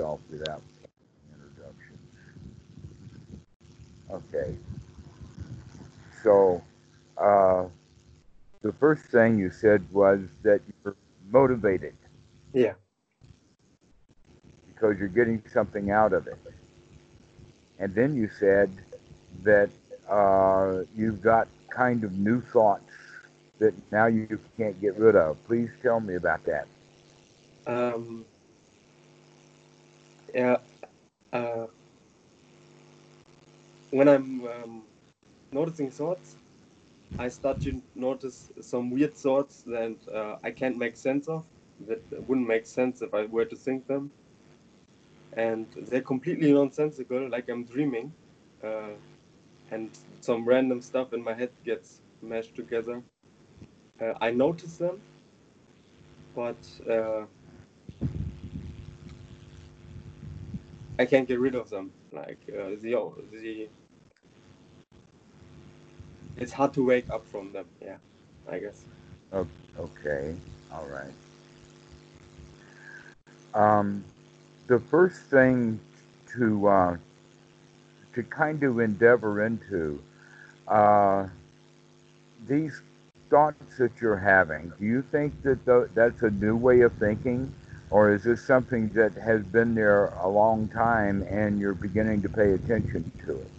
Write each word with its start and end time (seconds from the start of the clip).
myself 0.00 0.20
without 0.30 0.62
introductions. 1.34 1.98
Okay. 4.10 4.56
So, 6.22 6.62
uh, 7.16 7.64
the 8.62 8.72
first 8.72 9.04
thing 9.04 9.38
you 9.38 9.50
said 9.50 9.84
was 9.92 10.20
that 10.42 10.60
you're 10.84 10.96
motivated. 11.30 11.94
Yeah. 12.52 12.74
Because 14.68 14.98
you're 14.98 15.08
getting 15.08 15.42
something 15.52 15.90
out 15.90 16.12
of 16.12 16.26
it. 16.26 16.38
And 17.78 17.94
then 17.94 18.14
you 18.14 18.28
said 18.38 18.70
that 19.42 19.70
uh, 20.08 20.82
you've 20.94 21.22
got 21.22 21.48
kind 21.70 22.04
of 22.04 22.12
new 22.12 22.40
thoughts 22.40 22.92
that 23.58 23.74
now 23.90 24.06
you 24.06 24.38
can't 24.56 24.78
get 24.80 24.96
rid 24.96 25.16
of. 25.16 25.36
Please 25.46 25.70
tell 25.82 26.00
me 26.00 26.16
about 26.16 26.44
that. 26.44 26.66
Um, 27.66 28.24
yeah. 30.34 30.56
Uh, 31.32 31.66
when 33.90 34.08
I'm 34.08 34.46
um, 34.46 34.82
noticing 35.52 35.90
thoughts, 35.90 36.36
I 37.18 37.28
start 37.28 37.60
to 37.62 37.82
notice 37.94 38.50
some 38.60 38.90
weird 38.90 39.14
thoughts 39.16 39.62
that 39.64 39.96
uh, 40.12 40.36
I 40.42 40.50
can't 40.52 40.78
make 40.78 40.96
sense 40.96 41.28
of, 41.28 41.44
that 41.86 42.02
wouldn't 42.28 42.48
make 42.48 42.66
sense 42.66 43.02
if 43.02 43.14
I 43.14 43.26
were 43.26 43.44
to 43.44 43.56
think 43.56 43.86
them. 43.86 44.10
And 45.36 45.66
they're 45.88 46.02
completely 46.02 46.52
nonsensical, 46.52 47.28
like 47.28 47.48
I'm 47.48 47.64
dreaming. 47.64 48.14
Uh, 48.62 48.94
and 49.70 49.90
some 50.20 50.46
random 50.46 50.80
stuff 50.80 51.12
in 51.12 51.22
my 51.22 51.34
head 51.34 51.50
gets 51.64 52.00
mashed 52.22 52.56
together. 52.56 53.02
Uh, 54.00 54.14
I 54.20 54.30
notice 54.30 54.78
them, 54.78 55.02
but 56.34 56.56
I 61.00 61.06
can't 61.06 61.26
get 61.26 61.40
rid 61.40 61.54
of 61.54 61.70
them. 61.70 61.92
Like 62.12 62.38
uh, 62.50 62.76
the 62.82 62.94
the 63.32 63.68
it's 66.36 66.52
hard 66.52 66.74
to 66.74 66.84
wake 66.84 67.08
up 67.08 67.26
from 67.26 67.52
them. 67.52 67.64
Yeah, 67.80 67.96
I 68.46 68.58
guess. 68.58 68.84
Okay, 69.32 70.34
all 70.70 70.86
right. 70.92 71.14
Um, 73.54 74.04
the 74.66 74.78
first 74.78 75.22
thing 75.22 75.80
to 76.34 76.68
uh, 76.68 76.96
to 78.12 78.22
kind 78.22 78.62
of 78.62 78.78
endeavor 78.78 79.46
into 79.46 80.02
uh, 80.68 81.28
these 82.46 82.82
thoughts 83.30 83.78
that 83.78 83.92
you're 84.02 84.18
having. 84.18 84.70
Do 84.78 84.84
you 84.84 85.00
think 85.10 85.42
that 85.44 85.64
th- 85.64 85.88
that's 85.94 86.20
a 86.20 86.30
new 86.30 86.56
way 86.56 86.82
of 86.82 86.92
thinking, 86.94 87.50
or 87.90 88.12
is 88.14 88.22
this 88.24 88.42
something 88.44 88.88
that 88.90 89.12
has 89.14 89.42
been 89.42 89.74
there 89.74 90.06
a 90.22 90.28
long 90.28 90.68
time 90.68 91.22
and 91.28 91.60
you're 91.60 91.74
beginning 91.74 92.22
to 92.22 92.28
pay 92.28 92.52
attention 92.52 93.10
to 93.26 93.36
it? 93.36 93.50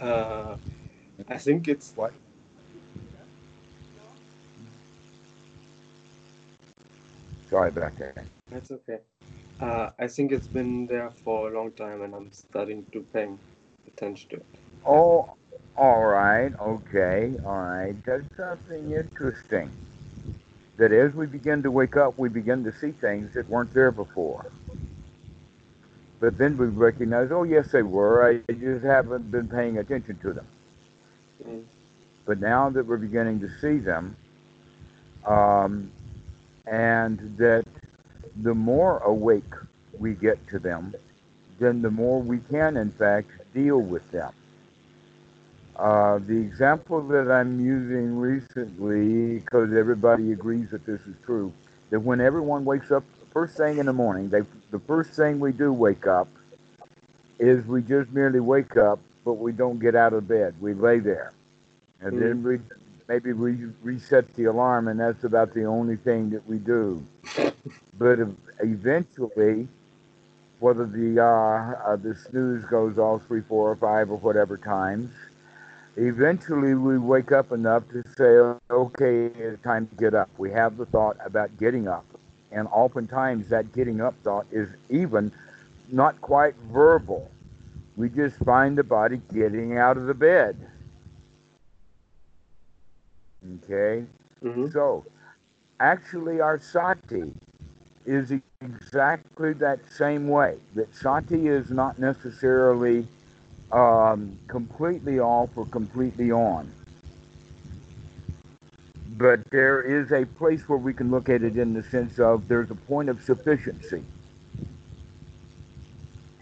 Uh, 0.00 0.56
I 1.28 1.38
think 1.38 1.68
it's 1.68 1.92
what. 1.94 2.12
Sorry 7.50 7.68
about 7.68 7.96
that. 7.98 8.24
That's 8.50 8.70
okay. 8.70 8.98
Uh, 9.60 9.90
I 9.98 10.06
think 10.08 10.32
it's 10.32 10.48
been 10.48 10.86
there 10.86 11.10
for 11.24 11.52
a 11.52 11.56
long 11.56 11.72
time, 11.72 12.02
and 12.02 12.14
I'm 12.14 12.30
starting 12.32 12.86
to 12.92 13.02
pay 13.12 13.28
attention 13.86 14.28
to 14.30 14.36
it. 14.36 14.46
Oh, 14.86 15.30
all 15.76 16.04
right, 16.06 16.52
okay, 16.60 17.34
all 17.44 17.58
right. 17.58 17.94
That's 18.04 18.24
something 18.36 18.92
interesting. 18.92 19.70
That 20.76 20.92
as 20.92 21.14
we 21.14 21.26
begin 21.26 21.62
to 21.62 21.70
wake 21.70 21.96
up, 21.96 22.18
we 22.18 22.28
begin 22.28 22.64
to 22.64 22.72
see 22.72 22.90
things 22.90 23.32
that 23.34 23.48
weren't 23.48 23.72
there 23.72 23.90
before. 23.90 24.46
But 26.20 26.38
then 26.38 26.56
we 26.56 26.66
recognize, 26.66 27.30
oh, 27.30 27.42
yes, 27.42 27.72
they 27.72 27.82
were. 27.82 28.26
I 28.26 28.52
just 28.52 28.84
haven't 28.84 29.30
been 29.30 29.48
paying 29.48 29.78
attention 29.78 30.18
to 30.18 30.32
them. 30.32 30.46
Mm. 31.46 31.62
But 32.24 32.40
now 32.40 32.70
that 32.70 32.86
we're 32.86 32.96
beginning 32.96 33.40
to 33.40 33.50
see 33.60 33.78
them, 33.78 34.16
um, 35.24 35.90
and 36.66 37.36
that 37.38 37.66
the 38.42 38.54
more 38.54 38.98
awake 38.98 39.44
we 39.98 40.14
get 40.14 40.46
to 40.48 40.58
them, 40.58 40.94
then 41.58 41.82
the 41.82 41.90
more 41.90 42.20
we 42.20 42.38
can, 42.38 42.76
in 42.76 42.90
fact, 42.90 43.30
deal 43.54 43.80
with 43.80 44.10
them. 44.10 44.32
Uh, 45.78 46.18
the 46.26 46.36
example 46.36 47.02
that 47.02 47.30
I'm 47.30 47.60
using 47.60 48.18
recently, 48.18 49.40
because 49.40 49.74
everybody 49.74 50.32
agrees 50.32 50.70
that 50.70 50.86
this 50.86 51.00
is 51.02 51.14
true, 51.24 51.52
that 51.90 52.00
when 52.00 52.20
everyone 52.20 52.64
wakes 52.64 52.90
up 52.90 53.04
first 53.36 53.58
thing 53.58 53.76
in 53.76 53.84
the 53.84 53.92
morning, 53.92 54.30
they, 54.30 54.40
the 54.70 54.78
first 54.78 55.10
thing 55.10 55.38
we 55.38 55.52
do 55.52 55.70
wake 55.70 56.06
up 56.06 56.28
is 57.38 57.66
we 57.66 57.82
just 57.82 58.10
merely 58.10 58.40
wake 58.40 58.78
up, 58.78 58.98
but 59.26 59.34
we 59.34 59.52
don't 59.52 59.78
get 59.78 59.94
out 59.94 60.14
of 60.14 60.26
bed. 60.26 60.54
We 60.58 60.72
lay 60.72 61.00
there. 61.00 61.34
And 62.00 62.14
mm-hmm. 62.14 62.20
then 62.20 62.42
we 62.42 62.58
maybe 63.08 63.34
we 63.34 63.66
reset 63.82 64.32
the 64.34 64.44
alarm, 64.44 64.88
and 64.88 64.98
that's 64.98 65.24
about 65.24 65.52
the 65.52 65.64
only 65.64 65.96
thing 65.96 66.30
that 66.30 66.46
we 66.48 66.56
do. 66.56 67.04
but 67.98 68.18
eventually, 68.60 69.68
whether 70.60 70.86
the 70.86 71.20
uh, 71.20 71.90
uh, 71.90 71.96
the 71.96 72.14
snooze 72.14 72.64
goes 72.64 72.96
all 72.96 73.18
three, 73.18 73.42
four, 73.42 73.70
or 73.70 73.76
five, 73.76 74.10
or 74.10 74.16
whatever 74.16 74.56
times, 74.56 75.10
eventually 75.96 76.74
we 76.74 76.98
wake 76.98 77.32
up 77.32 77.52
enough 77.52 77.84
to 77.88 78.02
say, 78.16 78.58
okay, 78.70 79.26
it's 79.26 79.62
time 79.62 79.86
to 79.88 79.94
get 79.96 80.14
up. 80.14 80.28
We 80.38 80.50
have 80.52 80.76
the 80.76 80.86
thought 80.86 81.16
about 81.24 81.56
getting 81.58 81.88
up. 81.88 82.04
And 82.52 82.68
oftentimes 82.68 83.48
that 83.48 83.72
getting 83.72 84.00
up 84.00 84.14
thought 84.22 84.46
is 84.52 84.68
even 84.90 85.32
not 85.90 86.20
quite 86.20 86.54
verbal. 86.70 87.30
We 87.96 88.08
just 88.08 88.36
find 88.38 88.76
the 88.76 88.84
body 88.84 89.20
getting 89.32 89.78
out 89.78 89.96
of 89.96 90.06
the 90.06 90.14
bed. 90.14 90.56
Okay? 93.64 94.04
Mm-hmm. 94.44 94.68
So, 94.68 95.04
actually, 95.80 96.40
our 96.40 96.58
sati 96.60 97.32
is 98.04 98.32
exactly 98.60 99.52
that 99.54 99.80
same 99.90 100.28
way. 100.28 100.56
That 100.74 100.94
sati 100.94 101.48
is 101.48 101.70
not 101.70 101.98
necessarily 101.98 103.06
um, 103.72 104.38
completely 104.48 105.18
off 105.20 105.50
or 105.56 105.66
completely 105.66 106.30
on. 106.30 106.70
But 109.18 109.48
there 109.50 109.80
is 109.80 110.12
a 110.12 110.26
place 110.26 110.68
where 110.68 110.78
we 110.78 110.92
can 110.92 111.10
look 111.10 111.28
at 111.28 111.42
it 111.42 111.56
in 111.56 111.72
the 111.72 111.82
sense 111.82 112.18
of 112.18 112.48
there's 112.48 112.70
a 112.70 112.74
point 112.74 113.08
of 113.08 113.22
sufficiency. 113.22 114.04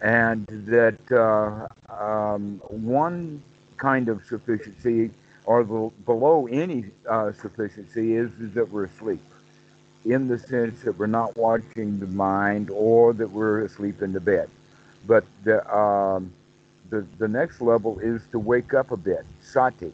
And 0.01 0.47
that 0.67 1.13
uh, 1.13 1.69
um, 1.93 2.61
one 2.69 3.43
kind 3.77 4.09
of 4.09 4.25
sufficiency, 4.27 5.11
or 5.45 5.65
the, 5.65 5.91
below 6.05 6.47
any 6.47 6.87
uh, 7.09 7.33
sufficiency, 7.33 8.17
is, 8.17 8.31
is 8.41 8.53
that 8.55 8.71
we're 8.71 8.85
asleep 8.85 9.21
in 10.05 10.29
the 10.29 10.39
sense 10.39 10.83
that 10.83 10.99
we're 10.99 11.07
not 11.07 11.37
watching 11.37 11.99
the 11.99 12.07
mind 12.07 12.71
or 12.71 13.13
that 13.15 13.31
we're 13.31 13.65
asleep 13.65 14.03
in 14.03 14.13
the 14.13 14.21
bed. 14.21 14.51
But 15.07 15.25
the, 15.45 15.67
um, 15.75 16.33
the, 16.91 17.07
the 17.19 17.29
next 17.29 17.61
level 17.61 17.99
is 17.99 18.23
to 18.33 18.39
wake 18.39 18.75
up 18.75 18.91
a 18.91 18.97
bit, 18.97 19.25
sati. 19.43 19.93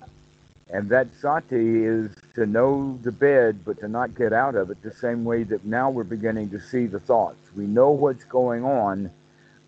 And 0.73 0.89
that 0.91 1.09
sati 1.21 1.85
is 1.85 2.15
to 2.35 2.47
know 2.47 2.99
the 3.03 3.11
bed, 3.11 3.65
but 3.65 3.81
to 3.81 3.89
not 3.89 4.15
get 4.15 4.33
out 4.33 4.55
of 4.55 4.71
it 4.71 4.83
the 4.83 4.93
same 4.93 5.25
way 5.25 5.43
that 5.45 5.65
now 5.65 5.91
we're 5.91 6.05
beginning 6.05 6.51
to 6.51 6.61
see 6.61 6.87
the 6.87 7.01
thoughts. 7.01 7.39
We 7.57 7.67
know 7.67 7.91
what's 7.91 8.25
going 8.25 8.65
on, 8.65 9.11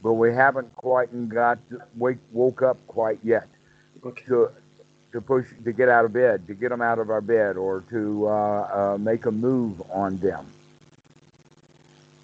but 0.03 0.13
we 0.15 0.33
haven't 0.33 0.75
quite 0.77 1.29
got 1.29 1.59
wake, 1.97 2.19
woke 2.33 2.63
up 2.63 2.79
quite 2.87 3.19
yet 3.25 3.49
okay. 4.05 4.23
to, 4.27 4.51
to 5.13 5.21
push, 5.21 5.47
to 5.65 5.73
get 5.73 5.89
out 5.89 6.05
of 6.05 6.13
bed, 6.13 6.47
to 6.47 6.55
get 6.55 6.69
them 6.69 6.83
out 6.83 6.99
of 7.01 7.11
our 7.11 7.21
bed, 7.21 7.57
or 7.57 7.83
to 7.91 8.29
uh, 8.29 8.33
uh, 8.33 8.99
make 8.99 9.27
a 9.27 9.33
move 9.33 9.83
on 9.91 10.19
them. 10.19 10.47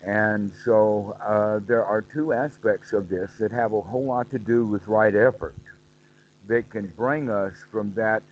And 0.02 0.52
so 0.64 1.16
uh, 1.20 1.60
there 1.66 1.84
are 1.84 2.02
two 2.02 2.32
aspects 2.32 2.92
of 2.92 3.08
this 3.08 3.32
that 3.38 3.50
have 3.50 3.72
a 3.72 3.80
whole 3.80 4.04
lot 4.04 4.30
to 4.30 4.38
do 4.38 4.64
with 4.64 4.86
right 4.86 5.14
effort 5.14 5.54
that 6.46 6.70
can 6.70 6.86
bring 6.88 7.30
us 7.30 7.54
from 7.70 7.92
that 7.94 8.22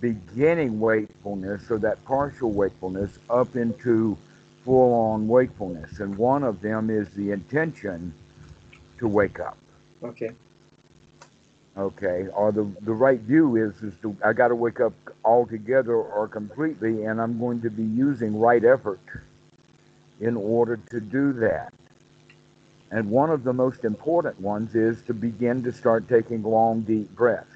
beginning 0.00 0.78
wakefulness 0.78 1.70
or 1.70 1.78
that 1.78 2.04
partial 2.04 2.52
wakefulness 2.52 3.18
up 3.30 3.56
into 3.56 4.16
full 4.64 4.94
on 4.94 5.26
wakefulness. 5.26 6.00
And 6.00 6.16
one 6.16 6.44
of 6.44 6.60
them 6.60 6.90
is 6.90 7.08
the 7.10 7.32
intention 7.32 8.12
to 8.98 9.08
wake 9.08 9.40
up. 9.40 9.56
Okay. 10.02 10.30
Okay. 11.76 12.26
Or 12.34 12.52
the, 12.52 12.70
the 12.82 12.92
right 12.92 13.20
view 13.20 13.56
is 13.56 13.82
is 13.82 13.94
to 14.02 14.16
I 14.24 14.32
gotta 14.32 14.54
wake 14.54 14.80
up 14.80 14.92
altogether 15.24 15.94
or 15.94 16.28
completely 16.28 17.04
and 17.04 17.20
I'm 17.20 17.38
going 17.38 17.60
to 17.62 17.70
be 17.70 17.84
using 17.84 18.38
right 18.38 18.64
effort 18.64 19.00
in 20.20 20.36
order 20.36 20.76
to 20.90 21.00
do 21.00 21.32
that. 21.34 21.72
And 22.90 23.10
one 23.10 23.30
of 23.30 23.44
the 23.44 23.52
most 23.52 23.84
important 23.84 24.40
ones 24.40 24.74
is 24.74 25.02
to 25.02 25.14
begin 25.14 25.62
to 25.64 25.72
start 25.72 26.08
taking 26.08 26.42
long, 26.42 26.80
deep 26.82 27.10
breaths. 27.14 27.48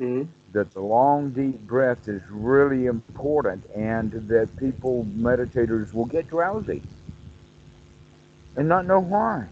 Mm-hmm. 0.00 0.30
That 0.52 0.72
the 0.72 0.80
long, 0.80 1.30
deep 1.30 1.60
breath 1.66 2.08
is 2.08 2.22
really 2.30 2.86
important, 2.86 3.64
and 3.74 4.10
that 4.28 4.56
people, 4.56 5.06
meditators, 5.16 5.92
will 5.92 6.06
get 6.06 6.28
drowsy. 6.28 6.82
and 8.56 8.68
not 8.68 8.86
know 8.86 9.00
why. 9.00 9.46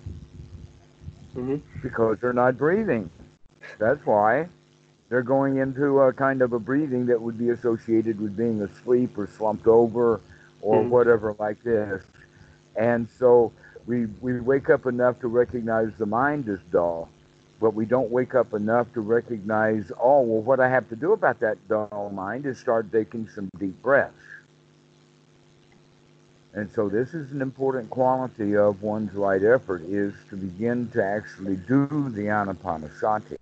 hmm 1.35 1.57
Because 1.83 2.19
they're 2.21 2.33
not 2.33 2.57
breathing. 2.57 3.11
That's 3.79 4.05
why. 4.07 4.49
They're 5.09 5.23
going 5.23 5.59
into 5.59 6.01
a 6.01 6.13
kind 6.13 6.43
of 6.43 6.53
a 6.53 6.59
breathing 6.59 7.07
that 7.07 7.21
would 7.21 7.39
be 7.39 7.51
associated 7.51 8.21
with 8.21 8.37
being 8.37 8.61
asleep 8.63 9.17
or 9.19 9.27
slumped 9.27 9.67
over 9.67 10.21
or 10.63 10.83
Mhm. 10.83 10.89
whatever 10.89 11.37
like 11.39 11.63
this. 11.63 12.03
And 12.77 13.09
so 13.19 13.53
we, 13.87 14.07
we 14.21 14.41
wake 14.41 14.71
up 14.71 14.87
enough 14.87 15.21
to 15.21 15.29
recognize 15.29 15.91
the 15.99 16.07
mind 16.07 16.49
is 16.49 16.61
dull, 16.73 17.09
but 17.61 17.75
we 17.75 17.85
don't 17.85 18.11
wake 18.11 18.35
up 18.35 18.53
enough 18.55 18.93
to 18.95 19.01
recognize, 19.01 19.93
oh, 20.01 20.23
well, 20.23 20.43
what 20.43 20.61
I 20.61 20.69
have 20.69 20.89
to 20.89 20.97
do 20.97 21.13
about 21.13 21.41
that 21.41 21.57
dull 21.69 22.11
mind 22.15 22.47
is 22.47 22.59
start 22.59 22.91
taking 22.91 23.29
some 23.29 23.49
deep 23.59 23.81
breaths. 23.83 24.15
And 26.55 26.71
so 26.73 26.89
this 26.89 27.15
is 27.15 27.33
an 27.33 27.43
important 27.43 27.91
quality 27.91 28.57
of 28.57 28.81
one's 28.81 29.13
right 29.13 29.43
effort 29.43 29.83
is 29.83 30.15
to 30.31 30.37
begin 30.37 30.89
to 30.91 31.05
actually 31.05 31.57
do 31.57 31.87
the 32.11 32.27
anapanasati. 32.27 33.37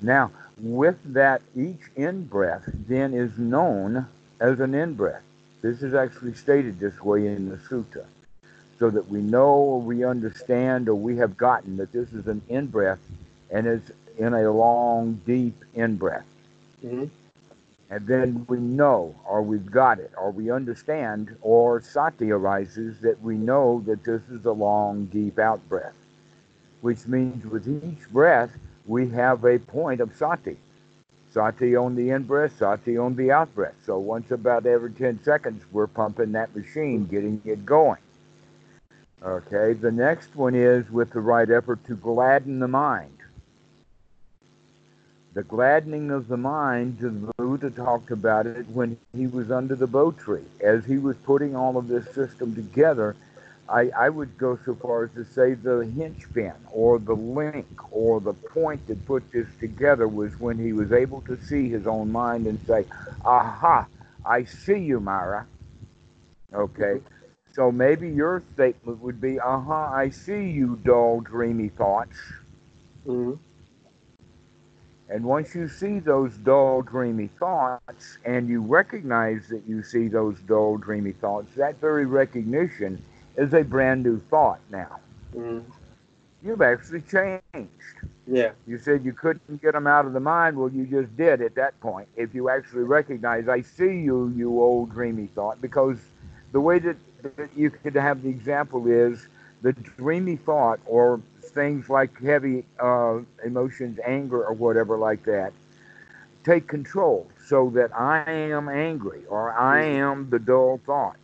Now, 0.00 0.30
with 0.58 0.96
that, 1.12 1.42
each 1.54 1.82
in 1.96 2.24
breath 2.24 2.62
then 2.88 3.12
is 3.12 3.36
known 3.38 4.06
as 4.40 4.60
an 4.60 4.74
in 4.74 4.94
breath. 4.94 5.22
This 5.62 5.82
is 5.82 5.94
actually 5.94 6.34
stated 6.34 6.80
this 6.80 7.02
way 7.02 7.26
in 7.26 7.48
the 7.48 7.56
sutta, 7.56 8.04
so 8.78 8.88
that 8.90 9.08
we 9.08 9.20
know 9.20 9.50
or 9.50 9.80
we 9.80 10.04
understand 10.04 10.88
or 10.88 10.94
we 10.94 11.16
have 11.16 11.36
gotten 11.36 11.76
that 11.76 11.92
this 11.92 12.12
is 12.12 12.26
an 12.26 12.40
in 12.48 12.66
breath 12.66 13.00
and 13.50 13.66
it's 13.66 13.90
in 14.18 14.32
a 14.34 14.50
long, 14.50 15.20
deep 15.26 15.64
in 15.74 15.96
breath. 15.96 16.26
hmm 16.80 17.04
And 17.90 18.06
then 18.06 18.46
we 18.48 18.58
know, 18.58 19.14
or 19.28 19.42
we've 19.42 19.70
got 19.70 19.98
it, 19.98 20.12
or 20.16 20.30
we 20.30 20.50
understand, 20.50 21.36
or 21.42 21.80
sati 21.80 22.30
arises 22.30 23.00
that 23.00 23.20
we 23.22 23.36
know 23.36 23.82
that 23.86 24.04
this 24.04 24.22
is 24.30 24.44
a 24.46 24.52
long, 24.52 25.06
deep 25.06 25.38
out 25.38 25.66
breath, 25.68 25.96
which 26.80 27.06
means 27.06 27.44
with 27.44 27.66
each 27.68 28.08
breath, 28.10 28.50
we 28.86 29.08
have 29.10 29.44
a 29.44 29.58
point 29.58 30.00
of 30.00 30.14
sati. 30.16 30.56
Sati 31.32 31.76
on 31.76 31.94
the 31.94 32.10
in 32.10 32.24
breath, 32.24 32.58
sati 32.58 32.98
on 32.98 33.14
the 33.14 33.30
out 33.30 33.54
breath. 33.54 33.76
So 33.86 33.98
once 33.98 34.30
about 34.30 34.66
every 34.66 34.90
10 34.90 35.22
seconds, 35.22 35.62
we're 35.70 35.86
pumping 35.86 36.32
that 36.32 36.54
machine, 36.56 37.06
getting 37.06 37.40
it 37.44 37.64
going. 37.64 38.00
Okay, 39.22 39.74
the 39.74 39.92
next 39.92 40.34
one 40.34 40.54
is 40.54 40.90
with 40.90 41.10
the 41.12 41.20
right 41.20 41.48
effort 41.48 41.84
to 41.86 41.94
gladden 41.94 42.58
the 42.58 42.68
mind. 42.68 43.16
The 45.34 45.44
gladdening 45.44 46.10
of 46.10 46.26
the 46.26 46.36
mind, 46.36 46.98
Buddha 47.36 47.70
talked 47.70 48.10
about 48.10 48.46
it 48.46 48.66
when 48.68 48.98
he 49.16 49.28
was 49.28 49.52
under 49.52 49.76
the 49.76 49.86
Bo 49.86 50.10
tree. 50.10 50.44
As 50.60 50.84
he 50.84 50.98
was 50.98 51.16
putting 51.18 51.54
all 51.54 51.76
of 51.76 51.86
this 51.86 52.12
system 52.12 52.54
together, 52.54 53.14
I, 53.70 53.90
I 53.96 54.10
would 54.10 54.38
go 54.38 54.58
so 54.66 54.74
far 54.76 55.04
as 55.04 55.12
to 55.12 55.24
say 55.24 55.54
the 55.54 55.86
hinchpin 55.96 56.54
or 56.72 56.98
the 56.98 57.14
link 57.14 57.68
or 57.92 58.20
the 58.20 58.34
point 58.34 58.86
that 58.88 59.06
put 59.06 59.30
this 59.32 59.48
together 59.60 60.08
was 60.08 60.40
when 60.40 60.58
he 60.58 60.74
was 60.74 60.92
able 60.92 61.22
to 61.22 61.38
see 61.42 61.70
his 61.70 61.86
own 61.86 62.12
mind 62.12 62.46
and 62.48 62.60
say, 62.66 62.86
Aha, 63.24 63.88
I 64.26 64.44
see 64.44 64.78
you, 64.80 65.00
Mara. 65.00 65.46
Okay. 66.54 67.00
So 67.52 67.72
maybe 67.72 68.10
your 68.10 68.42
statement 68.54 69.00
would 69.02 69.20
be, 69.20 69.40
Aha, 69.40 69.92
I 69.94 70.10
see 70.10 70.50
you, 70.50 70.80
dull, 70.84 71.20
dreamy 71.20 71.70
thoughts. 71.70 72.16
hmm 73.06 73.34
And 75.08 75.24
once 75.24 75.54
you 75.54 75.68
see 75.68 76.00
those 76.00 76.36
dull, 76.38 76.82
dreamy 76.82 77.28
thoughts, 77.38 78.18
and 78.24 78.48
you 78.48 78.62
recognize 78.62 79.48
that 79.48 79.62
you 79.68 79.82
see 79.84 80.08
those 80.08 80.40
dull, 80.40 80.78
dreamy 80.78 81.12
thoughts, 81.12 81.54
that 81.56 81.80
very 81.80 82.06
recognition 82.06 83.02
is 83.36 83.52
a 83.54 83.62
brand 83.62 84.02
new 84.02 84.18
thought 84.18 84.60
now. 84.70 85.00
hmm 85.32 85.60
You've 86.42 86.62
actually 86.62 87.02
changed. 87.02 87.96
Yeah. 88.26 88.52
You 88.66 88.78
said 88.78 89.04
you 89.04 89.12
couldn't 89.12 89.60
get 89.62 89.72
them 89.72 89.86
out 89.86 90.06
of 90.06 90.12
the 90.12 90.20
mind. 90.20 90.56
Well, 90.56 90.70
you 90.70 90.86
just 90.86 91.16
did 91.16 91.40
at 91.42 91.54
that 91.56 91.78
point. 91.80 92.08
If 92.16 92.34
you 92.34 92.48
actually 92.48 92.84
recognize, 92.84 93.48
I 93.48 93.60
see 93.62 94.00
you, 94.00 94.32
you 94.36 94.60
old 94.60 94.90
dreamy 94.92 95.26
thought, 95.26 95.60
because 95.60 95.98
the 96.52 96.60
way 96.60 96.78
that, 96.80 96.96
that 97.36 97.50
you 97.56 97.70
could 97.70 97.94
have 97.94 98.22
the 98.22 98.28
example 98.28 98.86
is 98.86 99.26
the 99.62 99.72
dreamy 99.72 100.36
thought 100.36 100.80
or 100.86 101.20
things 101.42 101.88
like 101.88 102.20
heavy 102.22 102.64
uh, 102.78 103.18
emotions, 103.44 103.98
anger, 104.04 104.44
or 104.44 104.52
whatever 104.54 104.96
like 104.96 105.24
that, 105.24 105.52
take 106.44 106.66
control 106.66 107.28
so 107.46 107.70
that 107.70 107.90
I 107.96 108.30
am 108.30 108.68
angry 108.68 109.22
or 109.28 109.52
I 109.52 109.82
am 109.82 110.30
the 110.30 110.38
dull 110.38 110.80
thought. 110.86 111.16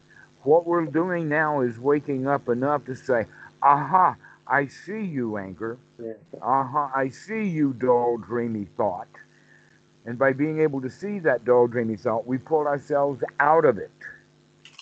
What 0.46 0.66
we're 0.66 0.86
doing 0.86 1.28
now 1.28 1.62
is 1.62 1.78
waking 1.80 2.28
up 2.28 2.48
enough 2.48 2.86
to 2.86 2.96
say, 2.96 3.26
aha, 3.62 4.16
I 4.46 4.68
see 4.68 5.04
you, 5.04 5.38
anger. 5.38 5.78
Yeah. 6.02 6.12
Uh-huh. 6.40 6.88
I 6.94 7.08
see 7.10 7.48
you, 7.48 7.72
dull, 7.74 8.18
dreamy 8.18 8.66
thought. 8.76 9.08
And 10.06 10.18
by 10.18 10.32
being 10.34 10.60
able 10.60 10.80
to 10.82 10.90
see 10.90 11.18
that 11.20 11.44
dull, 11.44 11.66
dreamy 11.66 11.96
thought, 11.96 12.28
we 12.28 12.38
pull 12.38 12.68
ourselves 12.68 13.24
out 13.40 13.64
of 13.64 13.78
it. 13.78 13.90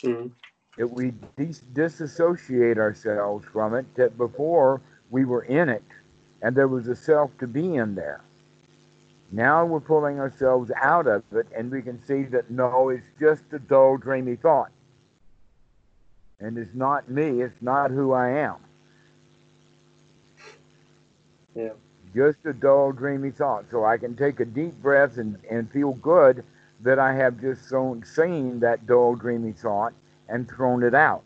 hmm 0.02 0.28
That 0.76 0.88
we 0.88 1.14
dis- 1.38 1.62
disassociate 1.72 2.78
ourselves 2.78 3.46
from 3.52 3.74
it. 3.74 3.86
That 3.96 4.18
before 4.18 4.82
we 5.10 5.24
were 5.24 5.44
in 5.44 5.70
it, 5.70 5.84
and 6.42 6.54
there 6.54 6.68
was 6.68 6.88
a 6.88 6.96
self 6.96 7.30
to 7.38 7.46
be 7.46 7.76
in 7.76 7.94
there. 7.94 8.20
Now 9.32 9.64
we're 9.66 9.80
pulling 9.80 10.20
ourselves 10.20 10.70
out 10.82 11.06
of 11.06 11.24
it, 11.32 11.48
and 11.56 11.70
we 11.70 11.82
can 11.82 12.04
see 12.04 12.24
that 12.24 12.50
no, 12.50 12.90
it's 12.90 13.06
just 13.20 13.44
a 13.52 13.60
dull, 13.60 13.96
dreamy 13.98 14.36
thought. 14.36 14.70
And 16.44 16.58
it's 16.58 16.74
not 16.74 17.08
me, 17.10 17.42
it's 17.42 17.62
not 17.62 17.90
who 17.90 18.12
I 18.12 18.30
am. 18.30 18.56
Yeah. 21.54 21.70
just 22.14 22.38
a 22.46 22.52
dull, 22.52 22.92
dreamy 22.92 23.30
thought. 23.30 23.66
So 23.70 23.84
I 23.84 23.98
can 23.98 24.16
take 24.16 24.40
a 24.40 24.44
deep 24.44 24.74
breath 24.82 25.18
and, 25.18 25.38
and 25.50 25.70
feel 25.70 25.92
good 25.94 26.44
that 26.80 26.98
I 26.98 27.14
have 27.14 27.40
just 27.40 27.68
so, 27.68 28.00
seen 28.04 28.60
that 28.60 28.86
dull, 28.86 29.14
dreamy 29.16 29.52
thought 29.52 29.94
and 30.28 30.48
thrown 30.48 30.82
it 30.82 30.94
out. 30.94 31.22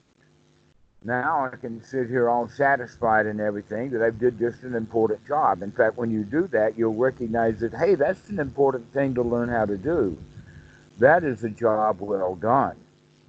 Now 1.05 1.49
I 1.53 1.57
can 1.57 1.83
sit 1.83 2.09
here 2.09 2.29
all 2.29 2.49
satisfied 2.49 3.27
and 3.27 3.41
everything 3.41 3.91
that 3.91 4.03
I 4.03 4.11
did 4.11 4.39
just 4.39 4.63
an 4.63 4.75
important 4.75 5.27
job. 5.27 5.63
In 5.63 5.73
fact, 5.73 5.97
when 5.97 6.11
you 6.11 6.25
do 6.25 6.49
that, 6.49 6.79
you'll 6.79 6.95
recognize 6.95 7.61
that, 7.61 7.75
hey, 7.75 7.95
that's 7.95 8.29
an 8.29 8.41
important 8.41 8.93
thing 8.93 9.15
to 9.15 9.23
learn 9.23 9.49
how 9.49 9.65
to 9.65 9.77
do. 9.79 10.19
That 10.99 11.25
is 11.25 11.45
a 11.45 11.51
job 11.51 12.01
well 12.01 12.35
done. 12.35 12.77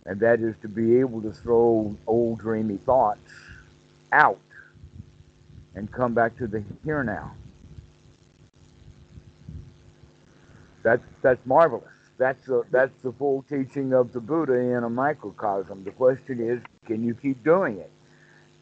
And 0.05 0.19
that 0.21 0.39
is 0.39 0.55
to 0.61 0.67
be 0.67 0.99
able 0.99 1.21
to 1.21 1.31
throw 1.31 1.95
old, 2.07 2.39
dreamy 2.39 2.77
thoughts 2.77 3.31
out 4.11 4.39
and 5.75 5.91
come 5.91 6.13
back 6.13 6.37
to 6.37 6.47
the 6.47 6.63
here 6.83 7.03
now. 7.03 7.31
That's 10.83 11.03
that's 11.21 11.45
marvelous. 11.45 11.83
That's 12.17 12.49
a, 12.49 12.63
that's 12.69 13.01
the 13.01 13.13
full 13.13 13.43
teaching 13.43 13.93
of 13.93 14.11
the 14.11 14.19
Buddha 14.19 14.53
in 14.53 14.83
a 14.83 14.89
microcosm. 14.89 15.83
The 15.85 15.91
question 15.91 16.41
is, 16.41 16.61
can 16.85 17.03
you 17.03 17.15
keep 17.15 17.43
doing 17.43 17.77
it? 17.77 17.91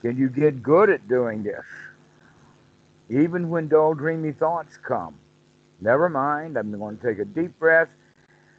Can 0.01 0.15
you 0.15 0.29
get 0.29 0.61
good 0.61 0.89
at 0.91 1.07
doing 1.07 1.41
this? 1.41 1.63
Even 3.09 3.49
when 3.49 3.67
dull, 3.67 3.95
dreamy 3.95 4.31
thoughts 4.31 4.77
come, 4.77 5.17
never 5.81 6.07
mind. 6.07 6.57
I'm 6.57 6.77
going 6.77 6.97
to 6.97 7.07
take 7.07 7.19
a 7.19 7.25
deep 7.25 7.57
breath. 7.57 7.89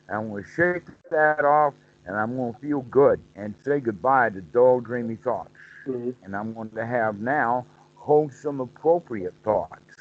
I'm 0.08 0.30
going 0.30 0.42
to 0.42 0.50
shake 0.50 0.84
that 1.10 1.44
off, 1.44 1.74
and 2.08 2.16
I'm 2.16 2.36
going 2.36 2.54
to 2.54 2.60
feel 2.60 2.80
good 2.82 3.20
and 3.36 3.54
say 3.64 3.80
goodbye 3.80 4.30
to 4.30 4.40
dull, 4.40 4.80
dreamy 4.80 5.16
thoughts. 5.16 5.50
hmm 5.84 6.10
And 6.24 6.34
I'm 6.34 6.54
going 6.54 6.70
to 6.70 6.86
have 6.86 7.20
now 7.20 7.66
wholesome, 7.96 8.60
appropriate 8.60 9.34
thoughts. 9.44 9.94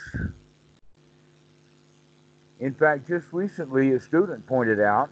In 2.60 2.74
fact, 2.74 3.08
just 3.08 3.28
recently, 3.34 3.92
a 3.94 4.00
student 4.00 4.48
pointed 4.48 4.80
out 4.80 5.12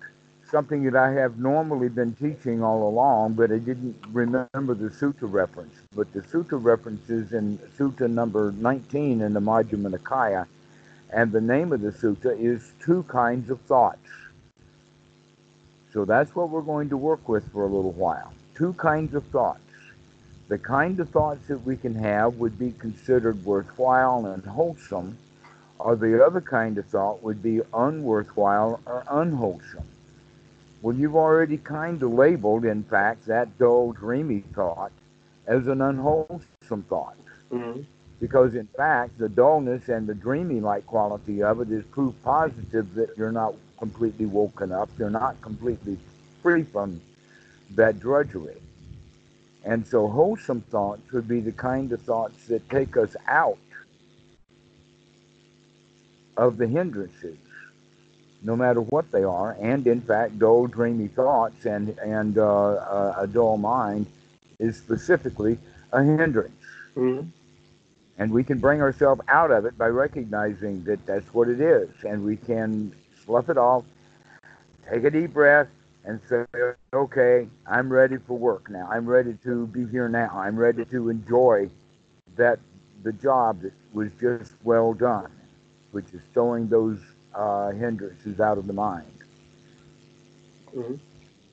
something 0.49 0.83
that 0.83 0.95
I 0.95 1.11
have 1.11 1.37
normally 1.37 1.89
been 1.89 2.13
teaching 2.15 2.63
all 2.63 2.87
along, 2.87 3.33
but 3.33 3.51
I 3.51 3.59
didn't 3.59 3.97
remember 4.11 4.73
the 4.73 4.89
sutta 4.89 5.31
reference. 5.31 5.75
But 5.95 6.11
the 6.13 6.21
sutta 6.21 6.63
reference 6.63 7.09
is 7.09 7.33
in 7.33 7.57
sutta 7.77 8.09
number 8.09 8.53
19 8.53 9.21
in 9.21 9.33
the 9.33 9.39
Majjhima 9.41 9.91
Nikaya, 9.95 10.47
and 11.11 11.31
the 11.31 11.41
name 11.41 11.73
of 11.73 11.81
the 11.81 11.91
sutta 11.91 12.39
is 12.39 12.73
Two 12.79 13.03
Kinds 13.03 13.49
of 13.49 13.59
Thoughts. 13.61 14.09
So 15.95 16.03
that's 16.03 16.35
what 16.35 16.49
we're 16.49 16.61
going 16.61 16.89
to 16.89 16.97
work 16.97 17.29
with 17.29 17.49
for 17.53 17.63
a 17.63 17.67
little 17.67 17.93
while. 17.93 18.33
Two 18.53 18.73
kinds 18.73 19.15
of 19.15 19.23
thoughts. 19.27 19.61
The 20.49 20.57
kind 20.57 20.99
of 20.99 21.09
thoughts 21.09 21.47
that 21.47 21.59
we 21.59 21.77
can 21.77 21.95
have 21.95 22.35
would 22.35 22.59
be 22.59 22.73
considered 22.73 23.45
worthwhile 23.45 24.25
and 24.25 24.43
wholesome, 24.43 25.17
or 25.79 25.95
the 25.95 26.23
other 26.23 26.41
kind 26.41 26.77
of 26.77 26.85
thought 26.87 27.23
would 27.23 27.41
be 27.41 27.61
unworthwhile 27.73 28.81
or 28.85 29.05
unwholesome. 29.09 29.87
Well, 30.81 30.97
you've 30.97 31.15
already 31.15 31.57
kind 31.57 32.03
of 32.03 32.11
labeled, 32.11 32.65
in 32.65 32.83
fact, 32.83 33.25
that 33.27 33.57
dull, 33.57 33.93
dreamy 33.93 34.41
thought 34.53 34.91
as 35.47 35.65
an 35.67 35.81
unwholesome 35.81 36.83
thought. 36.89 37.15
hmm 37.49 37.83
Because, 38.19 38.53
in 38.53 38.67
fact, 38.75 39.17
the 39.17 39.29
dullness 39.29 39.87
and 39.87 40.07
the 40.07 40.13
dreamy 40.13 40.59
like 40.59 40.85
quality 40.87 41.41
of 41.41 41.61
it 41.61 41.71
is 41.71 41.85
proof 41.85 42.13
positive 42.21 42.93
that 42.95 43.17
you're 43.17 43.31
not 43.31 43.55
completely 43.77 44.25
woken 44.25 44.71
up, 44.71 44.89
They're 44.97 45.09
not 45.09 45.41
completely 45.41 45.97
free 46.41 46.63
from 46.63 47.01
that 47.71 47.99
drudgery. 47.99 48.57
And 49.63 49.85
so 49.85 50.07
wholesome 50.07 50.61
thoughts 50.61 51.11
would 51.11 51.27
be 51.27 51.39
the 51.39 51.51
kind 51.51 51.91
of 51.91 52.01
thoughts 52.01 52.45
that 52.47 52.69
take 52.69 52.95
us 52.97 53.15
out 53.27 53.57
of 56.37 56.57
the 56.57 56.67
hindrances, 56.67 57.37
no 58.43 58.55
matter 58.55 58.81
what 58.81 59.11
they 59.11 59.23
are. 59.23 59.57
And 59.59 59.87
in 59.87 60.01
fact, 60.01 60.37
dull, 60.37 60.67
dreamy 60.67 61.07
thoughts 61.07 61.65
and, 61.65 61.97
and 61.99 62.37
uh, 62.37 63.15
a 63.17 63.27
dull 63.27 63.57
mind 63.57 64.05
is 64.59 64.77
specifically 64.77 65.57
a 65.91 66.03
hindrance. 66.03 66.51
Mm-hmm. 66.95 67.27
And 68.17 68.31
we 68.31 68.43
can 68.43 68.59
bring 68.59 68.81
ourselves 68.81 69.21
out 69.27 69.51
of 69.51 69.65
it 69.65 69.77
by 69.77 69.87
recognizing 69.87 70.83
that 70.85 71.05
that's 71.05 71.33
what 71.33 71.49
it 71.49 71.59
is. 71.59 71.89
And 72.03 72.23
we 72.23 72.37
can 72.37 72.93
slough 73.25 73.49
it 73.49 73.57
off, 73.57 73.83
take 74.89 75.03
a 75.03 75.09
deep 75.09 75.33
breath, 75.33 75.67
and 76.05 76.19
say, 76.29 76.45
okay, 76.93 77.47
I'm 77.65 77.91
ready 77.91 78.17
for 78.17 78.37
work 78.37 78.69
now. 78.69 78.87
I'm 78.91 79.05
ready 79.05 79.37
to 79.43 79.67
be 79.67 79.87
here 79.87 80.07
now. 80.07 80.31
I'm 80.35 80.55
ready 80.55 80.85
to 80.85 81.09
enjoy 81.09 81.69
that 82.35 82.59
the 83.03 83.13
job 83.13 83.61
that 83.61 83.73
was 83.93 84.09
just 84.19 84.53
well 84.63 84.93
done, 84.93 85.31
which 85.91 86.05
is 86.13 86.21
throwing 86.33 86.67
those 86.67 86.99
uh, 87.33 87.71
hindrances 87.71 88.39
out 88.39 88.57
of 88.57 88.67
the 88.67 88.73
mind. 88.73 89.11
Mm-hmm. 90.75 90.95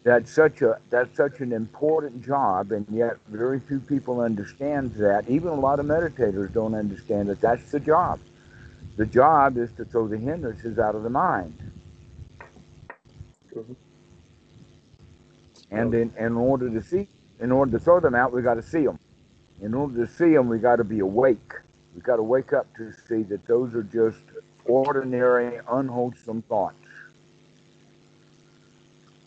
That's 0.04 0.32
such 0.32 0.62
a 0.62 0.78
that's 0.90 1.16
such 1.16 1.40
an 1.40 1.52
important 1.52 2.24
job, 2.24 2.72
and 2.72 2.84
yet 2.90 3.18
very 3.28 3.60
few 3.60 3.78
people 3.78 4.20
understand 4.20 4.92
that. 4.94 5.28
Even 5.28 5.50
a 5.50 5.60
lot 5.60 5.78
of 5.78 5.86
meditators 5.86 6.52
don't 6.52 6.74
understand 6.74 7.28
that 7.28 7.40
that's 7.40 7.70
the 7.70 7.78
job. 7.78 8.18
The 8.96 9.06
job 9.06 9.56
is 9.56 9.72
to 9.72 9.84
throw 9.84 10.06
the 10.06 10.18
hindrances 10.18 10.78
out 10.78 10.94
of 10.94 11.02
the 11.02 11.10
mind. 11.10 11.54
Mm-hmm. 13.54 13.72
And 15.70 15.94
in, 15.94 16.12
in 16.18 16.36
order 16.36 16.68
to 16.68 16.82
see, 16.82 17.08
in 17.40 17.50
order 17.50 17.72
to 17.72 17.78
throw 17.78 18.00
them 18.00 18.14
out, 18.14 18.32
we 18.32 18.42
got 18.42 18.54
to 18.54 18.62
see 18.62 18.84
them. 18.84 18.98
In 19.62 19.74
order 19.74 20.06
to 20.06 20.12
see 20.12 20.34
them, 20.34 20.48
we 20.48 20.58
got 20.58 20.76
to 20.76 20.84
be 20.84 20.98
awake. 20.98 21.52
We 21.94 22.02
got 22.02 22.16
to 22.16 22.22
wake 22.22 22.52
up 22.52 22.66
to 22.76 22.92
see 23.08 23.22
that 23.24 23.46
those 23.46 23.74
are 23.74 23.82
just 23.82 24.20
ordinary, 24.66 25.58
unwholesome 25.70 26.42
thoughts. 26.42 26.76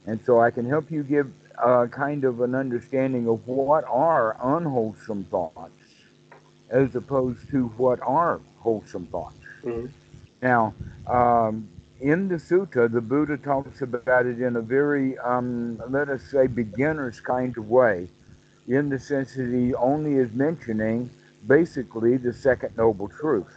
And 0.05 0.19
so 0.25 0.39
I 0.39 0.51
can 0.51 0.67
help 0.69 0.91
you 0.91 1.03
give 1.03 1.31
a 1.57 1.87
kind 1.87 2.23
of 2.25 2.41
an 2.41 2.53
understanding 2.53 3.27
of 3.27 3.47
what 3.47 3.83
are 3.85 4.37
unwholesome 4.41 5.23
thoughts 5.25 5.71
as 6.69 6.95
opposed 6.95 7.49
to 7.49 7.67
what 7.77 7.99
are 8.01 8.39
wholesome 8.59 9.07
thoughts. 9.07 9.44
Mm-hmm. 9.65 9.87
Now, 10.41 10.73
um, 11.07 11.67
in 11.99 12.27
the 12.27 12.35
sutta, 12.35 12.91
the 12.91 13.01
Buddha 13.01 13.37
talks 13.37 13.81
about 13.81 14.25
it 14.25 14.39
in 14.41 14.55
a 14.57 14.61
very, 14.61 15.17
um, 15.19 15.81
let 15.89 16.09
us 16.09 16.21
say, 16.23 16.47
beginner's 16.47 17.19
kind 17.19 17.57
of 17.57 17.69
way, 17.69 18.07
in 18.67 18.89
the 18.89 18.99
sense 18.99 19.33
that 19.35 19.49
he 19.49 19.73
only 19.75 20.15
is 20.15 20.31
mentioning 20.33 21.09
basically 21.47 22.17
the 22.17 22.33
second 22.33 22.75
noble 22.77 23.07
truth 23.07 23.53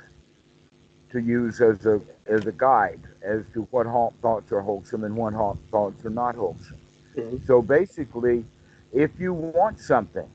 to 1.11 1.21
use 1.21 1.61
as 1.61 1.87
a 1.87 2.01
as 2.27 2.47
a 2.47 2.53
guide 2.53 3.01
as 3.23 3.43
to 3.55 3.63
what 3.71 3.87
thoughts 4.21 4.53
are 4.53 4.61
wholesome 4.61 5.05
and 5.05 5.17
what 5.17 5.33
thoughts 5.71 6.05
are 6.05 6.11
not 6.11 6.35
wholesome. 6.35 6.77
Mm-hmm. 7.17 7.39
So 7.47 7.63
basically, 7.63 8.45
if 8.93 9.19
you 9.19 9.33
want 9.33 9.81
something, 9.81 10.29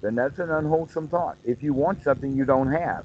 then 0.00 0.14
that's 0.14 0.38
an 0.38 0.50
unwholesome 0.50 1.08
thought. 1.08 1.36
If 1.44 1.62
you 1.62 1.74
want 1.74 2.02
something 2.02 2.34
you 2.34 2.46
don't 2.46 2.72
have, 2.72 3.04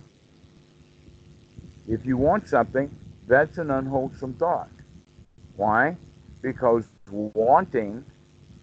if 1.91 2.05
you 2.05 2.15
want 2.15 2.47
something, 2.47 2.89
that's 3.27 3.57
an 3.57 3.69
unwholesome 3.69 4.35
thought. 4.35 4.69
Why? 5.57 5.97
Because 6.41 6.85
wanting 7.09 8.05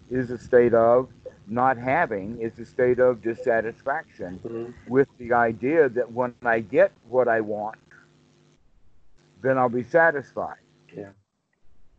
is 0.09 0.31
a 0.31 0.37
state 0.37 0.73
of 0.73 1.09
not 1.47 1.77
having 1.77 2.39
is 2.41 2.57
a 2.59 2.65
state 2.65 2.99
of 2.99 3.21
dissatisfaction 3.21 4.39
mm-hmm. 4.43 4.71
with 4.91 5.07
the 5.19 5.33
idea 5.33 5.89
that 5.89 6.11
when 6.11 6.33
I 6.43 6.59
get 6.59 6.91
what 7.07 7.27
I 7.27 7.41
want, 7.41 7.77
then 9.41 9.57
I'll 9.57 9.69
be 9.69 9.83
satisfied. 9.83 10.57
Yeah. 10.95 11.09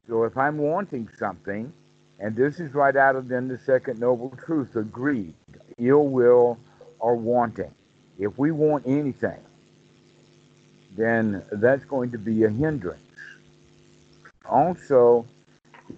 So 0.09 0.25
if 0.25 0.37
I'm 0.37 0.59
wanting 0.59 1.09
something, 1.17 1.73
and 2.19 2.35
this 2.35 2.59
is 2.59 2.75
right 2.75 2.97
out 2.97 3.15
of 3.15 3.29
then 3.29 3.47
the 3.47 3.59
second 3.59 4.01
noble 4.01 4.37
truth 4.45 4.75
of 4.75 4.91
greed, 4.91 5.35
ill 5.79 6.09
will, 6.09 6.59
or 6.99 7.15
wanting. 7.15 7.73
If 8.19 8.37
we 8.37 8.51
want 8.51 8.85
anything, 8.87 9.39
then 11.01 11.43
that's 11.53 11.85
going 11.85 12.11
to 12.13 12.19
be 12.19 12.45
a 12.45 12.51
hindrance. 12.51 13.03
Also, 14.49 15.27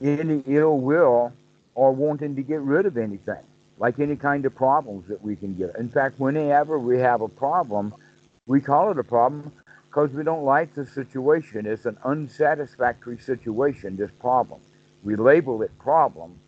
any 0.00 0.42
ill 0.46 0.78
will 0.78 1.32
or 1.74 1.92
wanting 1.92 2.36
to 2.36 2.42
get 2.42 2.60
rid 2.60 2.86
of 2.86 2.96
anything, 2.96 3.42
like 3.78 3.98
any 3.98 4.16
kind 4.16 4.44
of 4.44 4.54
problems 4.54 5.08
that 5.08 5.22
we 5.22 5.36
can 5.36 5.54
get. 5.54 5.74
In 5.78 5.88
fact, 5.88 6.20
whenever 6.20 6.78
we 6.78 6.98
have 6.98 7.22
a 7.22 7.28
problem, 7.28 7.94
we 8.46 8.60
call 8.60 8.90
it 8.90 8.98
a 8.98 9.04
problem 9.04 9.52
because 9.86 10.10
we 10.10 10.22
don't 10.22 10.44
like 10.44 10.74
the 10.74 10.86
situation. 10.86 11.66
It's 11.66 11.86
an 11.86 11.98
unsatisfactory 12.04 13.18
situation, 13.18 13.96
this 13.96 14.10
problem. 14.20 14.60
We 15.02 15.16
label 15.16 15.62
it 15.62 15.76
problem, 15.78 16.38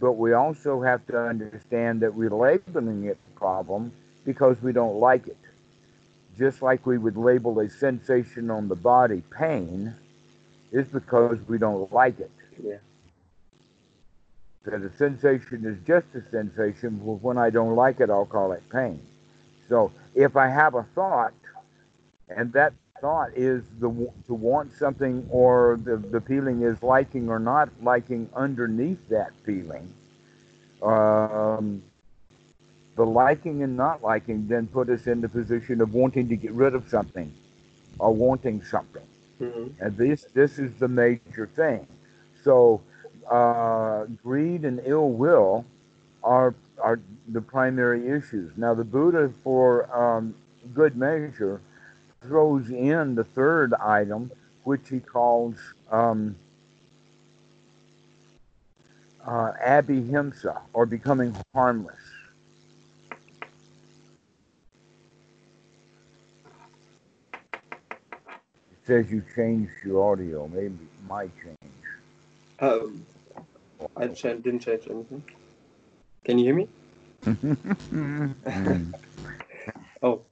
but 0.00 0.12
we 0.12 0.32
also 0.32 0.82
have 0.82 1.06
to 1.06 1.18
understand 1.18 2.00
that 2.00 2.14
we're 2.14 2.30
labeling 2.30 3.04
it 3.04 3.18
problem 3.34 3.92
because 4.24 4.56
we 4.62 4.72
don't 4.72 4.96
like 4.96 5.26
it. 5.26 5.36
Just 6.38 6.62
like 6.62 6.86
we 6.86 6.98
would 6.98 7.16
label 7.16 7.60
a 7.60 7.68
sensation 7.68 8.50
on 8.50 8.68
the 8.68 8.76
body 8.76 9.22
pain, 9.36 9.94
is 10.72 10.86
because 10.88 11.38
we 11.46 11.58
don't 11.58 11.92
like 11.92 12.18
it. 12.18 12.30
Yeah. 12.62 12.76
That 14.64 14.82
a 14.82 14.96
sensation 14.96 15.66
is 15.66 15.76
just 15.86 16.06
a 16.14 16.22
sensation. 16.30 17.04
Well, 17.04 17.18
when 17.20 17.36
I 17.36 17.50
don't 17.50 17.76
like 17.76 18.00
it, 18.00 18.10
I'll 18.10 18.26
call 18.26 18.52
it 18.52 18.62
pain. 18.70 19.00
So 19.68 19.92
if 20.14 20.36
I 20.36 20.48
have 20.48 20.74
a 20.74 20.84
thought, 20.94 21.34
and 22.28 22.52
that 22.54 22.72
thought 23.00 23.30
is 23.34 23.64
the 23.80 23.88
to 24.26 24.34
want 24.34 24.72
something, 24.72 25.26
or 25.30 25.78
the, 25.82 25.96
the 25.96 26.20
feeling 26.20 26.62
is 26.62 26.82
liking 26.82 27.28
or 27.28 27.38
not 27.38 27.68
liking 27.82 28.30
underneath 28.34 29.08
that 29.08 29.32
feeling, 29.44 29.92
um, 30.82 31.82
the 32.96 33.04
liking 33.04 33.62
and 33.62 33.76
not 33.76 34.02
liking 34.02 34.46
then 34.48 34.66
put 34.66 34.88
us 34.88 35.06
in 35.06 35.20
the 35.20 35.28
position 35.28 35.80
of 35.80 35.94
wanting 35.94 36.28
to 36.28 36.36
get 36.36 36.52
rid 36.52 36.74
of 36.74 36.88
something 36.88 37.32
or 37.98 38.14
wanting 38.14 38.62
something. 38.64 39.06
Mm-hmm. 39.40 39.84
And 39.84 39.96
this 39.96 40.26
this 40.34 40.58
is 40.58 40.74
the 40.74 40.88
major 40.88 41.48
thing. 41.56 41.86
So 42.44 42.80
uh, 43.30 44.04
greed 44.22 44.64
and 44.64 44.80
ill 44.84 45.10
will 45.10 45.64
are 46.22 46.54
are 46.78 47.00
the 47.28 47.40
primary 47.40 48.08
issues. 48.08 48.52
Now 48.56 48.74
the 48.74 48.84
Buddha, 48.84 49.32
for 49.42 49.94
um, 49.96 50.34
good 50.74 50.96
measure, 50.96 51.60
throws 52.22 52.68
in 52.70 53.14
the 53.14 53.24
third 53.24 53.74
item, 53.74 54.30
which 54.64 54.88
he 54.88 55.00
calls 55.00 55.56
um, 55.90 56.36
uh, 59.26 59.52
abhimsa, 59.64 60.60
or 60.72 60.86
becoming 60.86 61.34
harmless. 61.54 61.96
It 68.70 68.71
says 68.86 69.10
you 69.10 69.22
changed 69.34 69.72
your 69.84 70.12
audio. 70.12 70.48
Maybe 70.48 70.76
my 71.08 71.28
change. 71.42 71.58
Um, 72.60 73.06
I 73.96 74.08
ch- 74.08 74.22
didn't 74.22 74.60
change 74.60 74.82
anything. 74.90 75.22
Can 76.24 76.38
you 76.38 76.44
hear 76.44 76.54
me? 76.54 76.68
Oh, 80.04 80.22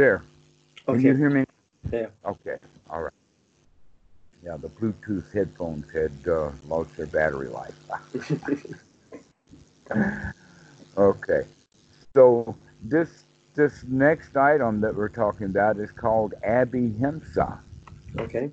there. 0.00 0.22
Can 0.86 1.00
you 1.02 1.14
hear 1.14 1.30
me? 1.30 1.44
Yeah. 1.92 2.06
Okay. 2.26 2.56
All 2.90 3.02
right. 3.02 3.12
Yeah, 4.42 4.56
the 4.56 4.68
Bluetooth 4.68 5.32
headphones 5.32 5.90
had 5.92 6.12
uh, 6.26 6.50
lost 6.68 6.96
their 6.96 7.06
battery 7.06 7.48
life. 7.48 7.74
okay. 10.96 11.42
So 12.14 12.56
this 12.82 13.24
this 13.54 13.84
next 13.88 14.36
item 14.36 14.80
that 14.80 14.94
we're 14.94 15.08
talking 15.08 15.46
about 15.46 15.78
is 15.78 15.90
called 15.90 16.34
abhimsa, 16.46 17.58
Okay. 18.18 18.50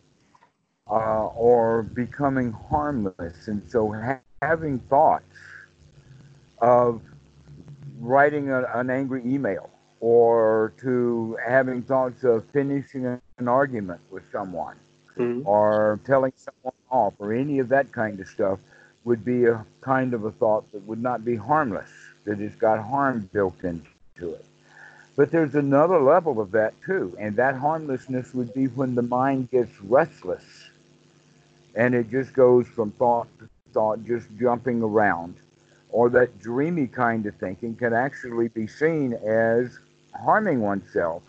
uh, 0.89 1.27
or 1.27 1.83
becoming 1.83 2.51
harmless. 2.51 3.47
And 3.47 3.61
so 3.69 3.91
ha- 3.93 4.19
having 4.41 4.79
thoughts 4.79 5.37
of 6.59 7.01
writing 7.99 8.49
a, 8.51 8.63
an 8.73 8.89
angry 8.89 9.21
email, 9.25 9.69
or 9.99 10.73
to 10.81 11.37
having 11.45 11.81
thoughts 11.81 12.23
of 12.23 12.45
finishing 12.45 13.05
an 13.05 13.47
argument 13.47 14.01
with 14.11 14.23
someone, 14.31 14.75
Mhm. 15.17 15.41
or 15.45 15.99
telling 16.05 16.33
someone 16.35 16.73
off 16.91 17.13
or 17.19 17.33
any 17.33 17.59
of 17.59 17.69
that 17.69 17.91
kind 17.91 18.19
of 18.19 18.27
stuff 18.27 18.59
would 19.03 19.25
be 19.25 19.45
a 19.45 19.65
kind 19.81 20.13
of 20.13 20.23
a 20.25 20.31
thought 20.31 20.71
that 20.71 20.85
would 20.85 21.01
not 21.01 21.25
be 21.25 21.35
harmless, 21.35 21.89
that 22.25 22.39
it's 22.39 22.55
got 22.55 22.79
harm 22.79 23.29
built 23.33 23.63
into 23.63 24.33
it. 24.33 24.45
But 25.15 25.31
there's 25.31 25.55
another 25.55 25.99
level 25.99 26.39
of 26.39 26.51
that 26.51 26.73
too, 26.85 27.15
and 27.17 27.35
that 27.37 27.55
harmlessness 27.55 28.33
would 28.33 28.53
be 28.53 28.67
when 28.67 28.95
the 28.95 29.01
mind 29.01 29.49
gets 29.49 29.81
restless 29.81 30.69
and 31.75 31.93
it 31.93 32.09
just 32.09 32.33
goes 32.33 32.67
from 32.67 32.91
thought 32.91 33.27
to 33.39 33.47
thought, 33.71 34.03
just 34.05 34.27
jumping 34.39 34.81
around. 34.81 35.35
Or 35.89 36.09
that 36.09 36.39
dreamy 36.39 36.87
kind 36.87 37.25
of 37.25 37.35
thinking 37.35 37.75
can 37.75 37.93
actually 37.93 38.47
be 38.47 38.67
seen 38.67 39.13
as 39.13 39.77
harming 40.23 40.61
oneself 40.61 41.23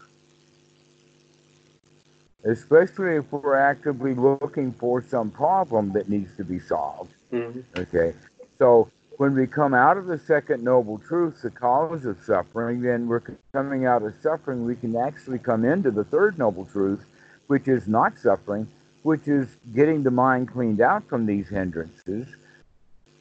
especially 2.45 3.17
if 3.17 3.31
we're 3.33 3.57
actively 3.57 4.15
looking 4.15 4.73
for 4.73 5.03
some 5.03 5.31
problem 5.31 5.93
that 5.93 6.09
needs 6.09 6.35
to 6.37 6.45
be 6.45 6.59
solved. 6.59 7.13
Mhm. 7.33 7.65
Okay, 7.77 8.15
so 8.59 8.89
when 9.17 9.35
we 9.35 9.47
come 9.47 9.75
out 9.75 9.97
of 9.97 10.07
the 10.07 10.19
second 10.19 10.63
noble 10.63 10.99
truth, 10.99 11.43
the 11.43 11.51
cause 11.51 12.05
of 12.05 12.23
suffering, 12.23 12.81
then 12.81 13.09
we're 13.09 13.23
coming 13.53 13.85
out 13.85 14.03
of 14.03 14.15
suffering. 14.23 14.65
We 14.65 14.77
can 14.77 14.95
actually 14.97 15.41
come 15.41 15.65
into 15.65 15.91
the 15.91 16.05
third 16.05 16.39
noble 16.39 16.65
truth, 16.65 17.05
which 17.49 17.67
is 17.67 17.89
not 17.89 18.19
suffering, 18.19 18.69
which 19.03 19.27
is 19.27 19.49
getting 19.75 20.03
the 20.03 20.11
mind 20.11 20.49
cleaned 20.49 20.81
out 20.81 21.05
from 21.05 21.27
these 21.27 21.49
hindrances, 21.49 22.29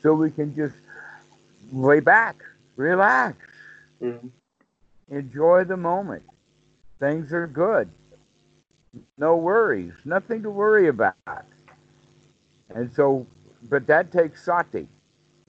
so 0.01 0.13
we 0.13 0.29
can 0.29 0.55
just 0.55 0.75
lay 1.73 1.99
back, 1.99 2.35
relax, 2.75 3.37
Mhm. 3.99 4.29
Enjoy 5.09 5.63
the 5.63 5.77
moment. 5.77 6.23
Things 6.99 7.31
are 7.33 7.47
good. 7.47 7.89
No 9.17 9.35
worries, 9.35 9.93
nothing 10.05 10.43
to 10.43 10.49
worry 10.49 10.87
about. 10.87 11.15
And 12.69 12.91
so, 12.93 13.27
but 13.69 13.87
that 13.87 14.11
takes 14.11 14.43
sati. 14.43 14.87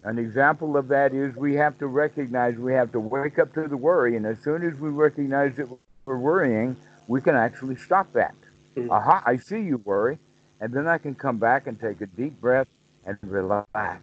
An 0.05 0.19
example 0.19 0.77
of 0.77 0.89
that 0.89 1.13
is 1.13 1.35
we 1.35 1.55
have 1.55 1.79
to 1.79 1.87
recognize 1.87 2.57
we 2.57 2.73
have 2.73 2.93
to 2.93 3.01
wake 3.01 3.39
up 3.39 3.53
to 3.55 3.67
the 3.67 3.77
worry, 3.77 4.17
and 4.17 4.27
as 4.27 4.39
soon 4.41 4.63
as 4.63 4.75
we 4.79 4.91
recognize 4.91 5.57
that 5.57 5.69
we're 6.05 6.19
worrying, 6.19 6.77
we 7.09 7.21
can 7.21 7.35
actually 7.35 7.77
stop 7.77 8.13
that. 8.13 8.35
Mhm. 8.77 8.91
Aha, 8.91 9.23
I 9.27 9.37
see 9.37 9.61
you 9.61 9.79
worry, 9.79 10.19
and 10.61 10.73
then 10.73 10.87
I 10.87 10.99
can 10.99 11.15
come 11.15 11.39
back 11.39 11.67
and 11.67 11.81
take 11.81 12.01
a 12.01 12.07
deep 12.07 12.41
breath 12.41 12.69
and 13.05 13.19
relax 13.23 14.03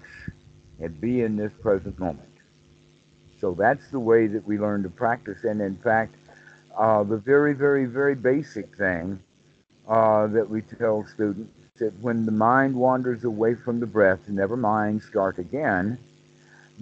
and 0.79 0.99
be 0.99 1.21
in 1.21 1.37
this 1.37 1.53
present 1.53 1.97
moment. 1.99 2.34
So 3.45 3.53
that's 3.53 3.91
the 3.91 3.99
way 3.99 4.25
that 4.25 4.47
we 4.47 4.57
learn 4.57 4.81
to 4.81 4.89
practice. 4.89 5.43
And 5.43 5.61
in 5.61 5.75
fact, 5.75 6.15
uh, 6.75 7.03
the 7.03 7.17
very, 7.17 7.53
very, 7.53 7.85
very 7.85 8.15
basic 8.15 8.75
thing 8.75 9.19
uh, 9.87 10.25
that 10.25 10.49
we 10.49 10.63
tell 10.63 11.05
students 11.05 11.53
that 11.77 11.93
when 12.01 12.25
the 12.25 12.31
mind 12.31 12.73
wanders 12.73 13.23
away 13.23 13.53
from 13.53 13.79
the 13.79 13.85
breath, 13.85 14.27
never 14.27 14.57
mind, 14.57 15.03
start 15.03 15.37
again. 15.37 15.99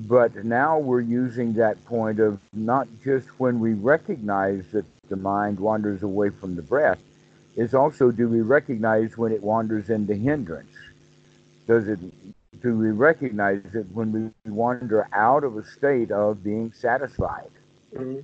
But 0.07 0.45
now 0.45 0.79
we're 0.79 1.01
using 1.01 1.51
that 1.55 1.83
point 1.83 2.21
of 2.21 2.39
not 2.53 2.87
just 3.03 3.27
when 3.41 3.59
we 3.59 3.73
recognize 3.73 4.63
that 4.71 4.85
the 5.09 5.17
mind 5.17 5.59
wanders 5.59 6.01
away 6.01 6.29
from 6.29 6.55
the 6.55 6.61
breath, 6.61 6.99
is 7.57 7.73
also 7.73 8.09
do 8.09 8.29
we 8.29 8.39
recognize 8.39 9.17
when 9.17 9.33
it 9.33 9.43
wanders 9.43 9.89
into 9.89 10.15
hindrance? 10.15 10.71
Does 11.67 11.89
it 11.89 11.99
we 12.71 12.91
recognize 12.91 13.61
it 13.73 13.87
when 13.91 14.33
we 14.45 14.51
wander 14.51 15.07
out 15.11 15.43
of 15.43 15.57
a 15.57 15.65
state 15.65 16.11
of 16.11 16.43
being 16.43 16.71
satisfied? 16.71 17.49
Mhm. 17.93 18.23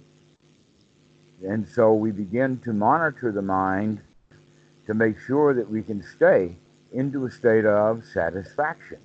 And 1.46 1.67
so 1.67 1.93
we 1.93 2.12
begin 2.12 2.60
to 2.60 2.74
monitor 2.74 3.31
the 3.31 3.41
mind 3.41 4.00
to 4.86 4.93
make 4.93 5.19
sure 5.19 5.53
that 5.53 5.69
we 5.69 5.84
can 5.84 6.01
stay 6.01 6.55
into 6.91 7.25
a 7.25 7.31
state 7.31 7.65
of 7.65 8.05
satisfaction. 8.05 9.00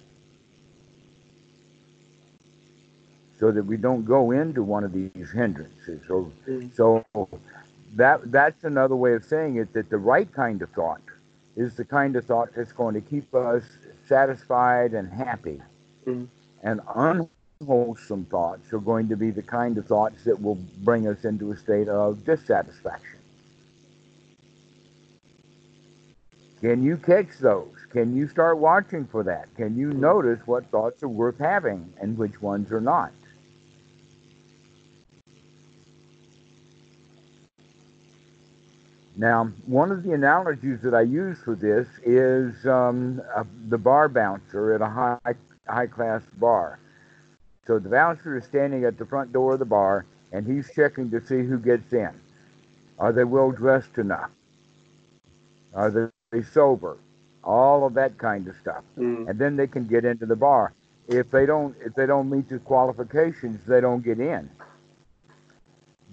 So 3.38 3.50
that 3.50 3.64
we 3.64 3.76
don't 3.76 4.04
go 4.04 4.30
into 4.30 4.62
one 4.62 4.84
of 4.84 4.92
these 4.92 5.30
hindrances. 5.32 6.00
So, 6.06 6.30
Mhm. 6.46 6.72
so 6.74 7.04
that 7.96 8.30
that's 8.30 8.64
another 8.64 8.96
way 8.96 9.14
of 9.14 9.24
saying 9.24 9.56
it 9.56 9.72
that 9.72 9.90
the 9.90 9.98
right 9.98 10.32
kind 10.32 10.62
of 10.62 10.70
thought 10.70 11.02
is 11.56 11.76
the 11.76 11.84
kind 11.84 12.16
of 12.16 12.24
thought 12.24 12.54
that's 12.54 12.72
going 12.72 12.94
to 12.94 13.00
keep 13.00 13.34
us 13.34 13.64
satisfied 14.08 14.94
and 14.94 15.12
happy. 15.12 15.60
Mhm. 16.06 16.28
And 16.62 16.80
unwholesome 16.94 18.26
thoughts 18.26 18.72
are 18.72 18.78
going 18.78 19.08
to 19.08 19.16
be 19.16 19.30
the 19.30 19.42
kind 19.42 19.78
of 19.78 19.86
thoughts 19.86 20.24
that 20.24 20.40
will 20.40 20.58
bring 20.84 21.06
us 21.06 21.24
into 21.24 21.52
a 21.52 21.56
state 21.56 21.88
of 21.88 22.24
dissatisfaction. 22.24 23.20
Can 26.60 26.82
you 26.82 26.96
catch 26.96 27.38
those? 27.40 27.74
Can 27.90 28.16
you 28.16 28.28
start 28.28 28.58
watching 28.58 29.06
for 29.06 29.22
that? 29.24 29.54
Can 29.56 29.76
you 29.76 29.92
notice 29.92 30.40
what 30.46 30.66
thoughts 30.70 31.02
are 31.02 31.08
worth 31.08 31.38
having 31.38 31.92
and 32.00 32.16
which 32.18 32.40
ones 32.42 32.72
are 32.72 32.80
not? 32.80 33.12
Now, 39.16 39.46
one 39.66 39.92
of 39.92 40.02
the 40.02 40.12
analogies 40.12 40.80
that 40.82 40.94
I 40.94 41.02
use 41.02 41.38
for 41.44 41.54
this 41.54 41.86
is 42.04 42.66
um, 42.66 43.22
uh, 43.34 43.44
the 43.68 43.78
bar 43.78 44.08
bouncer 44.08 44.72
at 44.74 44.80
a 44.82 44.88
high 44.88 45.34
high 45.68 45.86
class 45.86 46.22
bar. 46.38 46.78
So 47.66 47.78
the 47.78 47.88
bouncer 47.88 48.36
is 48.36 48.44
standing 48.44 48.84
at 48.84 48.98
the 48.98 49.06
front 49.06 49.32
door 49.32 49.54
of 49.54 49.58
the 49.60 49.64
bar 49.64 50.04
and 50.32 50.46
he's 50.46 50.70
checking 50.74 51.10
to 51.10 51.20
see 51.24 51.42
who 51.44 51.58
gets 51.58 51.92
in. 51.92 52.10
Are 52.98 53.12
they 53.12 53.24
well 53.24 53.52
dressed 53.52 53.98
enough? 53.98 54.30
Are 55.74 55.90
they 55.90 56.42
sober? 56.42 56.98
All 57.44 57.86
of 57.86 57.94
that 57.94 58.18
kind 58.18 58.48
of 58.48 58.56
stuff. 58.56 58.82
Mhm. 58.96 59.28
And 59.28 59.38
then 59.38 59.56
they 59.56 59.66
can 59.66 59.86
get 59.86 60.04
into 60.04 60.26
the 60.26 60.36
bar. 60.36 60.72
If 61.08 61.30
they 61.30 61.46
don't 61.46 61.76
if 61.80 61.94
they 61.94 62.06
don't 62.06 62.30
meet 62.30 62.48
the 62.48 62.58
qualifications, 62.58 63.64
they 63.66 63.80
don't 63.80 64.02
get 64.02 64.18
in. 64.18 64.50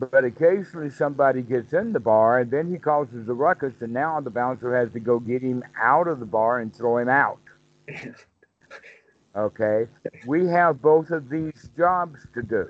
But 0.09 0.25
occasionally 0.25 0.89
somebody 0.89 1.43
gets 1.43 1.73
in 1.73 1.93
the 1.93 1.99
bar 1.99 2.39
and 2.39 2.49
then 2.49 2.71
he 2.71 2.79
causes 2.79 3.29
a 3.29 3.33
ruckus 3.35 3.73
and 3.81 3.93
now 3.93 4.19
the 4.19 4.31
bouncer 4.31 4.75
has 4.75 4.91
to 4.93 4.99
go 4.99 5.19
get 5.19 5.43
him 5.43 5.63
out 5.79 6.07
of 6.07 6.19
the 6.19 6.25
bar 6.25 6.59
and 6.59 6.75
throw 6.75 6.97
him 6.97 7.09
out. 7.09 7.39
Okay? 9.35 9.87
We 10.25 10.47
have 10.47 10.81
both 10.81 11.11
of 11.11 11.29
these 11.29 11.69
jobs 11.77 12.19
to 12.33 12.41
do. 12.41 12.69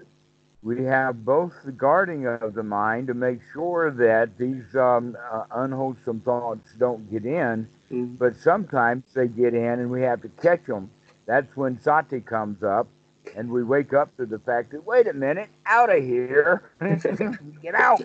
We 0.62 0.84
have 0.84 1.26
both 1.26 1.54
the 1.66 1.72
guarding 1.72 2.28
of 2.28 2.54
the 2.54 2.64
mind 2.64 3.08
to 3.08 3.14
make 3.14 3.40
sure 3.54 3.90
that 3.92 4.38
these 4.38 4.76
um, 4.76 5.18
uh, 5.32 5.46
unwholesome 5.52 6.22
thoughts 6.22 6.74
don't 6.78 7.10
get 7.10 7.26
in, 7.26 7.68
Mhm. 7.92 8.18
but 8.20 8.36
sometimes 8.36 9.04
they 9.14 9.28
get 9.28 9.54
in 9.56 9.80
and 9.80 9.90
we 9.90 10.02
have 10.04 10.22
to 10.22 10.30
catch 10.30 10.66
them. 10.66 10.92
That's 11.26 11.56
when 11.56 11.80
sati 11.80 12.22
comes 12.22 12.62
up 12.62 12.88
and 13.36 13.50
we 13.50 13.64
wake 13.64 13.94
up 13.94 14.16
to 14.18 14.26
the 14.26 14.40
fact 14.40 14.72
that, 14.72 14.86
wait 14.86 15.08
a 15.08 15.14
minute, 15.14 15.50
out 15.66 15.96
of 15.96 16.04
here. 16.04 16.64
get 17.62 17.76
out. 17.76 18.02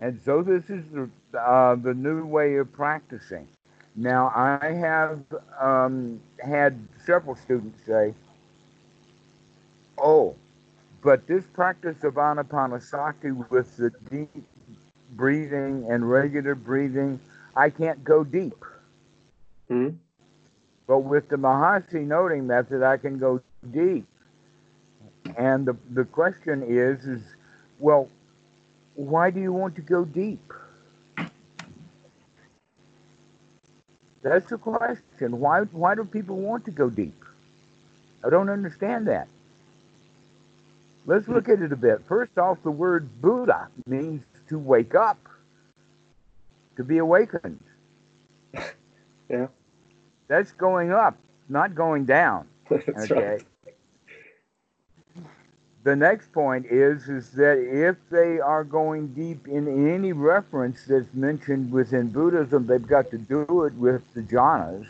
And 0.00 0.20
so 0.24 0.42
this 0.42 0.68
is 0.70 0.84
the, 0.92 1.08
uh, 1.38 1.76
the 1.76 1.94
new 1.94 2.26
way 2.26 2.56
of 2.56 2.72
practicing. 2.72 3.48
Now, 3.96 4.32
I 4.34 4.72
have 4.72 5.20
um, 5.60 6.20
had 6.44 6.76
several 7.06 7.36
students 7.36 7.78
say, 7.86 8.12
oh, 9.98 10.34
but 11.02 11.26
this 11.26 11.44
practice 11.52 12.02
of 12.02 12.14
anapanasati 12.14 13.48
with 13.50 13.76
the 13.76 13.90
deep 14.10 14.44
breathing 15.12 15.86
and 15.88 16.10
regular 16.10 16.54
breathing, 16.54 17.20
I 17.54 17.70
can't 17.70 18.02
go 18.02 18.24
deep. 18.24 18.64
Mhm. 19.70 19.96
But 20.86 20.98
with 21.00 21.28
the 21.28 21.36
Mahasi 21.36 22.06
noting 22.06 22.46
method, 22.46 22.82
I 22.82 22.96
can 22.96 23.18
go 23.18 23.40
deep. 23.72 24.06
And 25.36 25.66
the, 25.66 25.76
the 25.90 26.04
question 26.04 26.62
is, 26.62 27.04
is, 27.06 27.22
well, 27.78 28.08
why 28.94 29.30
do 29.30 29.40
you 29.40 29.52
want 29.52 29.76
to 29.76 29.80
go 29.82 30.04
deep? 30.04 30.52
That's 34.22 34.48
the 34.48 34.58
question. 34.58 35.38
Why, 35.38 35.60
why 35.60 35.94
do 35.94 36.04
people 36.04 36.36
want 36.36 36.64
to 36.66 36.70
go 36.70 36.88
deep? 36.88 37.24
I 38.24 38.30
don't 38.30 38.48
understand 38.48 39.08
that. 39.08 39.28
Let's 41.06 41.28
look 41.28 41.50
at 41.50 41.60
it 41.60 41.72
a 41.72 41.76
bit. 41.76 42.00
First 42.08 42.38
off, 42.38 42.62
the 42.62 42.70
word 42.70 43.20
Buddha 43.20 43.68
means 43.86 44.22
to 44.48 44.58
wake 44.58 44.94
up, 44.94 45.18
to 46.76 46.84
be 46.84 46.98
awakened. 46.98 47.60
Yeah. 49.30 49.46
That's 50.28 50.52
going 50.52 50.92
up, 50.92 51.16
not 51.48 51.74
going 51.74 52.04
down. 52.04 52.46
That's 52.70 53.10
okay. 53.10 53.14
right. 53.14 53.42
The 55.82 55.94
next 55.94 56.32
point 56.32 56.64
is 56.70 57.08
is 57.10 57.30
that 57.32 57.58
if 57.58 57.96
they 58.10 58.40
are 58.40 58.64
going 58.64 59.08
deep 59.08 59.46
in 59.46 59.90
any 59.92 60.12
reference 60.12 60.84
that's 60.86 61.12
mentioned 61.12 61.70
within 61.70 62.08
Buddhism, 62.08 62.66
they've 62.66 62.86
got 62.86 63.10
to 63.10 63.18
do 63.18 63.64
it 63.64 63.74
with 63.74 64.02
the 64.14 64.22
jhanas, 64.22 64.86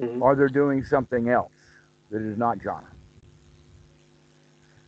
Mhm. 0.00 0.20
or 0.20 0.34
they're 0.34 0.48
doing 0.48 0.84
something 0.84 1.30
else 1.30 1.52
that 2.10 2.20
is 2.20 2.36
not 2.36 2.58
jhana. 2.58 2.84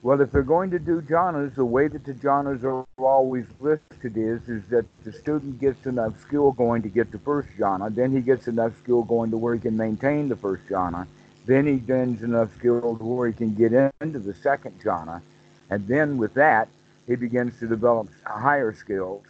Well, 0.03 0.21
if 0.21 0.31
they're 0.31 0.43
going 0.43 0.71
to 0.71 0.79
do 0.79 1.01
jhanas, 1.01 1.55
the 1.55 1.65
way 1.65 1.89
that 1.89 2.05
the 2.05 2.13
jhanas 2.13 2.63
are 2.65 2.85
always 2.99 3.47
listed 3.61 4.17
is 4.17 4.49
is 4.49 4.63
that 4.69 4.85
the 5.05 5.13
student 5.13 5.59
gets 5.59 5.87
enough 5.87 6.21
skill 6.21 6.53
going 6.53 6.83
to 6.83 6.89
get 6.89 7.11
the 7.11 7.19
first 7.19 7.49
jhana, 7.59 7.93
then 7.95 8.13
he 8.13 8.21
gets 8.21 8.47
enough 8.47 8.73
skill 8.79 9.03
going 9.03 9.31
to 9.31 9.37
where 9.37 9.55
he 9.55 9.61
can 9.61 9.77
maintain 9.77 10.29
the 10.29 10.37
first 10.37 10.65
jhana, 10.69 11.07
then 11.47 11.67
he 11.67 11.77
gains 11.77 12.23
enough 12.23 12.55
skill 12.57 12.97
to 12.97 13.05
where 13.05 13.29
he 13.29 13.33
can 13.33 13.55
get 13.55 13.73
into 14.01 14.19
the 14.19 14.35
second 14.35 14.81
jhana, 14.81 15.23
and 15.71 15.87
then 15.89 16.19
with 16.19 16.35
that 16.35 16.69
he 17.07 17.17
begins 17.17 17.59
to 17.59 17.67
develop 17.67 18.09
higher 18.25 18.73
skills 18.73 19.25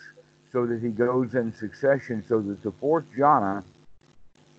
so 0.52 0.66
that 0.66 0.82
he 0.82 0.88
goes 0.88 1.34
in 1.34 1.54
succession 1.54 2.24
so 2.28 2.40
that 2.40 2.62
the 2.62 2.72
fourth 2.72 3.04
jhana 3.16 3.62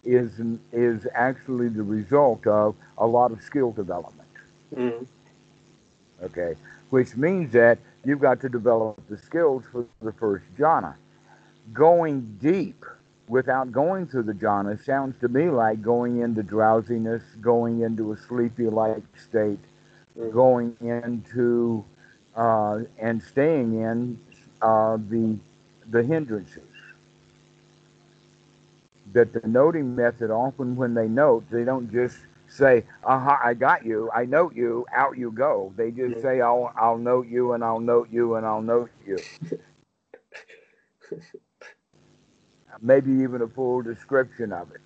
is 0.04 0.32
is 0.72 1.06
actually 1.14 1.68
the 1.68 1.84
result 1.84 2.48
of 2.48 2.76
a 2.98 3.06
lot 3.06 3.32
of 3.32 3.42
skill 3.42 3.72
development. 3.72 4.30
Mm. 4.76 5.06
Okay, 6.24 6.56
which 6.90 7.16
means 7.16 7.52
that 7.54 7.80
you've 8.04 8.20
got 8.20 8.42
to 8.42 8.50
develop 8.50 9.00
the 9.10 9.18
skills 9.18 9.64
for 9.72 9.84
the 9.84 9.94
first 9.96 10.26
jhana. 10.58 10.96
Going 11.74 12.38
deep 12.42 12.86
without 13.28 13.72
going 13.72 14.08
through 14.08 14.24
the 14.24 14.34
jhana 14.34 14.84
sounds 14.84 15.20
to 15.20 15.28
me 15.28 15.50
like 15.50 15.82
going 15.82 16.20
into 16.20 16.44
drowsiness, 16.44 17.24
going 17.42 17.82
into 17.82 18.12
a 18.14 18.18
sleepy-like 18.18 19.04
state, 19.18 19.60
Mm. 20.18 20.32
going 20.32 20.76
into 20.82 21.84
uh, 22.36 22.82
and 23.00 23.22
staying 23.22 23.80
in 23.82 24.20
uh, 24.62 24.98
the 25.10 25.38
the 25.90 26.04
hindrances. 26.04 26.64
That 29.14 29.34
the 29.34 29.48
noting 29.48 29.96
method 29.96 30.30
often 30.32 30.76
when 30.76 30.94
they 30.94 31.08
note, 31.08 31.50
they 31.50 31.64
don't 31.64 31.92
just 31.92 32.18
say, 32.58 32.84
"Aha, 33.04 33.40
I 33.44 33.54
got 33.54 33.86
you. 33.86 34.10
I 34.14 34.26
note 34.26 34.56
you. 34.56 34.86
Out 34.94 35.18
you 35.18 35.32
go." 35.32 35.74
They 35.76 35.92
just 35.92 36.22
say, 36.22 36.42
"I'll 36.42 36.74
I'll 36.76 36.98
note 36.98 37.28
you 37.28 37.54
and 37.54 37.64
I'll 37.64 37.80
note 37.80 38.10
you 38.12 38.36
and 38.36 38.46
I'll 38.46 38.62
note 38.62 38.90
you." 39.06 39.18
Maybe 42.82 43.12
even 43.24 43.42
a 43.42 43.48
full 43.48 43.82
description 43.82 44.52
of 44.54 44.72
it. 44.72 44.82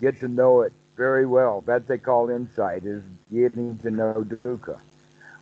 Get 0.00 0.18
to 0.20 0.28
know 0.28 0.62
it 0.62 0.72
very 0.96 1.26
well. 1.26 1.62
That 1.66 1.86
they 1.86 1.98
call 1.98 2.30
insight 2.30 2.84
is 2.84 3.02
getting 3.32 3.78
to 3.78 3.90
know 3.90 4.24
dukkha. 4.26 4.80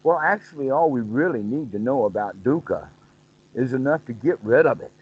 Well, 0.03 0.19
actually, 0.19 0.71
all 0.71 0.91
we 0.91 1.01
really 1.03 1.43
need 1.43 1.73
to 1.73 1.79
know 1.79 2.05
about 2.05 2.43
dukkha 2.43 2.89
is 3.55 3.73
enough 3.73 4.05
to 4.07 4.13
get 4.13 4.39
rid 4.43 4.67
of 4.67 4.81
it. 4.81 4.93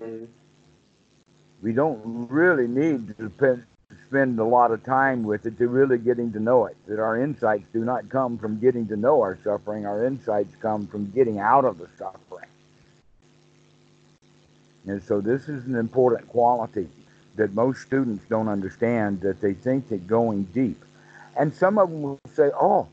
Mm. 0.00 0.26
We 1.62 1.72
don't 1.72 2.28
really 2.30 2.68
need 2.68 3.16
to 3.18 3.30
spend, 3.36 3.64
spend 4.08 4.38
a 4.38 4.44
lot 4.44 4.70
of 4.70 4.82
time 4.84 5.22
with 5.22 5.44
it 5.44 5.58
to 5.58 5.68
really 5.68 5.98
getting 5.98 6.32
to 6.32 6.40
know 6.40 6.66
it. 6.66 6.76
That 6.86 6.98
our 6.98 7.20
insights 7.20 7.64
do 7.72 7.84
not 7.84 8.08
come 8.08 8.38
from 8.38 8.58
getting 8.58 8.88
to 8.88 8.96
know 8.96 9.20
our 9.20 9.38
suffering, 9.44 9.84
our 9.84 10.06
insights 10.06 10.54
come 10.56 10.86
from 10.86 11.10
getting 11.10 11.38
out 11.38 11.64
of 11.64 11.78
the 11.78 11.88
suffering. 11.98 12.48
And 14.86 15.02
so, 15.02 15.20
this 15.20 15.48
is 15.48 15.66
an 15.66 15.76
important 15.76 16.28
quality 16.28 16.88
that 17.36 17.52
most 17.52 17.82
students 17.82 18.24
don't 18.28 18.48
understand, 18.48 19.20
that 19.20 19.40
they 19.40 19.52
think 19.52 19.90
that 19.90 20.06
going 20.06 20.44
deep. 20.44 20.82
And 21.36 21.54
some 21.54 21.78
of 21.78 21.90
them 21.90 22.02
will 22.02 22.18
say, 22.34 22.50
oh, 22.58 22.88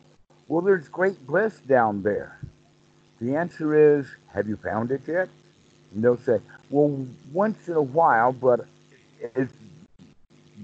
well, 0.47 0.61
there's 0.61 0.87
great 0.89 1.25
bliss 1.25 1.57
down 1.67 2.03
there. 2.03 2.39
The 3.21 3.35
answer 3.35 3.97
is, 3.97 4.05
have 4.33 4.47
you 4.47 4.57
found 4.57 4.91
it 4.91 5.01
yet? 5.07 5.29
And 5.93 6.03
they'll 6.03 6.17
say, 6.17 6.39
well, 6.69 7.07
once 7.31 7.67
in 7.67 7.75
a 7.75 7.81
while, 7.81 8.33
but 8.33 8.67
it's 9.33 9.53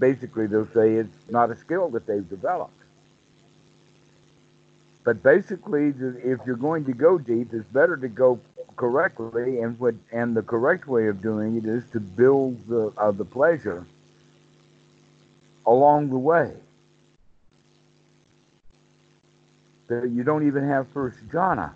basically 0.02 0.48
they'll 0.48 0.74
say 0.74 0.96
it's 0.96 1.30
not 1.30 1.52
a 1.52 1.56
skill 1.56 1.88
that 1.92 2.06
they've 2.06 2.28
developed. 2.28 2.74
But 5.06 5.24
basically, 5.24 5.94
if 5.98 6.40
you're 6.46 6.58
going 6.58 6.86
to 6.86 6.94
go 6.94 7.18
deep, 7.18 7.54
it's 7.54 7.66
better 7.68 7.96
to 7.96 8.08
go 8.08 8.40
correctly, 8.76 9.60
and 9.60 9.80
what 9.80 9.96
and 10.12 10.36
the 10.36 10.42
correct 10.42 10.88
way 10.88 11.08
of 11.08 11.22
doing 11.22 11.58
it 11.58 11.66
is 11.66 11.84
to 11.92 12.00
build 12.00 12.68
the 12.68 12.92
uh, 12.98 13.12
the 13.12 13.26
pleasure 13.26 13.86
along 15.66 16.10
the 16.10 16.18
way. 16.18 16.52
That 19.88 20.10
you 20.10 20.24
don't 20.24 20.48
even 20.48 20.68
have 20.68 20.88
first 20.90 21.18
jhana 21.30 21.72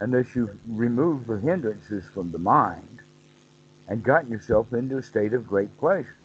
unless 0.00 0.34
you've 0.34 0.56
removed 0.68 1.26
the 1.26 1.38
hindrances 1.38 2.04
from 2.12 2.30
the 2.30 2.38
mind 2.38 3.00
and 3.88 4.02
gotten 4.02 4.30
yourself 4.30 4.72
into 4.72 4.98
a 4.98 5.02
state 5.02 5.32
of 5.32 5.46
great 5.46 5.76
pleasure. 5.78 6.16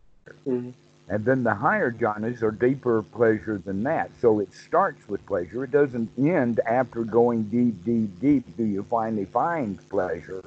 Mm. 0.45 0.73
And 1.09 1.25
then 1.25 1.43
the 1.43 1.53
higher 1.53 1.91
jhanas 1.91 2.41
are 2.41 2.51
deeper 2.51 3.03
pleasure 3.03 3.57
than 3.57 3.83
that. 3.83 4.11
So 4.21 4.39
it 4.39 4.53
starts 4.53 5.07
with 5.09 5.25
pleasure. 5.25 5.63
It 5.63 5.71
doesn't 5.71 6.09
end 6.17 6.61
after 6.65 7.03
going 7.03 7.43
deep, 7.43 7.83
deep, 7.83 8.19
deep. 8.21 8.57
Do 8.57 8.63
you 8.63 8.83
finally 8.83 9.25
find 9.25 9.77
pleasure? 9.89 10.43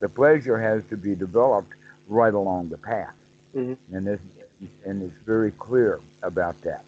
The 0.00 0.08
pleasure 0.08 0.58
has 0.58 0.82
to 0.90 0.96
be 0.96 1.14
developed 1.14 1.74
right 2.08 2.34
along 2.34 2.70
the 2.70 2.78
path. 2.78 3.14
Mhm. 3.54 3.76
And, 3.92 4.06
this, 4.06 4.20
and 4.84 5.02
it's 5.02 5.16
very 5.24 5.52
clear 5.52 6.00
about 6.22 6.60
that. 6.62 6.84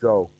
So 0.00 0.30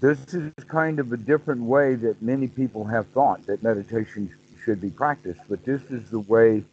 this 0.00 0.18
is 0.32 0.52
kind 0.66 0.98
of 0.98 1.12
a 1.12 1.16
different 1.16 1.62
way 1.62 1.94
that 1.96 2.22
many 2.22 2.48
people 2.48 2.84
have 2.84 3.06
thought 3.08 3.44
that 3.46 3.62
meditation 3.62 4.30
should 4.64 4.80
be 4.80 4.90
practiced. 4.90 5.40
But 5.48 5.64
this 5.64 5.82
is 5.90 6.10
the 6.10 6.20
way 6.20 6.64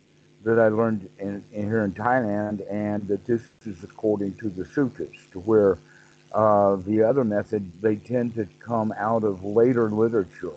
that 0.43 0.59
I 0.59 0.69
learned 0.69 1.09
in, 1.19 1.43
in 1.51 1.65
here 1.65 1.83
in 1.83 1.93
Thailand, 1.93 2.61
and 2.71 3.07
that 3.07 3.25
this 3.25 3.41
is 3.65 3.83
according 3.83 4.35
to 4.35 4.49
the 4.49 4.65
sutras, 4.65 5.15
to 5.31 5.39
where 5.39 5.77
uh, 6.31 6.77
the 6.77 7.03
other 7.03 7.23
method 7.23 7.71
they 7.81 7.95
tend 7.95 8.35
to 8.35 8.47
come 8.59 8.93
out 8.97 9.23
of 9.23 9.43
later 9.43 9.89
literature. 9.89 10.53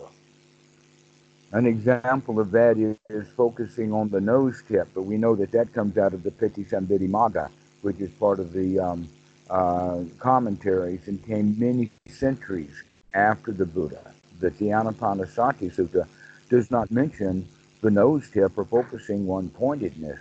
An 1.51 1.67
example 1.67 2.39
of 2.39 2.51
that 2.51 2.77
is, 2.77 2.97
is 3.09 3.27
focusing 3.35 3.93
on 3.93 4.09
the 4.09 4.19
nose 4.19 4.63
tip, 4.67 4.87
but 4.95 5.03
we 5.03 5.17
know 5.17 5.35
that 5.35 5.51
that 5.51 5.73
comes 5.73 5.97
out 5.97 6.13
of 6.13 6.23
the 6.23 6.31
Patisambhida 6.31 7.49
which 7.81 7.99
is 7.99 8.09
part 8.11 8.39
of 8.39 8.53
the 8.53 8.79
um, 8.79 9.07
uh, 9.49 9.99
commentaries 10.17 11.07
and 11.07 11.23
came 11.25 11.55
many 11.59 11.91
centuries 12.07 12.83
after 13.13 13.51
the 13.51 13.65
Buddha. 13.65 14.13
The 14.39 14.49
Anapanasati 14.49 15.71
Sutta 15.75 16.07
does 16.49 16.71
not 16.71 16.89
mention 16.89 17.47
the 17.83 17.91
nose 17.91 18.29
tip 18.31 18.57
or 18.57 18.63
focusing 18.63 19.29
on 19.29 19.49
pointedness. 19.49 20.19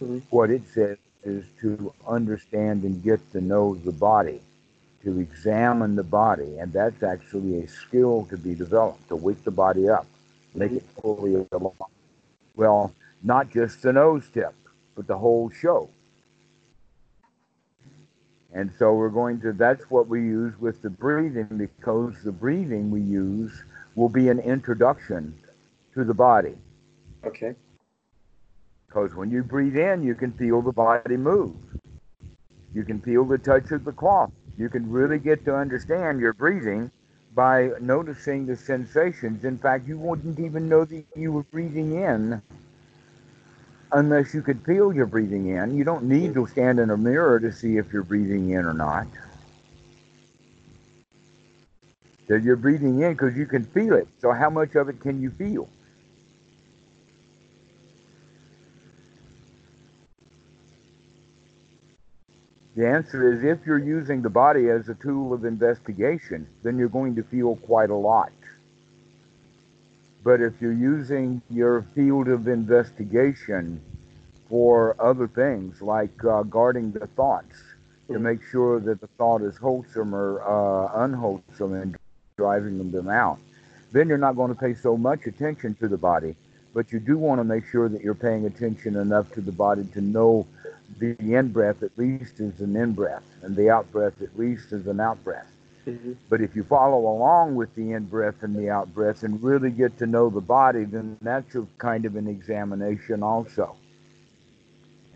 Mhm. 0.00 0.22
What 0.28 0.50
it 0.50 0.62
says 0.74 0.98
is 1.24 1.44
to 1.62 1.92
understand 2.06 2.84
and 2.84 3.02
get 3.02 3.20
to 3.32 3.40
know 3.40 3.74
the 3.76 3.92
body, 3.92 4.42
to 5.02 5.18
examine 5.18 5.96
the 5.96 6.02
body, 6.02 6.58
and 6.58 6.70
that's 6.70 7.02
actually 7.02 7.62
a 7.62 7.68
skill 7.68 8.26
to 8.28 8.36
be 8.36 8.54
developed, 8.54 9.08
to 9.08 9.16
wake 9.16 9.42
the 9.42 9.50
body 9.50 9.88
up, 9.88 10.06
make 10.54 10.72
it 10.72 10.82
fully 11.00 11.46
alive. 11.50 11.72
Well, 12.56 12.92
not 13.22 13.48
just 13.48 13.80
the 13.80 13.94
nose 13.94 14.28
tip, 14.34 14.54
but 14.94 15.06
the 15.06 15.16
whole 15.16 15.48
show. 15.48 15.88
And 18.52 18.70
so 18.78 18.92
we're 18.92 19.08
going 19.08 19.40
to, 19.40 19.54
that's 19.54 19.90
what 19.90 20.08
we 20.08 20.20
use 20.20 20.60
with 20.60 20.82
the 20.82 20.90
breathing 20.90 21.48
because 21.56 22.22
the 22.22 22.32
breathing 22.32 22.90
we 22.90 23.00
use 23.00 23.62
will 23.94 24.10
be 24.10 24.28
an 24.28 24.40
introduction 24.40 25.34
to 25.94 26.04
the 26.04 26.12
body. 26.12 26.54
Okay. 27.24 27.54
Because 28.86 29.14
when 29.14 29.30
you 29.30 29.42
breathe 29.42 29.76
in, 29.76 30.02
you 30.02 30.14
can 30.14 30.32
feel 30.32 30.60
the 30.60 30.72
body 30.72 31.16
move. 31.16 31.54
You 32.74 32.84
can 32.84 33.00
feel 33.00 33.24
the 33.24 33.38
touch 33.38 33.70
of 33.70 33.84
the 33.84 33.92
cloth. 33.92 34.30
You 34.58 34.68
can 34.68 34.90
really 34.90 35.18
get 35.18 35.44
to 35.46 35.56
understand 35.56 36.20
your 36.20 36.32
breathing 36.34 36.90
by 37.34 37.70
noticing 37.80 38.46
the 38.46 38.56
sensations. 38.56 39.44
In 39.44 39.58
fact, 39.58 39.88
you 39.88 39.98
wouldn't 39.98 40.38
even 40.38 40.68
know 40.68 40.84
that 40.84 41.04
you 41.16 41.32
were 41.32 41.44
breathing 41.44 41.96
in 41.96 42.42
unless 43.92 44.34
you 44.34 44.42
could 44.42 44.64
feel 44.64 44.92
you're 44.92 45.06
breathing 45.06 45.48
in. 45.48 45.76
You 45.76 45.84
don't 45.84 46.04
need 46.04 46.34
to 46.34 46.46
stand 46.46 46.78
in 46.78 46.90
a 46.90 46.96
mirror 46.96 47.40
to 47.40 47.52
see 47.52 47.76
if 47.78 47.92
you're 47.92 48.02
breathing 48.02 48.50
in 48.50 48.64
or 48.64 48.74
not. 48.74 49.06
That 52.28 52.42
you're 52.42 52.56
breathing 52.56 53.00
in 53.00 53.12
because 53.12 53.36
you 53.36 53.46
can 53.46 53.64
feel 53.64 53.94
it. 53.94 54.08
So, 54.20 54.32
how 54.32 54.50
much 54.50 54.74
of 54.74 54.88
it 54.88 55.00
can 55.00 55.20
you 55.22 55.30
feel? 55.30 55.68
The 62.74 62.88
answer 62.88 63.30
is 63.30 63.44
if 63.44 63.66
you're 63.66 63.78
using 63.78 64.22
the 64.22 64.30
body 64.30 64.70
as 64.70 64.88
a 64.88 64.94
tool 64.94 65.34
of 65.34 65.44
investigation, 65.44 66.46
then 66.62 66.78
you're 66.78 66.88
going 66.88 67.14
to 67.16 67.22
feel 67.22 67.56
quite 67.56 67.90
a 67.90 67.94
lot. 67.94 68.32
But 70.24 70.40
if 70.40 70.60
you're 70.60 70.72
using 70.72 71.42
your 71.50 71.82
field 71.94 72.28
of 72.28 72.48
investigation 72.48 73.80
for 74.48 74.96
other 74.98 75.28
things 75.28 75.82
like 75.82 76.24
uh, 76.24 76.44
guarding 76.44 76.92
the 76.92 77.06
thoughts 77.08 77.56
to 78.08 78.14
Mhm. 78.14 78.22
make 78.22 78.42
sure 78.42 78.80
that 78.80 79.00
the 79.00 79.08
thought 79.18 79.42
is 79.42 79.56
wholesome 79.56 80.14
or 80.14 80.40
uh, 80.42 81.04
unwholesome 81.04 81.74
and 81.74 81.96
driving 82.38 82.90
them 82.90 83.08
out, 83.08 83.38
then 83.92 84.08
you're 84.08 84.18
not 84.18 84.36
going 84.36 84.54
to 84.54 84.58
pay 84.58 84.74
so 84.74 84.96
much 84.96 85.26
attention 85.26 85.74
to 85.74 85.88
the 85.88 85.98
body. 85.98 86.36
But 86.74 86.92
you 86.92 87.00
do 87.00 87.18
want 87.18 87.38
to 87.40 87.44
make 87.44 87.66
sure 87.66 87.88
that 87.88 88.02
you're 88.02 88.14
paying 88.14 88.46
attention 88.46 88.96
enough 88.96 89.30
to 89.32 89.40
the 89.40 89.52
body 89.52 89.84
to 89.92 90.00
know 90.00 90.46
the 90.98 91.16
in 91.18 91.52
breath 91.52 91.82
at 91.82 91.96
least 91.98 92.40
is 92.40 92.60
an 92.60 92.76
in 92.76 92.92
breath, 92.92 93.24
and 93.42 93.54
the 93.56 93.70
out 93.70 93.90
breath 93.92 94.20
at 94.22 94.38
least 94.38 94.72
is 94.72 94.86
an 94.86 95.00
out 95.00 95.22
breath. 95.24 95.50
Mhm. 95.86 96.16
But 96.28 96.40
if 96.40 96.54
you 96.54 96.62
follow 96.62 96.98
along 96.98 97.56
with 97.56 97.74
the 97.74 97.92
in 97.92 98.04
breath 98.04 98.42
and 98.42 98.54
the 98.54 98.70
out 98.70 98.94
breath 98.94 99.22
and 99.22 99.42
really 99.42 99.70
get 99.70 99.98
to 99.98 100.06
know 100.06 100.30
the 100.30 100.40
body, 100.40 100.84
then 100.84 101.16
that's 101.22 101.54
a 101.54 101.66
kind 101.78 102.04
of 102.04 102.16
an 102.16 102.28
examination 102.28 103.22
also. 103.22 103.74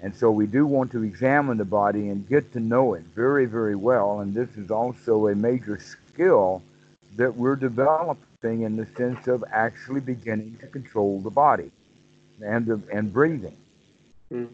And 0.03 0.15
so 0.15 0.31
we 0.31 0.47
do 0.47 0.67
want 0.67 0.91
to 0.93 1.03
examine 1.05 1.57
the 1.57 1.65
body 1.65 2.09
and 2.09 2.29
get 2.29 2.53
to 2.53 2.61
know 2.61 2.95
it 2.95 3.05
very, 3.15 3.47
very 3.47 3.77
well. 3.77 4.21
And 4.21 4.35
this 4.35 4.57
is 4.57 4.71
also 4.71 5.29
a 5.29 5.35
major 5.35 5.79
skill 5.79 6.63
that 7.17 7.35
we're 7.37 7.57
developing 7.57 8.26
in 8.45 8.77
the 8.77 8.87
sense 8.97 9.27
of 9.27 9.45
actually 9.51 10.01
beginning 10.01 10.57
to 10.61 10.67
control 10.67 11.21
the 11.21 11.31
body 11.31 11.71
and, 12.43 12.67
the, 12.67 12.81
and 12.93 13.13
breathing. 13.13 13.57
Mm. 14.33 14.49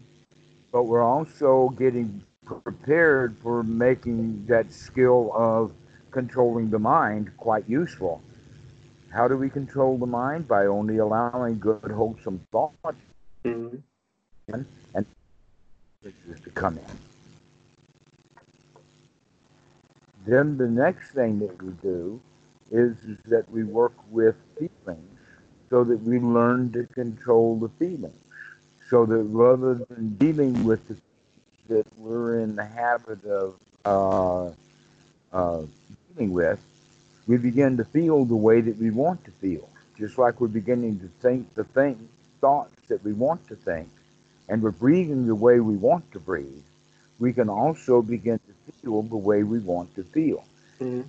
But 0.70 0.84
we're 0.84 1.02
also 1.02 1.70
getting 1.70 2.22
prepared 2.44 3.36
for 3.42 3.62
making 3.62 4.46
that 4.46 4.72
skill 4.72 5.32
of 5.34 5.72
controlling 6.10 6.70
the 6.70 6.78
mind 6.78 7.30
quite 7.36 7.68
useful. 7.68 8.22
How 9.10 9.28
do 9.28 9.36
we 9.36 9.50
control 9.50 9.98
the 9.98 10.06
mind? 10.06 10.48
By 10.48 10.66
only 10.66 10.98
allowing 10.98 11.58
good, 11.58 11.90
wholesome 11.90 12.40
thoughts 12.50 12.76
Mhm. 13.44 13.82
to 14.48 16.50
come 16.54 16.78
in. 16.78 16.98
Then 20.24 20.56
the 20.56 20.68
next 20.68 21.10
thing 21.10 21.40
that 21.40 21.62
we 21.62 21.72
do 21.82 22.20
is, 22.72 22.96
is 23.04 23.18
that 23.26 23.50
we 23.50 23.64
work 23.64 23.94
with 24.10 24.36
feelings 24.58 25.18
so 25.70 25.84
that 25.84 26.02
we 26.02 26.20
learn 26.20 26.72
to 26.72 26.86
control 26.94 27.58
the 27.58 27.70
feelings. 27.70 28.16
So 28.90 29.06
that 29.06 29.22
rather 29.24 29.74
than 29.90 30.16
dealing 30.16 30.64
with 30.64 30.86
the 30.88 30.96
that 31.68 31.86
we're 31.98 32.40
in 32.40 32.56
the 32.56 32.64
habit 32.64 33.24
of 33.26 33.56
uh, 33.86 34.50
uh, 35.32 35.62
dealing 36.14 36.32
with, 36.32 36.60
we 37.26 37.38
begin 37.38 37.76
to 37.78 37.84
feel 37.84 38.24
the 38.24 38.36
way 38.36 38.60
that 38.60 38.76
we 38.78 38.90
want 38.90 39.24
to 39.24 39.32
feel. 39.32 39.68
Just 39.98 40.18
like 40.18 40.40
we're 40.40 40.48
beginning 40.48 41.00
to 41.00 41.08
think 41.20 41.54
the 41.54 41.64
think 41.64 41.98
thoughts 42.40 42.74
that 42.88 43.04
we 43.04 43.12
want 43.12 43.46
to 43.48 43.56
think, 43.56 43.88
and 44.48 44.62
we're 44.62 44.70
breathing 44.72 45.26
the 45.26 45.34
way 45.36 45.60
we 45.60 45.76
want 45.76 46.10
to 46.12 46.20
breathe, 46.20 46.62
we 47.18 47.32
can 47.32 47.48
also 47.48 48.02
begin 48.02 48.38
to 48.38 48.72
feel 48.82 49.02
the 49.02 49.16
way 49.16 49.42
we 49.44 49.60
want 49.60 49.94
to 49.96 50.04
feel. 50.04 50.44
Mhm. 50.80 51.08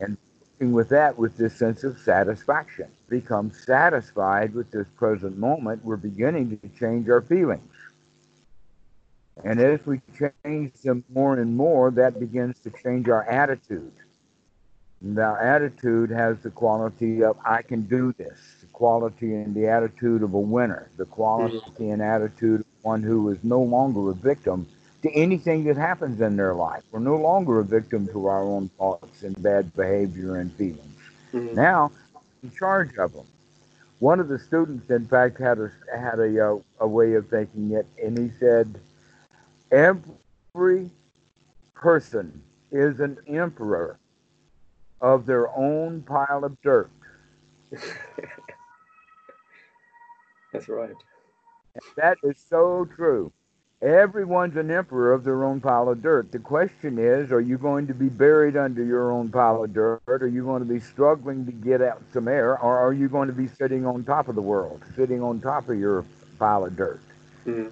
And 0.00 0.16
with 0.60 0.88
that, 0.88 1.18
with 1.18 1.36
this 1.36 1.54
sense 1.56 1.84
of 1.84 1.98
satisfaction, 2.00 2.88
become 3.08 3.52
satisfied 3.52 4.54
with 4.54 4.70
this 4.70 4.86
present 4.96 5.38
moment, 5.38 5.84
we're 5.84 5.96
beginning 5.96 6.58
to 6.58 6.68
change 6.78 7.08
our 7.08 7.22
feelings. 7.22 7.72
And 9.44 9.60
as 9.60 9.78
we 9.86 10.00
change 10.44 10.72
them 10.82 11.04
more 11.08 11.38
and 11.38 11.56
more, 11.56 11.90
that 11.92 12.18
begins 12.18 12.58
to 12.60 12.70
change 12.82 13.08
our 13.08 13.22
attitude. 13.24 13.92
And 15.00 15.16
our 15.18 15.38
attitude 15.40 16.10
has 16.10 16.40
the 16.40 16.50
quality 16.50 17.22
of, 17.22 17.36
I 17.44 17.62
can 17.62 17.82
do 17.82 18.12
this, 18.18 18.36
the 18.60 18.66
quality 18.66 19.34
and 19.34 19.54
the 19.54 19.68
attitude 19.68 20.24
of 20.24 20.34
a 20.34 20.40
winner, 20.40 20.90
the 20.96 21.04
quality 21.04 21.58
mm-hmm. 21.58 21.92
and 21.92 22.02
attitude 22.02 22.60
of 22.60 22.66
one 22.82 23.04
who 23.04 23.28
is 23.30 23.38
no 23.44 23.62
longer 23.62 24.10
a 24.10 24.14
victim 24.14 24.66
to 25.02 25.10
anything 25.12 25.64
that 25.64 25.76
happens 25.76 26.20
in 26.20 26.36
their 26.36 26.54
life. 26.54 26.82
We're 26.90 27.00
no 27.00 27.16
longer 27.16 27.60
a 27.60 27.64
victim 27.64 28.08
to 28.08 28.26
our 28.26 28.42
own 28.42 28.68
thoughts 28.78 29.22
and 29.22 29.40
bad 29.42 29.74
behavior 29.74 30.36
and 30.36 30.52
feelings. 30.52 30.96
Mhm. 31.32 31.54
Now, 31.54 31.92
in 32.42 32.50
charge 32.50 32.96
of 32.98 33.12
them. 33.12 33.26
One 34.00 34.20
of 34.20 34.28
the 34.28 34.38
students, 34.38 34.90
in 34.90 35.06
fact, 35.06 35.38
had 35.38 35.58
a 35.58 35.72
had 35.96 36.20
a 36.20 36.52
uh, 36.52 36.58
a 36.80 36.86
way 36.86 37.14
of 37.14 37.28
thinking 37.28 37.72
it, 37.72 37.86
and 38.02 38.16
he 38.16 38.30
said, 38.38 38.78
"Every 39.72 40.90
person 41.74 42.42
is 42.70 43.00
an 43.00 43.18
emperor 43.26 43.98
of 45.00 45.26
their 45.26 45.48
own 45.56 46.02
pile 46.02 46.44
of 46.44 46.60
dirt." 46.62 46.90
That's 50.52 50.68
right. 50.68 50.94
That 51.96 52.18
is 52.22 52.38
so 52.48 52.84
true. 52.96 53.32
Everyone's 53.80 54.56
an 54.56 54.72
emperor 54.72 55.12
of 55.12 55.22
their 55.22 55.44
own 55.44 55.60
pile 55.60 55.88
of 55.88 56.02
dirt. 56.02 56.32
The 56.32 56.40
question 56.40 56.98
is, 56.98 57.30
are 57.30 57.40
you 57.40 57.58
going 57.58 57.86
to 57.86 57.94
be 57.94 58.08
buried 58.08 58.56
under 58.56 58.82
your 58.82 59.12
own 59.12 59.28
pile 59.28 59.62
of 59.62 59.72
dirt? 59.72 60.02
Are 60.08 60.26
you 60.26 60.42
going 60.44 60.66
to 60.66 60.68
be 60.68 60.80
struggling 60.80 61.46
to 61.46 61.52
get 61.52 61.80
out 61.80 62.02
some 62.12 62.26
air? 62.26 62.58
Or 62.60 62.76
are 62.76 62.92
you 62.92 63.08
going 63.08 63.28
to 63.28 63.34
be 63.34 63.46
sitting 63.46 63.86
on 63.86 64.02
top 64.02 64.26
of 64.26 64.34
the 64.34 64.42
world, 64.42 64.82
sitting 64.96 65.22
on 65.22 65.40
top 65.40 65.68
of 65.68 65.78
your 65.78 66.04
pile 66.40 66.64
of 66.64 66.76
dirt? 66.76 67.00
Mhm. 67.46 67.70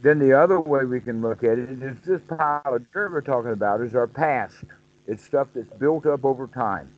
Then 0.00 0.18
the 0.18 0.32
other 0.32 0.60
way 0.60 0.84
we 0.84 1.00
can 1.00 1.22
look 1.22 1.44
at 1.44 1.58
it 1.58 1.80
is 1.80 1.96
this 2.00 2.20
pile 2.22 2.62
of 2.64 2.90
dirt 2.90 3.12
we're 3.12 3.20
talking 3.20 3.52
about 3.52 3.82
is 3.82 3.94
our 3.94 4.08
past. 4.08 4.64
It's 5.06 5.22
stuff 5.22 5.46
that's 5.54 5.72
built 5.74 6.06
up 6.06 6.24
over 6.24 6.48
time. 6.48 6.88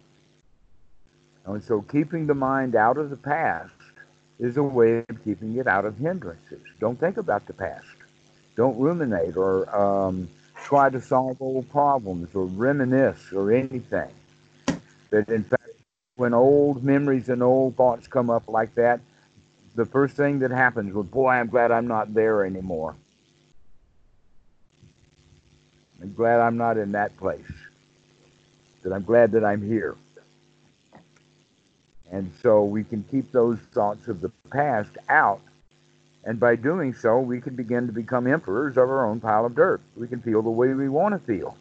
And 1.45 1.63
so 1.63 1.83
keeping 1.83 2.27
the 2.27 2.35
mind 2.35 2.75
out 2.75 2.97
of 2.97 3.11
the 3.11 3.17
past 3.17 3.73
is 4.39 4.57
a 4.57 4.63
way 4.63 5.05
of 5.09 5.25
keeping 5.25 5.57
it 5.57 5.67
out 5.67 5.85
of 5.85 5.99
hindrances. 5.99 6.63
Don't 6.81 6.99
think 6.99 7.19
about 7.19 7.47
the 7.47 7.53
past. 7.53 7.96
Don't 8.57 8.79
ruminate 8.79 9.37
or 9.37 9.75
um, 9.77 10.29
try 10.65 10.91
to 10.91 11.01
solve 11.01 11.41
old 11.41 11.71
problems 11.71 12.35
or 12.35 12.47
reminisce 12.47 13.33
or 13.33 13.53
anything. 13.53 14.11
That 15.11 15.29
in 15.29 15.45
fact, 15.45 15.63
when 16.17 16.33
old 16.35 16.83
memories 16.83 17.29
and 17.29 17.43
old 17.43 17.77
thoughts 17.77 18.09
come 18.09 18.31
up 18.31 18.49
like 18.49 18.75
that, 18.75 19.01
the 19.75 19.85
first 19.85 20.17
thing 20.17 20.39
that 20.39 20.51
happens 20.51 20.95
was, 20.95 21.07
boy, 21.07 21.29
I'm 21.29 21.49
glad 21.49 21.71
I'm 21.71 21.87
not 21.87 22.15
there 22.15 22.45
anymore. 22.45 22.97
I'm 26.03 26.15
glad 26.15 26.41
I'm 26.41 26.57
not 26.57 26.79
in 26.79 26.93
that 26.93 27.17
place. 27.19 27.53
That 28.83 28.93
I'm 28.93 29.05
glad 29.05 29.33
that 29.33 29.45
I'm 29.45 29.63
here. 29.63 29.95
And 32.11 32.33
so 32.43 32.65
we 32.65 32.85
can 32.85 33.03
keep 33.11 33.33
those 33.33 33.59
thoughts 33.75 34.09
of 34.09 34.21
the 34.21 34.31
past 34.51 34.97
out. 35.09 35.41
And 36.27 36.41
by 36.41 36.57
doing 36.57 36.93
so, 36.93 37.21
we 37.21 37.41
can 37.41 37.55
begin 37.55 37.87
to 37.87 37.93
become 37.93 38.27
emperors 38.27 38.77
of 38.77 38.91
our 38.91 39.07
own 39.07 39.21
pile 39.21 39.47
of 39.47 39.55
dirt. 39.55 39.81
We 39.97 40.09
can 40.09 40.21
feel 40.21 40.43
the 40.43 40.51
way 40.51 40.75
we 40.75 40.89
want 40.89 41.15
to 41.15 41.25
feel 41.25 41.57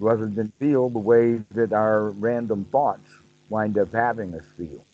rather 0.00 0.26
than 0.26 0.52
feel 0.58 0.88
the 0.90 0.98
way 0.98 1.36
that 1.52 1.72
our 1.72 2.10
random 2.10 2.64
thoughts 2.64 3.08
wind 3.48 3.78
up 3.78 3.92
having 3.92 4.34
us 4.34 4.44
feel. 4.58 4.84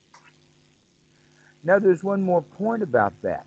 Now, 1.65 1.79
there's 1.79 2.05
one 2.05 2.23
more 2.23 2.43
point 2.43 2.83
about 2.83 3.15
that 3.23 3.47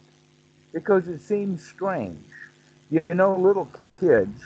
because 0.71 1.07
it 1.07 1.21
seems 1.21 1.63
strange. 1.63 2.25
You 2.89 3.01
know, 3.09 3.35
little 3.35 3.69
kids, 3.99 4.41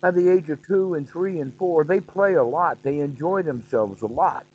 by 0.00 0.12
the 0.12 0.30
age 0.30 0.48
of 0.48 0.66
two 0.66 0.94
and 0.94 1.08
three 1.08 1.40
and 1.40 1.54
four, 1.54 1.84
they 1.84 2.00
play 2.00 2.34
a 2.34 2.44
lot, 2.44 2.82
they 2.82 3.00
enjoy 3.00 3.42
themselves 3.42 4.00
a 4.00 4.06
lot. 4.06 4.46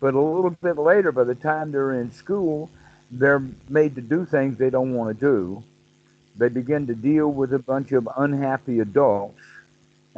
But 0.00 0.14
a 0.14 0.20
little 0.20 0.50
bit 0.50 0.78
later, 0.78 1.12
by 1.12 1.24
the 1.24 1.34
time 1.34 1.72
they're 1.72 2.00
in 2.00 2.12
school, 2.12 2.70
they're 3.10 3.42
made 3.68 3.94
to 3.96 4.00
do 4.00 4.24
things 4.24 4.58
they 4.58 4.70
don't 4.70 4.94
want 4.94 5.18
to 5.18 5.26
do. 5.26 5.62
They 6.36 6.48
begin 6.48 6.86
to 6.86 6.94
deal 6.94 7.28
with 7.28 7.52
a 7.52 7.58
bunch 7.58 7.92
of 7.92 8.08
unhappy 8.16 8.80
adults 8.80 9.40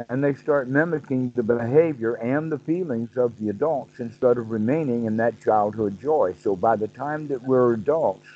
and 0.09 0.23
they 0.23 0.33
start 0.33 0.67
mimicking 0.67 1.31
the 1.35 1.43
behavior 1.43 2.15
and 2.15 2.51
the 2.51 2.59
feelings 2.59 3.17
of 3.17 3.37
the 3.39 3.49
adults 3.49 3.99
instead 3.99 4.37
of 4.37 4.49
remaining 4.49 5.05
in 5.05 5.17
that 5.17 5.39
childhood 5.41 5.99
joy. 5.99 6.33
So 6.41 6.55
by 6.55 6.75
the 6.75 6.87
time 6.87 7.27
that 7.27 7.43
we're 7.43 7.73
adults, 7.73 8.27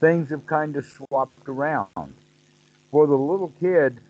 things 0.00 0.30
have 0.30 0.46
kind 0.46 0.76
of 0.76 0.86
swapped 0.86 1.48
around. 1.48 2.14
For 2.90 3.06
the 3.06 3.16
little 3.16 3.52
kid, 3.60 4.00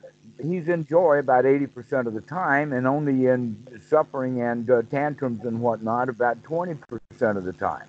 he's 0.42 0.68
in 0.68 0.87
joy 0.87 1.18
about 1.18 1.44
80% 1.44 2.07
of 2.07 2.14
the 2.14 2.20
time 2.20 2.72
and 2.72 2.87
only 2.87 3.27
in 3.27 3.81
suffering 3.88 4.40
and 4.40 4.68
uh, 4.70 4.83
tantrums 4.90 5.44
and 5.44 5.61
whatnot 5.61 6.09
about 6.09 6.42
20% 6.42 7.37
of 7.37 7.44
the 7.44 7.53
time. 7.53 7.87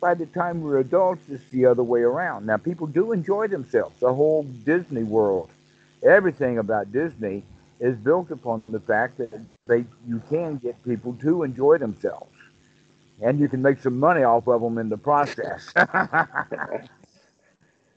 By 0.00 0.14
the 0.14 0.26
time 0.26 0.62
we're 0.62 0.78
adults, 0.78 1.22
it's 1.28 1.44
the 1.50 1.66
other 1.66 1.82
way 1.82 2.00
around. 2.00 2.46
Now, 2.46 2.56
people 2.56 2.86
do 2.86 3.12
enjoy 3.12 3.48
themselves. 3.48 4.00
The 4.00 4.14
whole 4.14 4.44
Disney 4.44 5.02
world, 5.02 5.50
everything 6.02 6.58
about 6.58 6.90
Disney 6.90 7.42
is 7.80 7.96
built 7.96 8.30
upon 8.30 8.62
the 8.68 8.80
fact 8.80 9.18
that 9.18 9.30
they 9.66 9.84
you 10.06 10.22
can 10.30 10.56
get 10.56 10.82
people 10.84 11.14
to 11.20 11.42
enjoy 11.42 11.78
themselves, 11.78 12.32
and 13.20 13.38
you 13.38 13.48
can 13.48 13.60
make 13.60 13.80
some 13.80 13.98
money 13.98 14.22
off 14.22 14.48
of 14.48 14.62
them 14.62 14.78
in 14.78 14.88
the 14.88 14.96
process. 14.96 15.70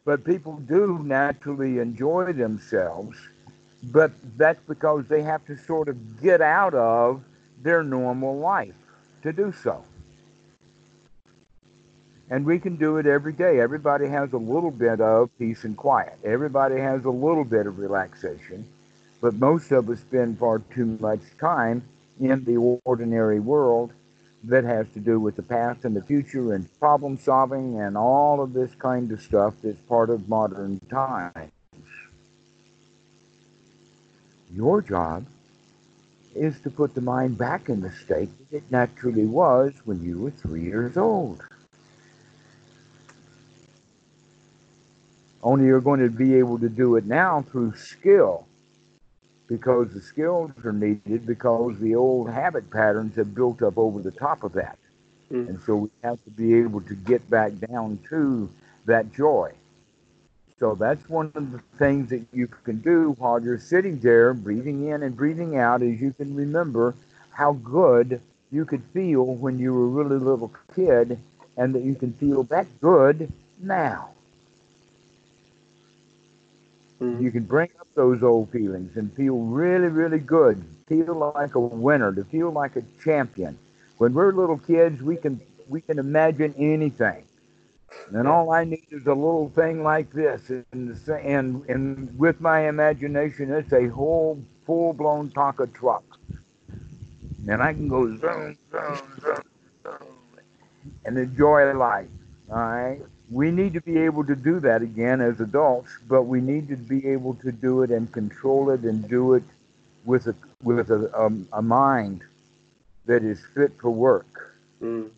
but 0.06 0.26
people 0.26 0.58
do 0.58 1.00
naturally 1.04 1.80
enjoy 1.80 2.34
themselves, 2.34 3.18
but 3.92 4.12
that's 4.38 4.60
because 4.68 5.06
they 5.08 5.22
have 5.22 5.46
to 5.46 5.58
sort 5.58 5.90
of 5.90 6.22
get 6.22 6.42
out 6.42 6.74
of 6.74 7.24
their 7.62 7.84
normal 7.84 8.38
life 8.38 8.76
to 9.22 9.34
do 9.34 9.54
so. 9.64 9.84
And 12.30 12.46
we 12.46 12.60
can 12.60 12.78
do 12.78 12.98
it 12.98 13.06
every 13.06 13.34
day. 13.34 13.60
Everybody 13.60 14.08
has 14.08 14.34
a 14.34 14.38
little 14.38 14.72
bit 14.72 15.02
of 15.02 15.30
peace 15.38 15.66
and 15.66 15.78
quiet. 15.78 16.18
Everybody 16.24 16.80
has 16.80 17.06
a 17.06 17.10
little 17.10 17.44
bit 17.44 17.68
of 17.68 17.78
relaxation 17.78 18.66
but 19.24 19.36
most 19.36 19.72
of 19.72 19.90
us 19.90 20.02
spend 20.02 20.38
far 20.38 20.60
too 20.60 20.98
much 21.00 21.22
time 21.40 21.82
in 22.20 22.44
the 22.44 22.58
ordinary 22.84 23.40
world 23.40 23.94
that 24.44 24.66
has 24.66 24.86
to 24.94 25.00
do 25.00 25.18
with 25.18 25.38
the 25.38 25.42
past 25.42 25.86
and 25.86 25.96
the 25.96 26.02
future 26.02 26.54
and 26.54 26.68
problem 26.78 27.18
solving 27.18 27.80
and 27.80 27.96
all 27.96 28.42
of 28.42 28.52
this 28.52 28.76
kind 28.76 29.10
of 29.14 29.22
stuff 29.22 29.54
that's 29.64 29.80
part 29.88 30.10
of 30.10 30.28
modern 30.28 30.78
times. 30.92 31.50
Your 34.56 34.82
job 34.82 35.26
is 36.36 36.60
to 36.62 36.70
put 36.70 36.96
the 36.96 37.02
mind 37.02 37.38
back 37.38 37.70
in 37.70 37.82
the 37.82 37.92
state 37.92 38.30
that 38.40 38.58
it 38.58 38.64
naturally 38.70 39.26
was 39.26 39.74
when 39.86 40.04
you 40.04 40.20
were 40.20 40.32
three 40.32 40.62
years 40.62 40.98
old. 40.98 41.42
Only 45.42 45.66
you're 45.66 45.82
going 45.82 46.00
to 46.00 46.10
be 46.10 46.36
able 46.36 46.60
to 46.60 46.70
do 46.70 46.96
it 46.96 47.06
now 47.06 47.42
through 47.52 47.76
skill 47.76 48.48
because 49.48 49.94
the 49.94 50.02
skills 50.02 50.52
are 50.64 50.72
needed 50.72 51.26
because 51.26 51.78
the 51.80 51.96
old 51.96 52.30
habit 52.30 52.70
patterns 52.72 53.16
have 53.16 53.36
built 53.36 53.62
up 53.62 53.78
over 53.78 54.02
the 54.02 54.12
top 54.12 54.44
of 54.44 54.54
that. 54.54 54.78
Mm. 55.32 55.50
And 55.50 55.62
so 55.66 55.76
we 55.76 55.90
have 56.04 56.24
to 56.24 56.30
be 56.30 56.56
able 56.56 56.82
to 56.82 56.96
get 56.96 57.30
back 57.30 57.52
down 57.68 58.00
to 58.10 58.50
that 58.86 59.14
joy. 59.14 59.52
So 60.64 60.76
that's 60.76 61.10
one 61.10 61.30
of 61.36 61.52
the 61.52 61.60
things 61.78 62.10
that 62.12 62.26
you 62.32 62.48
can 62.48 62.78
do 62.78 63.18
while 63.18 63.38
you're 63.44 63.60
sitting 63.60 64.00
there, 64.00 64.34
breathing 64.34 64.88
in 64.88 65.04
and 65.04 65.14
breathing 65.14 65.58
out, 65.58 65.82
is 65.82 66.00
you 66.00 66.14
can 66.14 66.34
remember 66.34 66.96
how 67.32 67.52
good 67.52 68.22
you 68.50 68.64
could 68.64 68.82
feel 68.94 69.26
when 69.26 69.60
you 69.60 69.74
were 69.74 69.84
a 69.84 69.88
really 69.88 70.16
little 70.16 70.54
kid 70.74 71.20
and 71.58 71.76
that 71.76 71.84
you 71.84 71.96
can 71.96 72.14
feel 72.14 72.44
that 72.44 72.66
good 72.80 73.30
now. 73.60 74.12
Mm-hmm. 77.02 77.22
You 77.22 77.32
can 77.32 77.44
bring 77.44 77.70
up 77.82 77.88
those 77.94 78.24
old 78.24 78.50
feelings 78.50 78.96
and 78.96 79.14
feel 79.14 79.40
really, 79.40 79.90
really 79.90 80.20
good. 80.20 80.64
Feel 80.88 81.34
like 81.36 81.56
a 81.56 81.60
winner, 81.60 82.14
to 82.14 82.24
feel 82.24 82.52
like 82.52 82.78
a 82.78 82.84
champion. 83.04 83.60
When 83.98 84.14
we're 84.14 84.32
little 84.32 84.60
kids, 84.60 85.02
we 85.02 85.18
can 85.18 85.42
we 85.68 85.82
can 85.82 86.00
imagine 86.00 86.56
anything. 86.58 87.26
And 88.14 88.28
all 88.28 88.52
I 88.52 88.64
need 88.64 88.86
is 88.92 89.06
a 89.08 89.14
little 89.14 89.50
thing 89.56 89.84
like 89.84 90.12
this, 90.12 90.50
and 90.50 91.00
and 91.08 91.66
and 91.70 92.20
with 92.20 92.40
my 92.42 92.68
imagination, 92.68 93.52
it's 93.52 93.74
a 93.74 93.88
whole 93.88 94.42
full-blown 94.66 95.30
Tonka 95.32 95.74
truck, 95.74 96.04
and 97.48 97.62
I 97.62 97.74
can 97.74 97.88
go 97.88 98.06
zoom, 98.08 98.58
zoom, 98.72 98.98
zoom, 99.22 99.42
zoom, 99.84 100.08
and 101.06 101.18
enjoy 101.18 101.74
life. 101.74 102.08
All 102.50 102.58
right 102.58 103.02
we 103.34 103.52
need 103.52 103.74
to 103.74 103.82
be 103.82 103.98
able 103.98 104.24
to 104.26 104.36
do 104.36 104.60
that 104.60 104.82
again 104.82 105.20
as 105.20 105.40
adults, 105.40 105.98
but 106.08 106.24
we 106.24 106.40
need 106.40 106.68
to 106.70 106.76
be 106.76 107.08
able 107.08 107.34
to 107.36 107.52
do 107.52 107.82
it 107.82 107.90
and 107.90 108.12
control 108.12 108.70
it 108.70 108.82
and 108.82 109.08
do 109.10 109.34
it 109.34 109.44
with 110.06 110.28
a 110.28 110.36
with 110.62 110.92
a, 110.92 111.12
um, 111.20 111.48
a 111.54 111.62
mind 111.62 112.22
that 113.06 113.24
is 113.24 113.44
fit 113.54 113.72
for 113.82 113.90
work, 113.90 114.56
mm. 114.82 115.10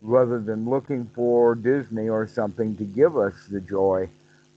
Rather 0.00 0.38
than 0.40 0.68
looking 0.68 1.06
for 1.14 1.54
Disney 1.54 2.08
or 2.08 2.26
something 2.26 2.76
to 2.76 2.84
give 2.84 3.16
us 3.16 3.34
the 3.50 3.60
joy. 3.60 4.08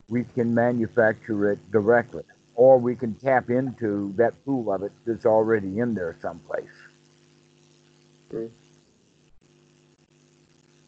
We 0.09 0.23
can 0.23 0.53
manufacture 0.53 1.51
it 1.51 1.71
directly, 1.71 2.23
or 2.55 2.77
we 2.77 2.95
can 2.95 3.15
tap 3.15 3.49
into 3.49 4.13
that 4.17 4.33
pool 4.45 4.71
of 4.71 4.83
it 4.83 4.91
that's 5.05 5.25
already 5.25 5.79
in 5.79 5.93
there 5.93 6.15
someplace. 6.21 6.65
Mm. 8.31 8.49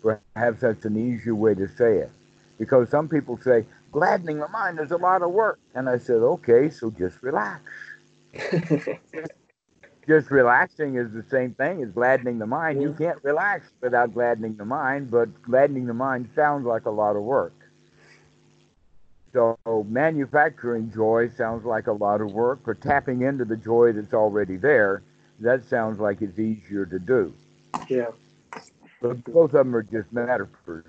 Perhaps 0.02 0.62
that's 0.62 0.86
an 0.86 0.98
easier 0.98 1.36
way 1.36 1.56
to 1.56 1.68
say 1.68 1.98
it. 2.00 2.12
Because 2.60 2.90
some 2.90 3.08
people 3.08 3.38
say, 3.38 3.66
gladdening 3.92 4.40
the 4.40 4.48
mind 4.50 4.80
is 4.80 4.92
a 4.92 4.98
lot 4.98 5.22
of 5.22 5.32
work. 5.32 5.60
And 5.74 5.90
I 5.90 5.98
said, 5.98 6.18
okay, 6.18 6.70
so 6.70 6.92
just 6.92 7.22
relax. 7.24 7.62
just 10.08 10.32
relaxing 10.32 10.96
is 10.96 11.12
the 11.12 11.24
same 11.30 11.54
thing 11.54 11.82
as 11.82 11.90
gladdening 11.90 12.40
the 12.40 12.48
mind. 12.48 12.82
You 12.82 12.94
can't 12.94 13.24
relax 13.24 13.68
without 13.82 14.14
gladdening 14.14 14.58
the 14.58 14.66
mind, 14.66 15.10
but 15.10 15.42
gladdening 15.44 15.86
the 15.86 15.94
mind 15.94 16.30
sounds 16.36 16.66
like 16.66 16.86
a 16.86 16.92
lot 16.92 17.16
of 17.16 17.24
work. 17.24 17.54
So 19.32 19.58
manufacturing 19.90 20.92
joy 20.92 21.30
sounds 21.36 21.66
like 21.66 21.88
a 21.88 21.92
lot 21.92 22.22
of 22.22 22.32
work, 22.34 22.60
but 22.66 22.82
tapping 22.82 23.24
into 23.24 23.46
the 23.46 23.58
joy 23.58 23.92
that's 23.92 24.14
already 24.14 24.58
there, 24.58 25.02
that 25.40 25.64
sounds 25.64 26.00
like 26.00 26.22
it's 26.22 26.38
easier 26.38 26.86
to 26.86 27.00
do. 27.00 27.34
Yeah. 27.90 28.12
But 29.02 29.24
both 29.26 29.54
of 29.54 29.66
them 29.66 29.76
are 29.76 29.84
just 29.84 30.14
metaphors. 30.14 30.86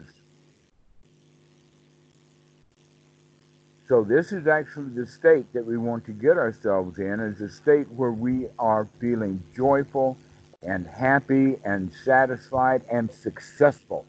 So 3.86 4.02
this 4.02 4.32
is 4.32 4.46
actually 4.46 4.94
the 4.94 5.06
state 5.06 5.52
that 5.52 5.66
we 5.66 5.76
want 5.76 6.06
to 6.06 6.12
get 6.12 6.38
ourselves 6.38 6.98
in 6.98 7.20
is 7.20 7.42
a 7.42 7.50
state 7.50 7.86
where 7.90 8.12
we 8.12 8.46
are 8.58 8.88
feeling 8.98 9.42
joyful 9.54 10.16
and 10.62 10.86
happy 10.86 11.56
and 11.64 11.92
satisfied 12.04 12.82
and 12.90 13.12
successful. 13.12 14.06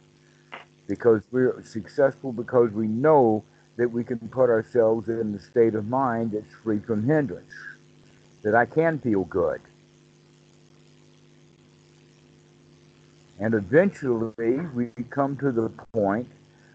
Because 0.87 1.23
we're 1.31 1.61
successful 1.63 2.31
because 2.31 2.71
we 2.71 2.87
know 2.87 3.43
that 3.75 3.91
we 3.91 4.05
can 4.05 4.19
put 4.29 4.49
ourselves 4.49 5.09
in 5.09 5.33
the 5.33 5.39
state 5.39 5.75
of 5.75 5.87
mind 5.87 6.31
that's 6.31 6.53
free 6.63 6.79
from 6.79 7.05
hindrance. 7.05 7.51
That 8.43 8.55
I 8.55 8.65
can 8.65 8.99
feel 8.99 9.25
good. 9.25 9.59
And 13.39 13.53
eventually 13.53 14.59
we 14.73 14.91
come 15.09 15.35
to 15.37 15.51
the 15.51 15.67
point 15.91 16.29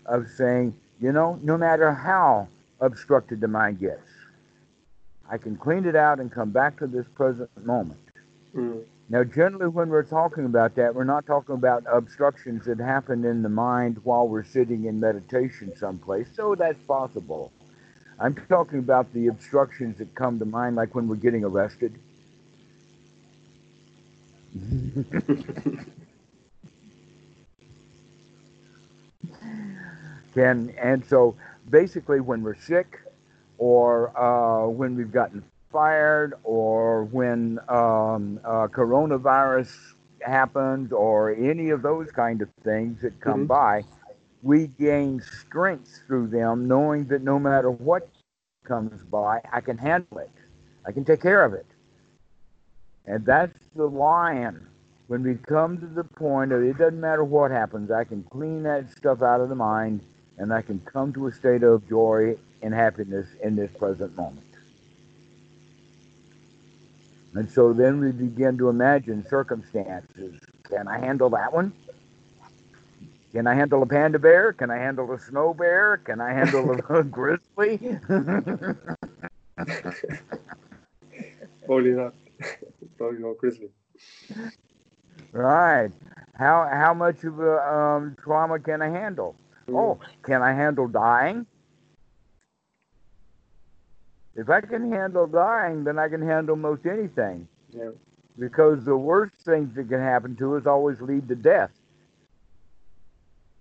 of 0.05 0.29
saying, 0.37 0.75
you 1.01 1.13
know, 1.13 1.39
no 1.43 1.57
matter 1.57 1.95
how 1.95 2.49
obstructed 2.81 3.41
the 3.41 3.49
mind 3.49 3.79
gets, 3.79 4.09
I 5.31 5.39
can 5.39 5.57
clean 5.57 5.85
it 5.87 5.95
out 5.95 6.19
and 6.19 6.31
come 6.31 6.51
back 6.51 6.79
to 6.79 6.87
this 6.87 7.07
present 7.15 7.51
moment. 7.65 8.01
Mm. 8.55 8.83
Now, 9.09 9.25
generally, 9.25 9.69
when 9.69 9.89
we're 9.89 10.05
talking 10.05 10.45
about 10.45 10.77
that, 10.77 10.95
we're 10.95 11.03
not 11.03 11.27
talking 11.27 11.57
about 11.57 11.85
obstructions 11.91 12.65
that 12.67 12.79
happen 12.79 13.25
in 13.25 13.43
the 13.43 13.49
mind 13.49 13.99
while 14.05 14.29
we're 14.29 14.45
sitting 14.45 14.85
in 14.85 15.01
meditation 15.01 15.77
someplace. 15.77 16.29
So 16.35 16.55
that's 16.55 16.81
possible. 16.85 17.51
I'm 18.21 18.37
talking 18.49 18.79
about 18.79 19.13
the 19.13 19.27
obstructions 19.27 19.99
that 19.99 20.15
come 20.15 20.39
to 20.39 20.45
mind, 20.45 20.77
like 20.77 20.95
when 20.95 21.09
we're 21.09 21.17
getting 21.17 21.45
arrested. 21.45 21.99
Can 30.35 30.71
and 30.79 31.05
so 31.05 31.35
basically, 31.71 32.21
when 32.21 32.43
we're 32.43 32.57
sick, 32.57 32.99
or 33.59 34.17
uh, 34.19 34.67
when 34.69 34.97
we've 34.97 35.13
gotten 35.13 35.43
fired, 35.71 36.35
or 36.45 37.05
when 37.05 37.59
um, 37.69 38.41
uh, 38.45 38.67
coronavirus 38.67 39.71
happens, 40.21 40.93
or 40.93 41.35
any 41.35 41.71
of 41.71 41.83
those 41.83 42.11
kind 42.11 42.43
of 42.43 42.49
things 42.65 43.01
that 43.03 43.19
come 43.21 43.41
mm-hmm. 43.41 43.47
by, 43.47 43.83
we 44.43 44.67
gain 44.67 45.21
strength 45.21 46.01
through 46.07 46.27
them, 46.29 46.67
knowing 46.67 47.07
that 47.07 47.23
no 47.23 47.39
matter 47.39 47.71
what 47.71 48.09
comes 48.65 49.03
by, 49.03 49.41
I 49.53 49.61
can 49.61 49.79
handle 49.79 50.19
it. 50.19 50.31
I 50.87 50.93
can 50.93 51.05
take 51.05 51.21
care 51.21 51.45
of 51.45 51.53
it. 51.53 51.67
And 53.07 53.25
that's 53.25 53.59
the 53.75 53.87
lion. 53.87 54.67
When 55.09 55.23
we 55.23 55.35
come 55.35 55.79
to 55.79 55.87
the 55.87 56.05
point 56.05 56.53
of 56.53 56.63
it 56.63 56.79
doesn't 56.79 57.01
matter 57.01 57.25
what 57.25 57.51
happens, 57.51 57.91
I 57.91 58.05
can 58.05 58.23
clean 58.31 58.63
that 58.63 58.91
stuff 58.97 59.23
out 59.23 59.41
of 59.41 59.49
the 59.49 59.57
mind 59.57 60.03
and 60.41 60.55
I 60.55 60.63
can 60.63 60.81
come 60.81 61.13
to 61.13 61.27
a 61.27 61.33
state 61.33 61.63
of 61.63 61.87
joy 61.87 62.35
and 62.63 62.73
happiness 62.73 63.29
in 63.43 63.57
this 63.57 63.71
present 63.79 64.17
moment. 64.17 64.47
And 67.35 67.49
so 67.51 67.75
then 67.75 68.01
we 68.01 68.11
begin 68.11 68.57
to 68.59 68.71
imagine 68.71 69.25
circumstances. 69.29 70.41
Can 70.65 70.89
I 70.89 70.99
handle 70.99 71.29
that 71.31 71.53
one? 71.53 71.75
Can 73.33 73.47
I 73.47 73.55
handle 73.55 73.83
a 73.83 73.87
panda 73.87 74.19
bear? 74.19 74.55
Can 74.55 74.71
I 74.71 74.79
handle 74.79 75.13
a 75.13 75.21
snow 75.21 75.53
bear? 75.53 75.99
Can 75.99 76.23
I 76.23 76.33
handle 76.33 76.73
a, 76.89 77.05
grizzly? 77.05 77.99
Probably 81.67 81.91
not. 81.93 82.15
Probably 82.97 83.21
not 83.21 83.37
grizzly. 83.37 83.69
Right. 85.33 85.91
How 86.35 86.67
how 86.73 86.95
much 86.95 87.23
of 87.25 87.39
a 87.41 87.59
um, 87.59 88.17
trauma 88.23 88.59
can 88.59 88.81
I 88.81 88.89
handle? 88.89 89.37
Oh, 89.77 89.99
can 90.23 90.43
I 90.43 90.53
handle 90.53 90.89
dying? 90.89 91.47
If 94.35 94.49
I 94.49 94.61
can 94.61 94.91
handle 94.93 95.27
dying, 95.27 95.85
then 95.85 95.99
I 95.99 96.09
can 96.09 96.23
handle 96.23 96.57
most 96.57 96.87
anything. 96.87 97.49
Yeah. 97.73 97.91
Because 98.39 98.85
the 98.85 98.97
worst 98.97 99.35
things 99.45 99.75
that 99.75 99.89
can 99.89 100.01
happen 100.01 100.37
to 100.37 100.57
us 100.57 100.67
always 100.67 101.01
lead 101.01 101.29
to 101.29 101.35
death. 101.35 101.71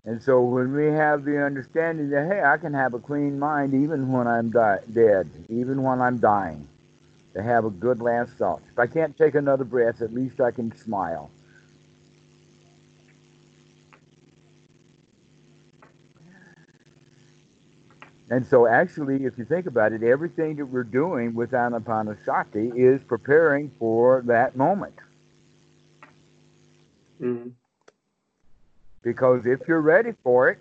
And 0.05 0.23
so 0.23 0.41
when 0.41 0.73
we 0.73 0.85
have 0.85 1.25
the 1.25 1.43
understanding 1.43 2.09
that, 2.11 2.31
hey, 2.31 2.41
I 2.41 2.57
can 2.57 2.73
have 2.73 2.93
a 2.93 2.99
clean 2.99 3.37
mind 3.37 3.73
even 3.73 4.11
when 4.11 4.27
I'm 4.27 4.49
di- 4.49 4.79
dead, 4.93 5.29
even 5.49 5.83
when 5.83 6.01
I'm 6.01 6.17
dying, 6.19 6.67
to 7.33 7.43
have 7.43 7.65
a 7.65 7.69
good 7.69 8.01
last 8.01 8.31
thought. 8.33 8.61
If 8.71 8.79
I 8.79 8.87
can't 8.87 9.17
take 9.17 9.35
another 9.35 9.65
breath, 9.65 10.01
at 10.01 10.13
least 10.13 10.39
I 10.39 10.51
can 10.51 10.75
smile. 10.77 11.29
And 18.31 18.45
so, 18.45 18.67
actually, 18.67 19.25
if 19.25 19.37
you 19.37 19.45
think 19.45 19.65
about 19.65 19.91
it, 19.91 20.03
everything 20.03 20.57
that 20.57 20.65
we're 20.67 20.83
doing 20.83 21.33
with 21.33 21.51
Anapanasati 21.51 22.75
is 22.75 23.01
preparing 23.03 23.71
for 23.79 24.23
that 24.27 24.55
moment. 24.55 24.93
Mm-hmm. 27.19 27.49
Because 29.01 29.45
if 29.47 29.61
you're 29.67 29.81
ready 29.81 30.13
for 30.23 30.49
it, 30.49 30.59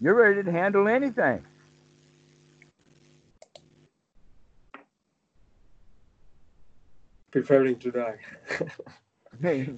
you're 0.00 0.14
ready 0.14 0.42
to 0.42 0.52
handle 0.52 0.88
anything. 0.88 1.42
Preparing 7.30 7.78
to 7.78 7.90
die. 7.90 8.16
yes, 9.42 9.74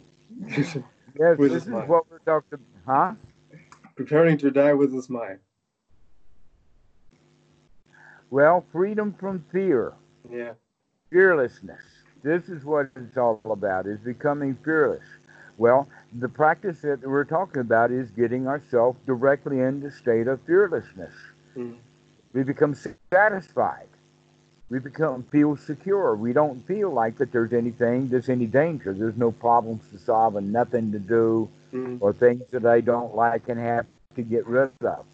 With 1.37 1.53
this 1.53 1.63
is 1.63 1.63
smile. 1.65 1.87
what 1.87 2.11
we're 2.11 2.19
talking. 2.19 2.59
Huh? 2.87 3.13
Preparing 3.97 4.39
to 4.39 4.51
die 4.51 4.75
with 4.75 4.95
a 4.95 5.03
smile. 5.03 5.39
Well, 8.31 8.65
freedom 8.73 9.15
from 9.19 9.45
fear, 9.51 9.93
Yeah. 10.31 10.53
fearlessness. 11.11 11.83
This 12.23 12.49
is 12.49 12.65
what 12.65 12.91
it's 12.97 13.17
all 13.17 13.41
about: 13.45 13.87
is 13.87 13.99
becoming 14.01 14.55
fearless. 14.57 15.05
Well, 15.57 15.89
the 16.19 16.29
practice 16.29 16.81
that 16.83 17.01
we're 17.01 17.25
talking 17.25 17.61
about 17.61 17.91
is 17.91 18.11
getting 18.11 18.47
ourselves 18.47 18.99
directly 19.07 19.61
into 19.61 19.91
state 19.91 20.29
of 20.29 20.41
fearlessness. 20.43 21.15
Mm. 21.57 21.77
We 22.33 22.43
become 22.43 22.75
satisfied. 23.11 23.89
We 24.69 24.79
become 24.79 25.23
feel 25.25 25.57
secure. 25.57 26.15
We 26.15 26.35
don't 26.35 26.61
feel 26.67 26.91
like 26.91 27.17
that 27.19 27.33
there's 27.33 27.55
anything, 27.55 28.09
there's 28.09 28.29
any 28.29 28.47
danger. 28.47 28.93
There's 28.93 29.17
no 29.17 29.33
problems 29.33 29.89
to 29.91 29.99
solve 29.99 30.37
and 30.37 30.53
nothing 30.53 30.93
to 30.93 30.99
do, 30.99 31.49
Mm. 31.73 31.99
or 32.01 32.13
things 32.13 32.43
that 32.51 32.67
I 32.67 32.81
don't 32.83 33.15
like 33.15 33.49
and 33.49 33.59
have 33.59 33.87
to 34.17 34.23
get 34.23 34.47
rid 34.47 34.71
of. 34.83 35.07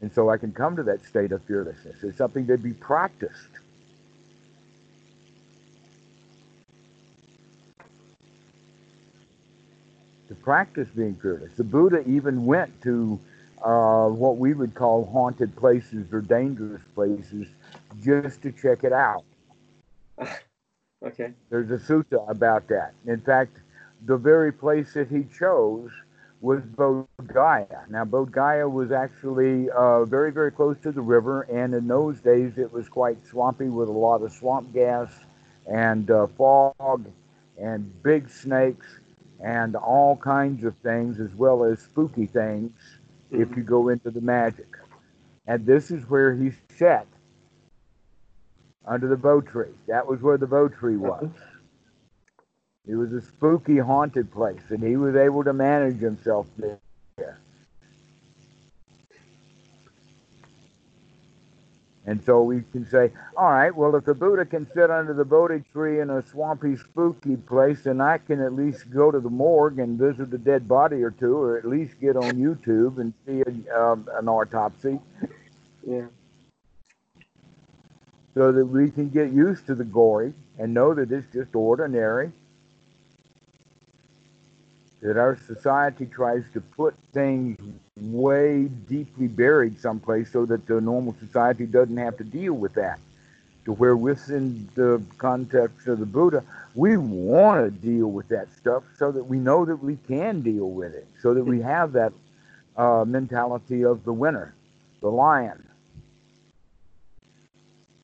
And 0.00 0.12
so 0.12 0.30
I 0.30 0.36
can 0.36 0.52
come 0.52 0.76
to 0.76 0.82
that 0.84 1.04
state 1.04 1.32
of 1.32 1.42
fearlessness. 1.44 2.02
It's 2.02 2.18
something 2.18 2.46
to 2.46 2.56
be 2.56 2.72
practiced. 2.72 3.48
To 10.28 10.34
practice 10.34 10.88
being 10.94 11.16
fearless. 11.16 11.52
The 11.56 11.64
Buddha 11.64 12.02
even 12.08 12.46
went 12.46 12.80
to 12.82 13.18
uh, 13.64 14.08
what 14.08 14.36
we 14.36 14.54
would 14.54 14.74
call 14.74 15.04
haunted 15.06 15.56
places 15.56 16.12
or 16.12 16.20
dangerous 16.20 16.82
places 16.94 17.48
just 18.00 18.42
to 18.42 18.52
check 18.52 18.84
it 18.84 18.92
out. 18.92 19.24
Okay. 21.00 21.32
There's 21.48 21.70
a 21.70 21.78
sutta 21.78 22.28
about 22.28 22.66
that. 22.68 22.92
In 23.06 23.20
fact, 23.20 23.56
the 24.04 24.16
very 24.16 24.52
place 24.52 24.94
that 24.94 25.08
he 25.08 25.24
chose 25.38 25.90
was 26.40 26.62
Bodh 26.62 27.06
Gaya. 27.26 27.84
Now, 27.88 28.04
Bodh 28.04 28.30
Gaya 28.30 28.68
was 28.68 28.92
actually 28.92 29.70
uh, 29.70 30.04
very, 30.04 30.30
very 30.30 30.52
close 30.52 30.76
to 30.82 30.92
the 30.92 31.00
river, 31.00 31.42
and 31.42 31.74
in 31.74 31.88
those 31.88 32.20
days 32.20 32.58
it 32.58 32.72
was 32.72 32.88
quite 32.88 33.18
swampy 33.26 33.68
with 33.68 33.88
a 33.88 33.92
lot 33.92 34.22
of 34.22 34.32
swamp 34.32 34.72
gas 34.72 35.10
and 35.66 36.10
uh, 36.10 36.26
fog 36.28 37.06
and 37.58 38.02
big 38.02 38.30
snakes 38.30 38.86
and 39.40 39.76
all 39.76 40.16
kinds 40.16 40.64
of 40.64 40.76
things, 40.78 41.20
as 41.20 41.34
well 41.34 41.64
as 41.64 41.80
spooky 41.80 42.26
things 42.26 42.72
if 43.30 43.56
you 43.56 43.62
go 43.62 43.88
into 43.88 44.10
the 44.10 44.20
magic. 44.20 44.76
And 45.46 45.66
this 45.66 45.90
is 45.90 46.08
where 46.08 46.34
he 46.34 46.52
sat 46.76 47.06
under 48.86 49.08
the 49.08 49.16
Bo 49.16 49.40
tree. 49.40 49.74
That 49.86 50.06
was 50.06 50.20
where 50.20 50.38
the 50.38 50.46
Bo 50.46 50.68
tree 50.68 50.96
was. 50.96 51.30
It 52.88 52.96
was 52.96 53.12
a 53.12 53.20
spooky, 53.20 53.78
haunted 53.78 54.32
place, 54.32 54.62
and 54.70 54.82
he 54.82 54.96
was 54.96 55.14
able 55.14 55.44
to 55.44 55.52
manage 55.52 56.00
himself 56.00 56.48
there. 56.56 56.78
And 62.06 62.24
so 62.24 62.42
we 62.42 62.62
can 62.72 62.86
say, 62.88 63.10
all 63.36 63.50
right, 63.52 63.74
well, 63.74 63.94
if 63.94 64.06
the 64.06 64.14
Buddha 64.14 64.46
can 64.46 64.66
sit 64.72 64.90
under 64.90 65.12
the 65.12 65.26
Bodhi 65.26 65.62
tree 65.72 66.00
in 66.00 66.08
a 66.08 66.22
swampy, 66.22 66.74
spooky 66.76 67.36
place, 67.36 67.82
then 67.82 68.00
I 68.00 68.16
can 68.16 68.40
at 68.40 68.54
least 68.54 68.90
go 68.90 69.10
to 69.10 69.20
the 69.20 69.28
morgue 69.28 69.78
and 69.78 69.98
visit 69.98 70.32
a 70.32 70.38
dead 70.38 70.66
body 70.66 71.02
or 71.02 71.10
two, 71.10 71.36
or 71.36 71.58
at 71.58 71.66
least 71.66 72.00
get 72.00 72.16
on 72.16 72.36
YouTube 72.36 72.98
and 72.98 73.12
see 73.26 73.42
a, 73.42 73.78
um, 73.78 74.08
an 74.14 74.26
autopsy 74.26 74.98
Yeah. 75.86 76.06
so 78.34 78.52
that 78.52 78.64
we 78.64 78.90
can 78.90 79.10
get 79.10 79.30
used 79.30 79.66
to 79.66 79.74
the 79.74 79.84
gory 79.84 80.32
and 80.58 80.72
know 80.72 80.94
that 80.94 81.12
it's 81.12 81.30
just 81.30 81.54
ordinary. 81.54 82.32
That 85.00 85.16
our 85.16 85.38
society 85.46 86.06
tries 86.06 86.42
to 86.54 86.60
put 86.60 86.94
things 87.12 87.56
way 87.96 88.64
deeply 88.64 89.28
buried 89.28 89.80
someplace 89.80 90.32
so 90.32 90.44
that 90.46 90.66
the 90.66 90.80
normal 90.80 91.14
society 91.20 91.66
doesn't 91.66 91.96
have 91.96 92.16
to 92.16 92.24
deal 92.24 92.54
with 92.54 92.74
that. 92.74 92.98
To 93.64 93.72
where 93.74 93.96
within 93.96 94.68
the 94.74 95.02
context 95.18 95.86
of 95.88 95.98
the 96.00 96.06
Buddha, 96.06 96.42
we 96.74 96.96
want 96.96 97.64
to 97.64 97.70
deal 97.70 98.08
with 98.08 98.28
that 98.28 98.48
stuff 98.56 98.82
so 98.96 99.12
that 99.12 99.24
we 99.24 99.38
know 99.38 99.64
that 99.64 99.76
we 99.76 99.96
can 100.08 100.40
deal 100.42 100.70
with 100.70 100.94
it, 100.94 101.06
so 101.20 101.34
that 101.34 101.44
we 101.44 101.60
have 101.60 101.92
that 101.92 102.12
uh, 102.76 103.04
mentality 103.06 103.84
of 103.84 104.04
the 104.04 104.12
winner, 104.12 104.54
the 105.00 105.10
lion, 105.10 105.68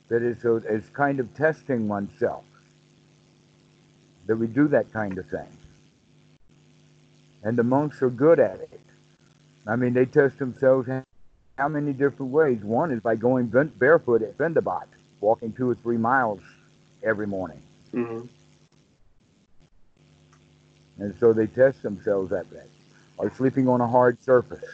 that 0.09 0.22
is 0.22 0.45
a, 0.45 0.57
is 0.57 0.84
kind 0.92 1.18
of 1.18 1.34
testing 1.34 1.88
oneself. 1.88 2.45
That 4.26 4.36
we 4.36 4.47
do 4.47 4.68
that 4.68 4.92
kind 4.92 5.18
of 5.18 5.26
thing. 5.28 5.49
And 7.45 7.59
the 7.59 7.62
monks 7.62 8.01
are 8.03 8.11
good 8.11 8.40
at 8.40 8.59
it. 8.61 8.80
I 9.66 9.76
mean, 9.76 9.92
they 9.92 10.07
test 10.07 10.38
themselves 10.38 10.88
how 11.59 11.68
many 11.68 11.92
different 11.92 12.32
ways. 12.32 12.62
One 12.62 12.90
is 12.90 13.01
by 13.01 13.16
going 13.16 13.47
barefoot 13.47 14.22
at 14.22 14.36
bindabat, 14.38 14.86
walking 15.20 15.53
two 15.53 15.70
or 15.70 15.74
three 15.76 15.99
miles 15.99 16.40
every 17.03 17.26
morning. 17.26 17.62
hmm 17.92 18.22
And 20.99 21.14
so 21.20 21.32
they 21.32 21.47
test 21.47 21.82
themselves 21.82 22.30
that 22.30 22.51
way. 22.53 22.64
Or 23.18 23.30
sleeping 23.36 23.68
on 23.68 23.80
a 23.80 23.86
hard 23.86 24.22
surface. 24.24 24.64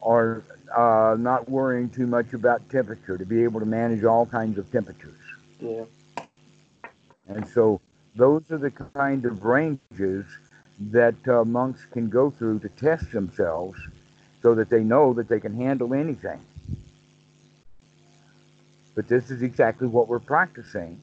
Or 0.00 0.44
uh, 0.74 1.16
not 1.18 1.48
worrying 1.48 1.90
too 1.90 2.06
much 2.06 2.32
about 2.32 2.68
temperature, 2.70 3.18
to 3.18 3.26
be 3.26 3.44
able 3.44 3.60
to 3.60 3.66
manage 3.66 4.04
all 4.04 4.24
kinds 4.24 4.56
of 4.56 4.70
temperatures. 4.72 5.18
Yeah. 5.58 5.84
And 7.34 7.46
so 7.48 7.80
those 8.16 8.42
are 8.50 8.58
the 8.58 8.70
kind 8.70 9.24
of 9.24 9.44
ranges 9.44 10.26
that 10.90 11.14
uh, 11.28 11.44
monks 11.44 11.84
can 11.92 12.08
go 12.08 12.30
through 12.30 12.58
to 12.60 12.68
test 12.70 13.12
themselves 13.12 13.78
so 14.42 14.54
that 14.54 14.70
they 14.70 14.82
know 14.82 15.12
that 15.14 15.28
they 15.28 15.38
can 15.40 15.54
handle 15.54 15.94
anything. 15.94 16.40
But 18.94 19.08
this 19.08 19.30
is 19.30 19.42
exactly 19.42 19.86
what 19.86 20.08
we're 20.08 20.18
practicing. 20.18 21.00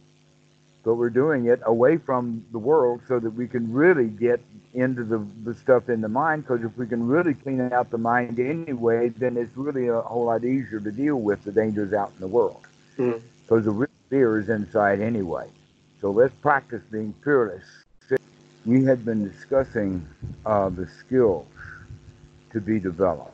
But 0.83 0.95
we're 0.95 1.09
doing 1.09 1.45
it 1.47 1.61
away 1.65 1.97
from 1.97 2.45
the 2.51 2.59
world 2.59 3.01
so 3.07 3.19
that 3.19 3.31
we 3.31 3.47
can 3.47 3.71
really 3.73 4.07
get 4.07 4.39
into 4.73 5.03
the, 5.03 5.25
the 5.43 5.53
stuff 5.55 5.89
in 5.89 6.01
the 6.01 6.09
mind. 6.09 6.43
Because 6.43 6.63
if 6.63 6.77
we 6.77 6.87
can 6.87 7.07
really 7.07 7.33
clean 7.33 7.61
out 7.73 7.89
the 7.89 7.97
mind 7.97 8.39
anyway, 8.39 9.09
then 9.09 9.37
it's 9.37 9.55
really 9.55 9.87
a 9.87 10.01
whole 10.01 10.25
lot 10.25 10.43
easier 10.43 10.79
to 10.79 10.91
deal 10.91 11.17
with 11.17 11.43
the 11.43 11.51
dangers 11.51 11.93
out 11.93 12.11
in 12.15 12.19
the 12.19 12.27
world 12.27 12.63
Mm. 12.97 13.21
because 13.43 13.65
the 13.65 13.71
real 13.71 13.89
fear 14.09 14.39
is 14.39 14.49
inside 14.49 15.01
anyway. 15.01 15.47
So 15.99 16.11
let's 16.11 16.33
practice 16.41 16.83
being 16.91 17.13
fearless. 17.23 17.63
We 18.65 18.83
had 18.83 19.03
been 19.03 19.27
discussing 19.27 20.07
uh, 20.45 20.69
the 20.69 20.87
skills 20.87 21.47
to 22.51 22.61
be 22.61 22.79
developed, 22.79 23.33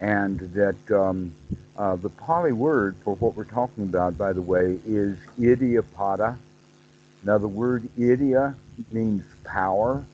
and 0.00 0.38
that 0.52 0.90
um, 0.90 1.32
uh, 1.76 1.96
the 1.96 2.10
Pali 2.10 2.52
word 2.52 2.96
for 3.02 3.14
what 3.16 3.34
we're 3.34 3.44
talking 3.44 3.84
about, 3.84 4.18
by 4.18 4.32
the 4.32 4.42
way, 4.42 4.78
is 4.86 5.16
iddhipada. 5.38 6.36
Now, 7.24 7.38
the 7.38 7.48
word 7.48 7.88
iddhi 7.98 8.54
means 8.92 9.24
power, 9.44 10.04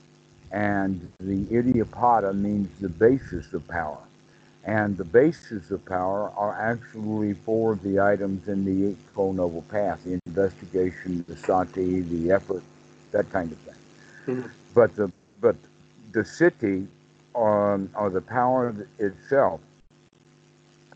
and 0.51 1.11
the 1.19 1.43
iddhipada 1.45 2.33
means 2.33 2.69
the 2.79 2.89
basis 2.89 3.51
of 3.53 3.67
power. 3.67 3.99
And 4.65 4.97
the 4.97 5.05
basis 5.05 5.71
of 5.71 5.85
power 5.85 6.31
are 6.35 6.53
actually 6.59 7.33
four 7.33 7.73
of 7.73 7.83
the 7.83 7.99
items 8.01 8.47
in 8.47 8.65
the 8.65 8.89
Eightfold 8.89 9.37
Noble 9.37 9.61
Path 9.63 10.03
the 10.03 10.19
investigation, 10.25 11.23
the 11.27 11.37
sati, 11.37 12.01
the 12.01 12.31
effort, 12.31 12.63
that 13.11 13.31
kind 13.31 13.51
of 13.51 13.57
thing. 13.59 13.75
Mhm. 14.27 14.51
But 14.73 14.95
the 14.95 15.11
but 15.39 15.55
the 16.13 16.21
siddhi 16.21 16.87
um, 17.35 17.89
or 17.95 18.09
the 18.09 18.21
power 18.21 18.73
itself, 18.99 19.61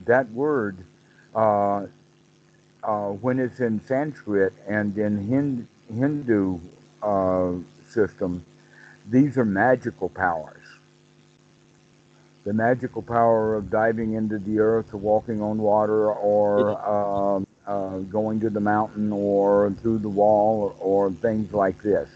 that 0.05 0.29
word, 0.31 0.77
uh, 1.35 1.85
uh, 2.83 3.09
when 3.09 3.39
it's 3.39 3.59
in 3.59 3.81
Sanskrit 3.81 4.53
and 4.67 4.97
in 4.97 5.27
Hind, 5.29 5.67
Hindu 5.93 6.59
uh, 7.03 7.53
system, 7.89 8.43
these 9.09 9.37
are 9.37 9.45
magical 9.45 10.09
powers 10.09 10.58
the 12.43 12.53
magical 12.53 13.01
power 13.01 13.55
of 13.55 13.69
diving 13.69 14.13
into 14.13 14.39
the 14.39 14.59
earth 14.59 14.93
or 14.93 14.97
walking 14.97 15.41
on 15.41 15.57
water 15.57 16.11
or 16.11 17.35
um, 17.35 17.47
uh, 17.67 17.97
going 17.99 18.39
to 18.39 18.49
the 18.49 18.59
mountain 18.59 19.11
or 19.11 19.71
through 19.81 19.99
the 19.99 20.09
wall 20.09 20.75
or, 20.79 21.07
or 21.07 21.11
things 21.11 21.53
like 21.53 21.81
this. 21.81 22.09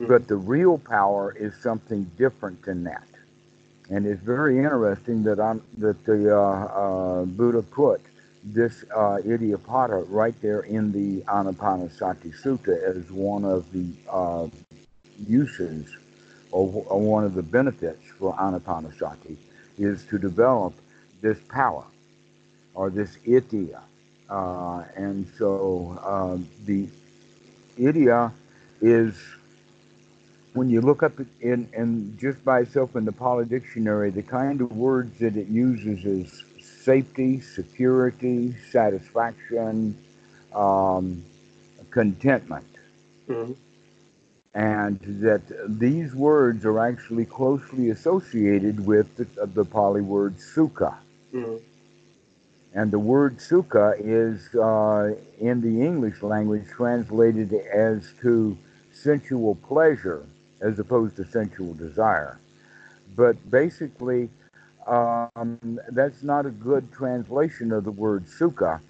But 0.00 0.26
the 0.28 0.36
real 0.36 0.78
power 0.78 1.32
is 1.38 1.54
something 1.62 2.10
different 2.16 2.62
than 2.62 2.84
that. 2.84 3.06
And 3.90 4.06
it's 4.06 4.22
very 4.22 4.58
interesting 4.58 5.22
that 5.24 5.38
I'm, 5.38 5.62
that 5.78 6.04
the 6.04 6.34
uh, 6.34 6.40
uh, 6.40 7.24
Buddha 7.26 7.62
put 7.62 8.00
this 8.42 8.84
uh, 8.94 9.18
Iddhipada 9.22 10.06
right 10.08 10.34
there 10.40 10.60
in 10.60 10.92
the 10.92 11.22
Anapanasati 11.24 12.32
Sutta 12.40 12.82
as 12.82 13.10
one 13.10 13.44
of 13.44 13.70
the 13.72 13.86
uh, 14.08 14.48
uses 15.26 15.94
or, 16.52 16.66
one 17.00 17.24
of 17.24 17.34
the 17.34 17.42
benefits 17.42 18.02
for 18.18 18.34
Anapanasati 18.34 19.36
is 19.78 20.04
to 20.06 20.18
develop 20.18 20.74
this 21.20 21.38
power 21.48 21.84
or 22.74 22.90
this 22.90 23.16
iddhi. 23.26 23.78
Uh, 24.28 24.84
and 24.96 25.26
so 25.38 25.98
uh, 26.02 26.38
the 26.64 26.88
iddhi 27.78 28.32
is 28.80 29.14
when 30.52 30.68
you 30.68 30.80
look 30.80 31.02
up 31.02 31.12
in 31.40 31.68
and 31.72 32.18
just 32.18 32.44
by 32.44 32.60
itself 32.60 32.96
in 32.96 33.04
the 33.04 33.12
Pali 33.12 33.44
Dictionary, 33.44 34.10
the 34.10 34.22
kind 34.22 34.60
of 34.60 34.72
words 34.72 35.18
that 35.20 35.36
it 35.36 35.48
uses 35.48 36.04
is 36.04 36.44
safety, 36.60 37.40
security, 37.40 38.54
satisfaction, 38.70 39.96
um, 40.54 41.22
contentment. 41.90 42.66
Mm-hmm. 43.28 43.52
And 44.52 44.98
that 45.22 45.42
these 45.78 46.14
words 46.14 46.64
are 46.64 46.80
actually 46.80 47.24
closely 47.24 47.90
associated 47.90 48.84
with 48.84 49.16
the, 49.16 49.46
the 49.46 49.64
Pali 49.64 50.00
word 50.00 50.36
sukha. 50.38 50.96
Mm-hmm. 51.32 51.56
And 52.74 52.90
the 52.90 52.98
word 52.98 53.38
sukha 53.38 53.94
is 53.98 54.54
uh, 54.54 55.14
in 55.38 55.60
the 55.60 55.84
English 55.84 56.22
language 56.22 56.66
translated 56.68 57.52
as 57.52 58.12
to 58.22 58.56
sensual 58.92 59.54
pleasure 59.54 60.24
as 60.60 60.78
opposed 60.78 61.16
to 61.16 61.24
sensual 61.24 61.74
desire. 61.74 62.38
But 63.16 63.50
basically, 63.50 64.30
um, 64.86 65.80
that's 65.90 66.22
not 66.22 66.46
a 66.46 66.50
good 66.50 66.92
translation 66.92 67.72
of 67.72 67.84
the 67.84 67.90
word 67.90 68.26
sukha. 68.26 68.80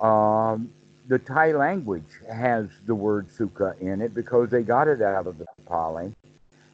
Um, 0.00 0.70
the 1.08 1.18
Thai 1.18 1.52
language 1.52 2.20
has 2.30 2.68
the 2.86 2.94
word 2.94 3.28
sukha 3.30 3.78
in 3.80 4.02
it 4.02 4.14
because 4.14 4.50
they 4.50 4.62
got 4.62 4.88
it 4.88 5.00
out 5.00 5.26
of 5.26 5.38
the 5.38 5.46
Pali. 5.66 6.14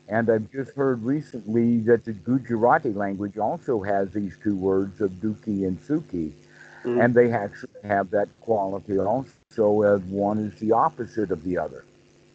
And 0.08 0.28
I've 0.28 0.50
just 0.50 0.72
heard 0.72 1.02
recently 1.02 1.78
that 1.80 2.04
the 2.04 2.12
Gujarati 2.12 2.92
language 2.92 3.38
also 3.38 3.82
has 3.82 4.10
these 4.10 4.36
two 4.42 4.56
words 4.56 5.00
of 5.00 5.12
duki 5.12 5.66
and 5.66 5.80
suki. 5.80 6.32
Mm-hmm. 6.84 7.00
And 7.00 7.14
they 7.14 7.32
actually 7.32 7.80
have 7.84 8.10
that 8.10 8.28
quality 8.40 8.98
also 8.98 9.82
as 9.82 10.02
one 10.02 10.38
is 10.38 10.60
the 10.60 10.72
opposite 10.72 11.30
of 11.30 11.42
the 11.44 11.56
other. 11.56 11.84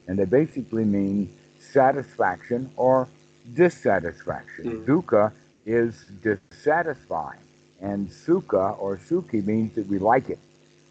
And 0.07 0.17
they 0.17 0.25
basically 0.25 0.85
mean 0.85 1.31
satisfaction 1.59 2.71
or 2.77 3.07
dissatisfaction. 3.53 4.65
Mm. 4.65 4.85
Dukkha 4.85 5.31
is 5.65 6.05
dissatisfying, 6.23 7.39
and 7.79 8.09
sukha 8.09 8.79
or 8.79 8.97
suki 8.97 9.45
means 9.45 9.75
that 9.75 9.85
we 9.87 9.99
like 9.99 10.29
it. 10.29 10.39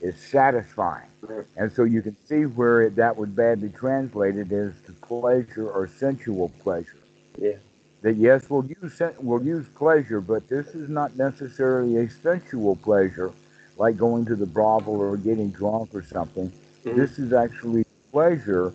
It's 0.01 0.23
satisfying. 0.25 1.09
And 1.57 1.73
so 1.73 1.85
you 1.85 2.03
can 2.03 2.17
see 2.27 2.43
where 2.43 2.83
it, 2.83 2.97
that 2.97 3.17
would 3.17 3.35
badly 3.35 3.71
translated 3.71 4.53
as 4.53 4.73
to 4.87 4.93
pleasure 4.93 5.69
or 5.69 5.89
sensual 5.89 6.51
pleasure. 6.63 6.99
Yeah. 7.37 7.55
That 8.03 8.15
yes, 8.15 8.49
we'll 8.49 8.65
use 8.65 9.03
we'll 9.19 9.43
use 9.43 9.67
pleasure, 9.75 10.21
but 10.21 10.49
this 10.49 10.69
is 10.69 10.89
not 10.89 11.17
necessarily 11.17 11.97
a 11.97 12.09
sensual 12.09 12.77
pleasure, 12.77 13.33
like 13.77 13.97
going 13.97 14.25
to 14.27 14.37
the 14.37 14.47
brothel 14.47 15.01
or 15.01 15.17
getting 15.17 15.51
drunk 15.51 15.91
or 15.93 16.05
something. 16.05 16.53
Mm-hmm. 16.85 16.97
This 16.97 17.19
is 17.19 17.33
actually 17.33 17.85
pleasure 18.13 18.73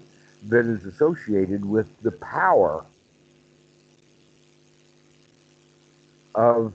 that 0.49 0.65
is 0.65 0.85
associated 0.85 1.63
with 1.63 1.87
the 2.01 2.11
power 2.11 2.83
of 6.35 6.73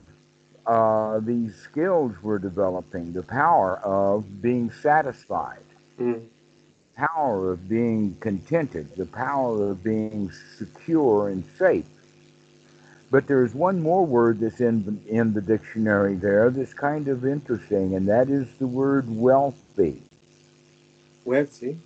uh, 0.69 1.19
these 1.21 1.55
skills 1.55 2.13
we're 2.21 2.37
developing, 2.37 3.11
the 3.11 3.23
power 3.23 3.77
of 3.77 4.39
being 4.39 4.69
satisfied, 4.69 5.63
mm. 5.99 6.23
power 6.95 7.51
of 7.51 7.67
being 7.67 8.15
contented, 8.19 8.95
the 8.95 9.07
power 9.07 9.71
of 9.71 9.83
being 9.83 10.31
secure 10.59 11.29
and 11.29 11.43
safe. 11.57 11.87
But 13.09 13.25
there's 13.25 13.55
one 13.55 13.81
more 13.81 14.05
word 14.05 14.39
that's 14.41 14.61
in 14.61 15.03
in 15.07 15.33
the 15.33 15.41
dictionary 15.41 16.13
there 16.13 16.51
that's 16.51 16.75
kind 16.75 17.07
of 17.07 17.25
interesting, 17.25 17.95
and 17.95 18.07
that 18.07 18.29
is 18.29 18.47
the 18.59 18.67
word 18.67 19.05
wealthy. 19.09 20.03
Wealthy. 21.25 21.79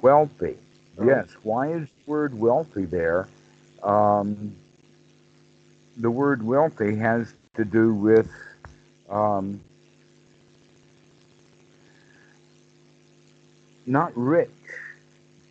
Wealthy. 0.00 0.56
Oh. 0.98 1.04
Yes. 1.04 1.26
Why 1.42 1.72
is 1.72 1.88
the 1.88 2.10
word 2.10 2.38
wealthy 2.38 2.84
there? 2.84 3.26
Um, 3.82 4.54
the 5.96 6.10
word 6.12 6.44
wealthy 6.44 6.94
has 6.94 7.34
to 7.56 7.64
do 7.64 7.92
with 7.92 8.30
um, 9.08 9.60
not 13.86 14.12
rich, 14.16 14.50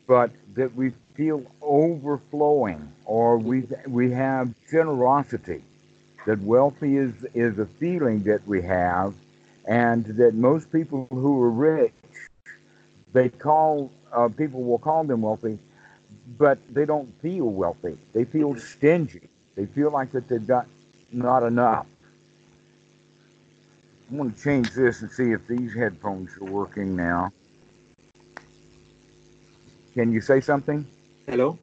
but 0.07 0.31
that 0.55 0.73
we 0.75 0.91
feel 1.15 1.43
overflowing 1.61 2.93
or 3.05 3.37
we, 3.37 3.63
we 3.87 4.11
have 4.11 4.53
generosity. 4.71 5.61
That 6.25 6.39
wealthy 6.41 6.97
is, 6.97 7.13
is 7.33 7.59
a 7.59 7.65
feeling 7.65 8.23
that 8.23 8.47
we 8.47 8.61
have, 8.61 9.13
and 9.65 10.05
that 10.05 10.35
most 10.35 10.71
people 10.71 11.07
who 11.11 11.41
are 11.41 11.49
rich, 11.49 11.93
they 13.13 13.29
call 13.29 13.91
uh, 14.13 14.29
people 14.29 14.63
will 14.63 14.79
call 14.79 15.03
them 15.03 15.21
wealthy, 15.21 15.59
but 16.37 16.59
they 16.73 16.85
don't 16.85 17.11
feel 17.21 17.45
wealthy. 17.45 17.97
They 18.13 18.25
feel 18.25 18.55
stingy. 18.55 19.29
They 19.55 19.65
feel 19.65 19.91
like 19.91 20.11
that 20.11 20.27
they've 20.27 20.45
got 20.45 20.67
not 21.11 21.43
enough. 21.43 21.85
I'm 24.09 24.17
going 24.17 24.31
to 24.33 24.43
change 24.43 24.71
this 24.71 25.01
and 25.01 25.11
see 25.11 25.31
if 25.31 25.47
these 25.47 25.73
headphones 25.73 26.35
are 26.41 26.45
working 26.45 26.95
now. 26.95 27.31
Can 29.93 30.11
you 30.11 30.21
say 30.21 30.41
something? 30.41 30.85
Hello? 31.27 31.59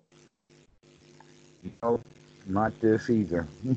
No, 1.82 2.00
not 2.46 2.78
this 2.80 3.10
either. 3.10 3.46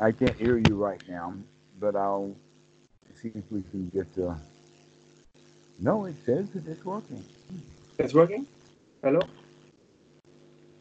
I 0.00 0.12
can't 0.12 0.36
hear 0.36 0.58
you 0.58 0.76
right 0.76 1.00
now, 1.08 1.34
but 1.80 1.96
I'll 1.96 2.34
see 3.20 3.32
if 3.34 3.44
we 3.50 3.62
can 3.62 3.88
get 3.88 4.14
the. 4.14 4.36
No, 5.80 6.04
it 6.06 6.14
says 6.24 6.50
that 6.50 6.66
it's 6.68 6.84
working. 6.84 7.24
It's 7.98 8.14
working? 8.14 8.46
Hello? 9.02 9.20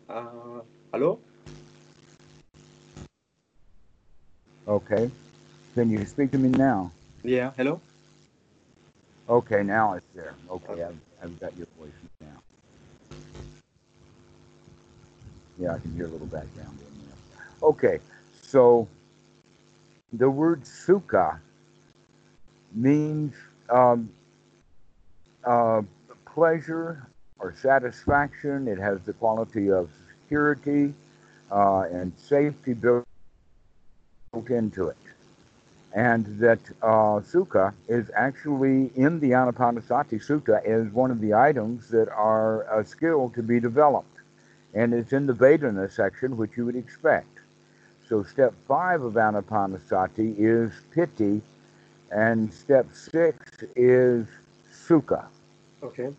Uh, 0.09 0.61
hello? 0.91 1.19
Okay. 4.67 5.09
Can 5.75 5.89
you 5.89 6.05
speak 6.05 6.31
to 6.31 6.37
me 6.37 6.49
now? 6.49 6.91
Yeah, 7.23 7.51
hello? 7.55 7.79
Okay, 9.29 9.63
now 9.63 9.93
it's 9.93 10.05
there. 10.13 10.35
Okay. 10.49 10.83
I've, 10.83 10.97
I've 11.23 11.39
got 11.39 11.55
your 11.57 11.67
voice 11.79 11.91
now. 12.19 12.27
Yeah, 15.57 15.75
I 15.75 15.79
can 15.79 15.93
hear 15.95 16.05
a 16.05 16.09
little 16.09 16.27
background 16.27 16.77
in 16.79 17.07
there. 17.07 17.69
Okay, 17.69 17.99
so 18.41 18.87
the 20.11 20.29
word 20.29 20.63
sukha 20.63 21.39
means 22.73 23.33
um, 23.69 24.09
uh, 25.45 25.81
pleasure 26.25 27.07
or 27.39 27.55
satisfaction. 27.61 28.67
It 28.67 28.79
has 28.79 28.99
the 29.01 29.13
quality 29.13 29.71
of 29.71 29.89
security 30.23 30.93
uh, 31.51 31.85
and 31.91 32.11
safety 32.17 32.73
built 32.73 33.05
into 34.33 34.87
it. 34.87 34.97
And 35.93 36.25
that 36.39 36.59
uh, 36.83 37.21
sukha 37.21 37.73
is 37.87 38.11
actually 38.13 38.91
in 38.95 39.19
the 39.19 39.31
Anapanasati 39.31 40.21
Sutta 40.23 40.61
is 40.63 40.91
one 40.93 41.11
of 41.11 41.21
the 41.21 41.33
items 41.33 41.89
that 41.89 42.09
are 42.09 42.63
a 42.63 42.85
skill 42.85 43.31
to 43.35 43.41
be 43.41 43.59
developed. 43.59 44.17
And 44.73 44.93
it's 44.93 45.13
in 45.13 45.25
the 45.25 45.33
Vedana 45.33 45.91
section, 45.91 46.37
which 46.37 46.51
you 46.55 46.65
would 46.65 46.75
expect. 46.75 47.39
So 48.07 48.23
step 48.23 48.53
five 48.67 49.01
of 49.01 49.13
Anapanasati 49.13 50.35
is 50.37 50.71
piti, 50.91 51.41
and 52.11 52.53
step 52.53 52.87
six 52.93 53.37
is 53.75 54.27
sukha. 54.71 55.25
Okay. 55.81 56.13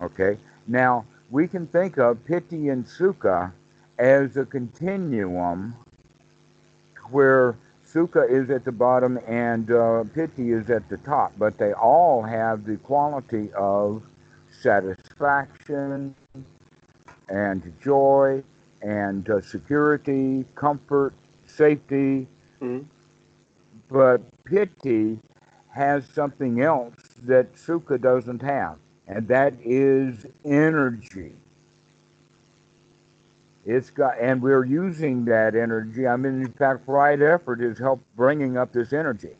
Okay. 0.00 0.36
Now, 0.68 1.06
we 1.30 1.48
can 1.48 1.66
think 1.66 1.98
of 1.98 2.24
piti 2.24 2.68
and 2.68 2.86
sukha 2.86 3.52
as 3.98 4.36
a 4.36 4.44
continuum 4.44 5.74
where 7.14 7.54
Sukha 7.86 8.28
is 8.28 8.50
at 8.50 8.64
the 8.64 8.72
bottom 8.72 9.20
and 9.28 9.70
uh, 9.70 10.02
piti 10.14 10.50
is 10.50 10.68
at 10.68 10.88
the 10.88 10.96
top, 10.96 11.32
but 11.38 11.56
they 11.58 11.72
all 11.72 12.22
have 12.22 12.64
the 12.64 12.76
quality 12.78 13.52
of 13.52 14.02
satisfaction 14.60 16.12
and 17.28 17.72
joy 17.80 18.42
and 18.82 19.30
uh, 19.30 19.40
security, 19.40 20.44
comfort, 20.56 21.14
safety. 21.46 22.26
Mm-hmm. 22.60 22.80
But 23.88 24.22
piti 24.44 25.20
has 25.68 26.04
something 26.08 26.62
else 26.62 26.96
that 27.22 27.54
Sukha 27.54 28.00
doesn't 28.00 28.42
have, 28.42 28.76
and 29.06 29.28
that 29.28 29.54
is 29.62 30.26
energy. 30.44 31.32
It's 33.66 33.90
got, 33.90 34.18
and 34.20 34.42
we're 34.42 34.64
using 34.64 35.24
that 35.26 35.54
energy. 35.54 36.06
I 36.06 36.16
mean, 36.16 36.42
in 36.42 36.52
fact, 36.52 36.86
right 36.86 37.20
effort 37.20 37.60
has 37.60 37.78
helped 37.78 38.04
bringing 38.16 38.56
up 38.58 38.72
this 38.72 38.92
energy. 38.92 39.30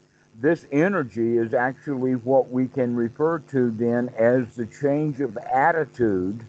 This 0.41 0.66
energy 0.72 1.37
is 1.37 1.55
actually 1.55 2.16
what 2.16 2.51
we 2.51 2.66
can 2.66 2.97
refer 2.97 3.39
to 3.51 3.70
then 3.70 4.12
as 4.18 4.55
the 4.57 4.66
change 4.66 5.20
of 5.20 5.37
attitude 5.37 6.41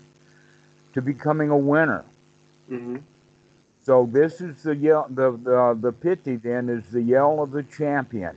to 0.94 1.02
becoming 1.02 1.50
a 1.50 1.58
winner. 1.58 2.04
Mm-hmm. 2.72 2.98
So 3.84 4.10
this 4.12 4.42
is 4.42 4.64
the 4.64 4.76
yell. 4.76 5.06
The 5.10 5.32
the 5.32 5.78
the 5.80 5.92
piti 5.92 6.38
then 6.38 6.70
is 6.70 6.84
the 6.88 7.02
yell 7.02 7.44
of 7.44 7.52
the 7.52 7.62
champion. 7.62 8.36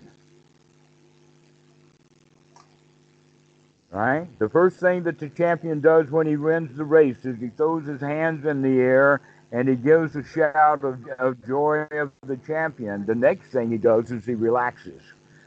Right. 3.90 4.28
The 4.38 4.48
first 4.48 4.78
thing 4.80 5.04
that 5.04 5.18
the 5.18 5.30
champion 5.30 5.80
does 5.80 6.10
when 6.10 6.26
he 6.26 6.36
wins 6.36 6.76
the 6.76 6.84
race 6.84 7.24
is 7.24 7.38
he 7.40 7.48
throws 7.48 7.86
his 7.86 8.00
hands 8.00 8.44
in 8.44 8.60
the 8.62 8.80
air 8.80 9.20
and 9.50 9.68
he 9.68 9.76
gives 9.76 10.14
a 10.14 10.22
shout 10.24 10.84
of, 10.84 10.98
of 11.18 11.44
joy 11.46 11.86
of 11.92 12.12
the 12.26 12.36
champion. 12.36 13.06
The 13.06 13.14
next 13.14 13.48
thing 13.50 13.70
he 13.70 13.78
does 13.78 14.10
is 14.10 14.26
he 14.26 14.34
relaxes. 14.34 15.00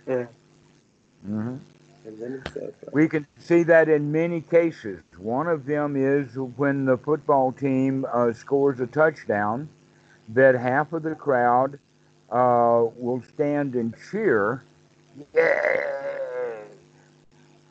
Yeah. 0.08 0.26
hmm 1.26 1.58
it's 2.04 2.58
uh, 2.58 2.72
We 2.92 3.08
can 3.08 3.28
see 3.38 3.64
that 3.64 3.88
in 3.88 4.12
many 4.12 4.42
cases. 4.42 5.02
One 5.18 5.48
of 5.48 5.66
them 5.66 5.96
is 5.96 6.36
when 6.58 6.86
the 6.86 6.98
football 6.98 7.52
team 7.52 8.06
uh, 8.12 8.34
scores 8.34 8.80
a 8.80 8.88
touchdown, 8.88 9.70
that 10.30 10.56
half 10.56 10.94
of 10.94 11.04
the 11.04 11.16
crowd 11.16 11.78
uh, 12.32 12.86
will 12.98 13.22
stand 13.34 13.76
and 13.76 13.94
cheer. 14.12 14.64
Yay! 15.36 15.91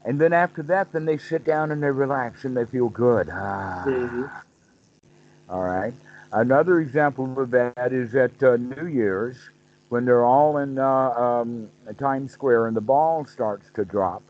And 0.04 0.20
then 0.20 0.32
after 0.32 0.62
that, 0.64 0.92
then 0.92 1.04
they 1.04 1.18
sit 1.18 1.44
down 1.44 1.70
and 1.70 1.82
they 1.82 1.90
relax 1.90 2.44
and 2.44 2.56
they 2.56 2.64
feel 2.64 2.88
good. 2.88 3.28
Ah. 3.32 3.84
Mhm. 3.86 4.30
All 5.48 5.62
right. 5.62 5.92
Another 6.32 6.80
example 6.80 7.38
of 7.40 7.50
that 7.50 7.92
is 7.92 8.14
at 8.14 8.42
uh, 8.42 8.56
New 8.56 8.86
Year's 8.86 9.36
when 9.88 10.04
they're 10.04 10.24
all 10.24 10.58
in 10.58 10.78
uh, 10.78 11.10
um, 11.10 11.68
Times 11.98 12.32
Square 12.32 12.68
and 12.68 12.76
the 12.76 12.80
ball 12.80 13.26
starts 13.26 13.68
to 13.74 13.84
drop, 13.84 14.22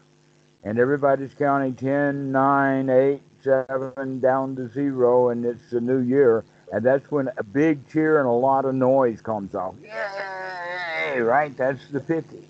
and 0.65 0.79
everybody's 0.79 1.35
counting 1.35 1.75
10, 1.75 2.33
9, 2.33 2.89
8, 2.89 3.23
7 3.43 4.21
down 4.21 4.57
to 4.57 4.69
zero, 4.69 5.29
and 5.29 5.45
it's 5.45 5.71
the 5.71 5.81
new 5.81 5.99
year. 5.99 6.45
And 6.73 6.85
that's 6.85 7.11
when 7.11 7.29
a 7.37 7.43
big 7.43 7.87
cheer 7.89 8.19
and 8.19 8.29
a 8.29 8.33
lot 8.33 8.65
of 8.65 8.75
noise 8.75 9.21
comes 9.21 9.55
off. 9.55 9.75
Yay! 9.83 11.21
Right? 11.21 11.55
That's 11.57 11.87
the 11.89 12.01
piti. 12.01 12.49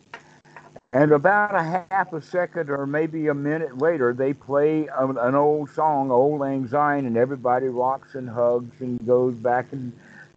And 0.93 1.13
about 1.13 1.55
a 1.55 1.63
half 1.63 2.13
a 2.13 2.21
second 2.21 2.69
or 2.69 2.85
maybe 2.85 3.29
a 3.29 3.35
minute 3.35 3.79
later, 3.79 4.13
they 4.13 4.33
play 4.33 4.89
an, 4.89 5.35
old 5.37 5.71
song, 5.71 6.11
Auld 6.11 6.41
Lang 6.41 6.67
Syne, 6.67 7.07
and 7.07 7.17
everybody 7.17 7.67
rocks 7.67 8.17
and 8.17 8.29
hugs 8.29 8.81
and 8.81 9.05
goes 9.07 9.37
back 9.37 9.73
and, 9.73 9.93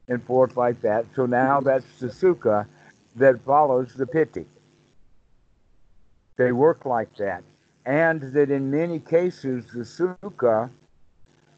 and 0.07 0.23
forth 0.23 0.55
like 0.55 0.79
that. 0.81 1.05
So 1.15 1.25
now 1.25 1.59
that's 1.59 1.99
the 1.99 2.07
sukha 2.07 2.67
that 3.15 3.43
follows 3.43 3.95
the 3.95 4.05
piti. 4.05 4.45
They 6.37 6.51
work 6.51 6.85
like 6.85 7.15
that. 7.17 7.43
And 7.87 8.21
that 8.33 8.51
in 8.51 8.69
many 8.69 8.99
cases, 8.99 9.65
the 9.73 9.81
sukha 9.81 10.69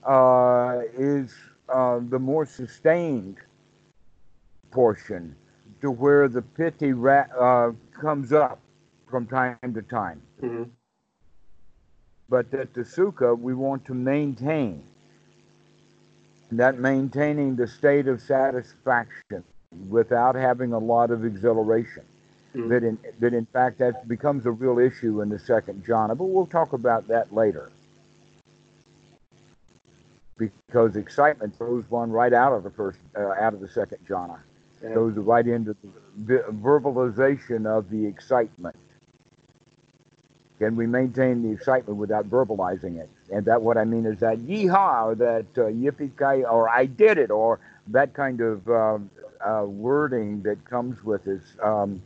uh, 0.06 0.82
is 0.98 1.34
uh, 1.68 2.00
the 2.02 2.20
more 2.20 2.46
sustained 2.46 3.38
portion 4.72 5.36
to 5.82 5.92
where 5.92 6.30
the 6.30 6.42
piti 6.42 6.94
ra- 6.94 7.28
uh, 7.38 7.72
comes 8.00 8.32
up 8.32 8.60
from 9.16 9.28
time 9.28 9.74
to 9.74 9.82
time. 9.82 10.22
Mhm. 10.42 10.72
But 12.28 12.54
at 12.54 12.74
the 12.74 12.82
sukha, 12.82 13.40
we 13.40 13.54
want 13.54 13.86
to 13.86 13.94
maintain 13.94 14.84
that 16.52 16.80
maintaining 16.80 17.56
the 17.56 17.66
state 17.66 18.10
of 18.10 18.20
satisfaction 18.20 19.42
without 19.90 20.36
having 20.36 20.74
a 20.74 20.78
lot 20.78 21.12
of 21.12 21.24
exhilaration. 21.24 22.04
Mhm. 22.54 22.68
That 22.68 22.84
in 22.84 22.98
that 23.22 23.34
in 23.34 23.46
fact 23.46 23.78
that 23.78 24.06
becomes 24.06 24.46
a 24.46 24.52
real 24.52 24.80
issue 24.80 25.22
in 25.22 25.30
the 25.30 25.40
second 25.40 25.86
jhana, 25.86 26.18
but 26.18 26.26
we'll 26.26 26.46
talk 26.46 26.74
about 26.74 27.08
that 27.08 27.34
later. 27.34 27.70
Because 30.38 30.98
excitement 30.98 31.56
throws 31.56 31.90
one 31.90 32.12
right 32.12 32.34
out 32.34 32.52
of 32.52 32.64
the 32.64 32.70
first, 32.70 33.00
uh, 33.16 33.32
out 33.40 33.54
of 33.54 33.62
the 33.62 33.70
second 33.70 34.00
jhana, 34.10 34.40
Yeah. 34.84 34.94
goes 34.94 35.16
right 35.16 35.48
into 35.48 35.74
the 36.26 36.44
verbalization 36.52 37.66
of 37.66 37.90
the 37.90 38.06
excitement. 38.06 38.76
Can 40.66 40.76
we 40.78 40.88
maintain 40.88 41.44
the 41.44 41.52
excitement 41.52 42.00
without 42.00 42.28
verbalizing 42.28 43.00
it? 43.00 43.08
And 43.32 43.46
that 43.46 43.62
what 43.62 43.78
I 43.78 43.84
mean 43.84 44.08
is 44.08 44.18
that 44.22 44.40
yeehaw, 44.40 45.06
or 45.06 45.14
that 45.14 45.46
uh, 45.56 45.66
yippee 45.66 46.18
ki 46.18 46.44
or 46.44 46.68
I 46.68 46.88
did 46.88 47.20
it, 47.20 47.30
or 47.30 47.60
that 47.90 48.16
kind 48.16 48.42
of 48.42 48.68
um, 48.68 49.12
uh, 49.48 49.64
wording 49.68 50.42
that 50.42 50.66
comes 50.66 51.04
with 51.04 51.28
it. 51.28 51.44
Um, 51.62 52.02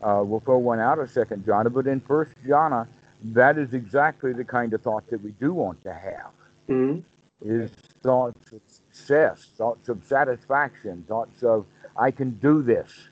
uh, 0.00 0.22
we'll 0.24 0.38
throw 0.38 0.58
one 0.58 0.78
out 0.78 1.00
of 1.00 1.10
second 1.10 1.44
jhana, 1.44 1.74
but 1.74 1.88
in 1.88 2.00
first 2.00 2.30
jhana, 2.46 2.86
that 3.24 3.58
is 3.58 3.74
exactly 3.74 4.32
the 4.32 4.44
kind 4.44 4.72
of 4.74 4.80
thought 4.80 5.04
that 5.10 5.20
we 5.20 5.32
do 5.32 5.52
want 5.52 5.82
to 5.82 5.92
have. 5.92 6.30
Mhm. 6.68 7.02
Is 7.44 7.72
thoughts 8.04 8.52
of 8.52 8.60
success, 8.68 9.44
thoughts 9.56 9.88
of 9.88 10.04
satisfaction, 10.04 11.04
thoughts 11.08 11.42
of 11.42 11.66
I 11.96 12.12
can 12.12 12.30
do 12.38 12.62
this. 12.62 13.08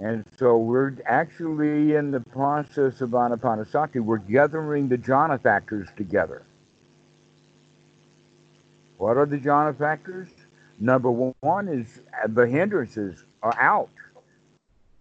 And 0.00 0.24
so 0.38 0.56
we're 0.56 0.94
actually 1.04 1.94
in 1.94 2.10
the 2.10 2.20
process 2.20 3.02
of 3.02 3.10
anapanasati. 3.10 4.00
We're 4.00 4.16
gathering 4.16 4.88
the 4.88 4.96
jhana 4.96 5.40
factors 5.40 5.88
together. 5.96 6.42
What 8.96 9.18
are 9.18 9.26
the 9.26 9.38
jhana 9.38 9.76
factors? 9.76 10.28
Number 10.78 11.10
one 11.10 11.68
is 11.68 12.00
the 12.28 12.46
hindrances 12.46 13.22
are 13.42 13.54
out. 13.60 13.90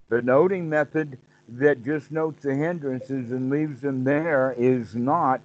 The 0.09 0.21
noting 0.21 0.69
method 0.69 1.17
that 1.47 1.83
just 1.85 2.11
notes 2.11 2.43
the 2.43 2.53
hindrances 2.53 3.31
and 3.31 3.49
leaves 3.49 3.79
them 3.79 4.03
there 4.03 4.53
is 4.57 4.95
not 4.95 5.39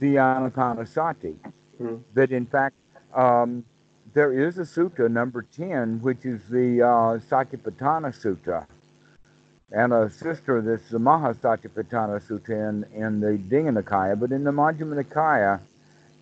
the 0.00 0.16
anapanasati. 0.16 1.36
Mhm. 1.80 2.00
That 2.14 2.32
in 2.32 2.46
fact, 2.46 2.74
um, 3.14 3.64
there 4.12 4.32
is 4.32 4.58
a 4.58 4.62
sutta, 4.62 5.10
number 5.10 5.42
10, 5.42 6.00
which 6.02 6.24
is 6.24 6.40
the 6.50 6.82
uh, 6.82 7.18
Satipatthana 7.30 8.12
Sutta. 8.14 8.66
And 9.72 9.92
a 9.92 10.10
sister, 10.10 10.60
that's 10.60 10.88
the 10.88 10.98
Mahasatipatthana 10.98 12.20
Sutta 12.26 12.50
in, 12.50 12.84
in 12.92 13.20
the 13.20 13.38
Digha 13.38 13.80
Nikaya, 13.80 14.18
but 14.18 14.32
in 14.32 14.42
the 14.42 14.50
Majjhima 14.50 15.04
Nikaya, 15.04 15.60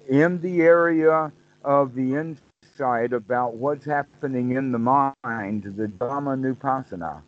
in 0.09 0.41
the 0.41 0.63
area 0.63 1.33
of 1.65 1.95
the 1.95 2.15
insight 2.15 3.13
about 3.13 3.55
what's 3.55 3.87
happening 3.87 4.53
in 4.53 4.73
the 4.73 4.79
mind, 4.79 5.15
the 5.25 5.87
Dhamma 5.89 6.39
Nupassana, 6.39 7.23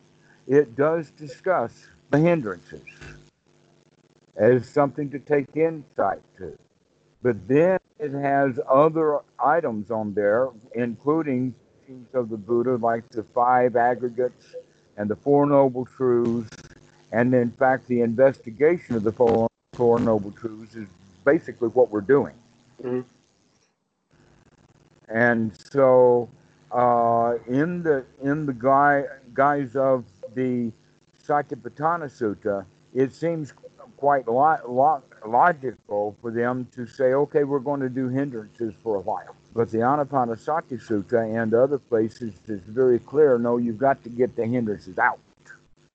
it 0.47 0.77
does 0.77 1.11
discuss 1.13 1.87
the 2.11 2.19
hindrances 2.19 2.83
as 4.37 4.69
something 4.69 5.11
to 5.11 5.19
take 5.19 5.57
insight 5.57 6.23
to. 6.39 6.57
But 7.23 7.47
then 7.47 7.79
it 7.99 8.13
has 8.13 8.59
other 8.69 9.21
items 9.39 9.91
on 9.91 10.15
there, 10.15 10.49
including 10.75 11.55
teachings 11.87 12.15
of 12.15 12.31
the 12.31 12.37
Buddha, 12.37 12.77
like 12.77 13.09
the 13.11 13.23
five 13.23 13.77
aggregates 13.77 14.55
and 14.97 15.09
the 15.09 15.17
Four 15.17 15.47
Noble 15.47 15.85
Truths. 15.85 16.51
And 17.13 17.35
in 17.35 17.51
fact, 17.51 17.87
the 17.89 18.01
investigation 18.03 18.95
of 18.97 19.03
the 19.03 19.13
Four, 19.13 19.49
four 19.75 19.99
Noble 19.99 20.31
Truths 20.31 20.77
is 20.77 20.87
basically 21.25 21.69
what 21.69 21.91
we're 21.91 22.01
doing. 22.01 22.35
Mhm. 22.83 23.05
And 25.09 25.53
so, 25.73 26.29
uh, 26.71 27.35
in 27.47 27.83
the 27.83 28.05
in 28.23 28.47
the 28.47 28.53
guy, 28.53 29.05
guise 29.35 29.75
of 29.77 30.05
the 30.35 30.73
Satipatthana 31.27 32.07
Sutta, 32.09 32.65
it 32.95 33.13
seems 33.13 33.53
quite 33.97 34.27
lo- 34.29 34.57
lo- 34.67 35.03
logical 35.27 36.17
for 36.21 36.31
them 36.31 36.67
to 36.75 36.87
say, 36.87 37.13
okay, 37.15 37.45
we're 37.45 37.59
going 37.61 37.81
to 37.81 37.89
do 37.89 38.09
hindrances 38.09 38.75
for 38.83 38.97
a 38.97 39.01
while. 39.01 39.35
But 39.55 39.71
the 39.71 39.79
Anapanasati 39.79 40.81
Sutta 40.81 41.43
and 41.43 41.53
other 41.55 41.79
places 41.79 42.35
is 42.47 42.61
very 42.63 42.99
clear. 42.99 43.39
No, 43.39 43.57
you've 43.57 43.79
got 43.79 44.03
to 44.05 44.09
get 44.09 44.37
the 44.37 44.47
hindrances 44.47 44.99
out. 44.99 45.19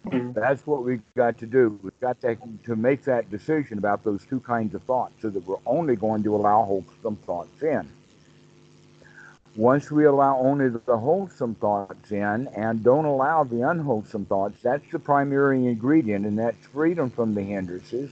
Mhm. 0.08 0.34
That's 0.34 0.66
what 0.68 0.84
we've 0.84 1.02
got 1.16 1.38
to 1.40 1.48
do. 1.48 1.80
We've 1.82 2.00
got 2.00 2.22
to, 2.22 2.38
to 2.66 2.76
make 2.76 3.04
that 3.06 3.30
decision 3.32 3.78
about 3.80 4.04
those 4.04 4.24
two 4.26 4.40
kinds 4.40 4.76
of 4.76 4.84
thoughts 4.84 5.14
so 5.22 5.30
that 5.30 5.46
we're 5.48 5.58
only 5.66 5.96
going 5.96 6.24
to 6.24 6.36
allow 6.36 6.64
wholesome 6.64 7.16
thoughts 7.26 7.64
in. 7.64 7.88
Once 9.56 9.90
we 9.90 10.04
allow 10.06 10.38
only 10.40 10.68
the 10.70 10.98
wholesome 10.98 11.56
thoughts 11.56 12.12
in 12.12 12.48
and 12.56 12.84
don't 12.84 13.06
allow 13.06 13.44
the 13.44 13.62
unwholesome 13.62 14.26
thoughts, 14.26 14.62
that's 14.62 14.84
the 14.92 15.00
primary 15.00 15.66
ingredient, 15.66 16.26
and 16.26 16.38
that's 16.38 16.68
freedom 16.68 17.10
from 17.10 17.34
the 17.34 17.42
hindrances. 17.42 18.12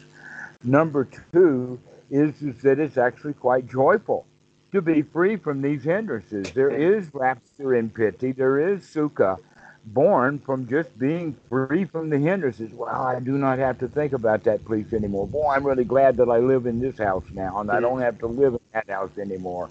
Number 0.63 1.07
two 1.33 1.79
is, 2.09 2.41
is 2.41 2.61
that 2.61 2.79
it's 2.79 2.97
actually 2.97 3.33
quite 3.33 3.67
joyful 3.67 4.25
to 4.71 4.81
be 4.81 5.01
free 5.01 5.35
from 5.35 5.61
these 5.61 5.83
hindrances. 5.83 6.51
There 6.51 6.69
is 6.69 7.13
rapture 7.13 7.75
in 7.75 7.89
piti, 7.89 8.31
there 8.31 8.73
is 8.73 8.81
sukha 8.81 9.37
born 9.85 10.39
from 10.39 10.67
just 10.67 10.97
being 10.97 11.35
free 11.49 11.85
from 11.85 12.09
the 12.09 12.17
hindrances. 12.17 12.71
Well, 12.71 12.89
I 12.89 13.19
do 13.19 13.37
not 13.37 13.59
have 13.59 13.79
to 13.79 13.87
think 13.87 14.13
about 14.13 14.43
that 14.45 14.63
place 14.65 14.93
anymore. 14.93 15.27
Boy, 15.27 15.49
I'm 15.49 15.65
really 15.65 15.83
glad 15.83 16.17
that 16.17 16.29
I 16.29 16.37
live 16.37 16.65
in 16.65 16.79
this 16.79 16.97
house 16.97 17.25
now 17.33 17.59
and 17.59 17.69
I 17.69 17.79
don't 17.79 17.99
have 17.99 18.17
to 18.19 18.27
live 18.27 18.53
in 18.53 18.59
that 18.73 18.89
house 18.89 19.17
anymore. 19.17 19.69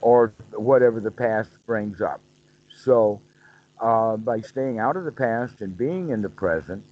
Or 0.00 0.32
whatever 0.52 1.00
the 1.00 1.10
past 1.10 1.50
brings 1.66 2.00
up. 2.00 2.20
So, 2.70 3.20
uh, 3.80 4.16
by 4.16 4.40
staying 4.40 4.78
out 4.78 4.96
of 4.96 5.04
the 5.04 5.12
past 5.12 5.60
and 5.60 5.76
being 5.76 6.10
in 6.10 6.22
the 6.22 6.30
present, 6.30 6.84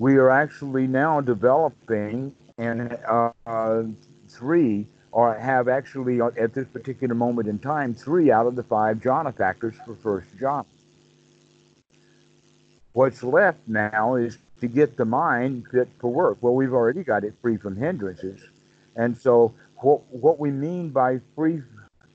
we 0.00 0.16
are 0.16 0.30
actually 0.30 0.86
now 0.86 1.20
developing 1.20 2.34
and 2.56 2.96
uh, 3.06 3.82
three 4.30 4.86
or 5.12 5.38
have 5.38 5.68
actually 5.68 6.22
uh, 6.22 6.30
at 6.40 6.54
this 6.54 6.66
particular 6.68 7.14
moment 7.14 7.46
in 7.46 7.58
time 7.58 7.92
three 7.92 8.32
out 8.32 8.46
of 8.46 8.56
the 8.56 8.62
five 8.62 8.96
jhana 8.96 9.36
factors 9.36 9.74
for 9.84 9.94
first 9.96 10.26
jhana. 10.38 10.64
What's 12.94 13.22
left 13.22 13.58
now 13.66 14.14
is 14.14 14.38
to 14.62 14.68
get 14.68 14.96
the 14.96 15.04
mind 15.04 15.66
fit 15.70 15.90
for 15.98 16.10
work. 16.10 16.38
Well, 16.40 16.54
we've 16.54 16.72
already 16.72 17.04
got 17.04 17.22
it 17.22 17.34
free 17.42 17.58
from 17.58 17.76
hindrances. 17.76 18.40
And 18.96 19.18
so 19.18 19.52
what, 19.76 20.00
what 20.10 20.40
we 20.40 20.50
mean 20.50 20.88
by 20.88 21.20
free, 21.36 21.60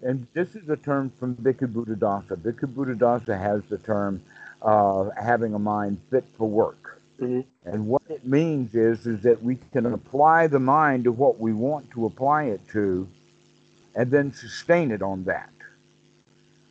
and 0.01 0.25
this 0.33 0.55
is 0.55 0.67
a 0.69 0.77
term 0.77 1.11
from 1.19 1.36
Bhikkhu 1.36 1.71
Buddhadasa. 1.71 2.36
Bhikkhu 2.36 2.73
Buddhadasa 2.73 3.39
has 3.39 3.61
the 3.69 3.77
term 3.77 4.23
uh, 4.63 5.11
having 5.21 5.53
a 5.53 5.59
mind 5.59 5.99
fit 6.09 6.25
for 6.36 6.49
work. 6.49 6.95
Mm-hmm. 7.20 7.41
And 7.70 7.88
what 7.88 8.01
it 8.09 8.26
means 8.26 8.76
is, 8.76 9.05
is 9.05 9.22
that 9.22 9.41
we 9.41 9.57
can 9.72 9.86
apply 9.86 10.47
the 10.47 10.59
mind 10.59 11.05
to 11.05 11.11
what 11.11 11.39
we 11.39 11.53
want 11.53 11.89
to 11.91 12.05
apply 12.05 12.45
it 12.45 12.61
to 12.70 13.07
and 13.95 14.11
then 14.11 14.34
sustain 14.34 14.91
it 14.91 15.01
on 15.01 15.24
that. 15.24 15.49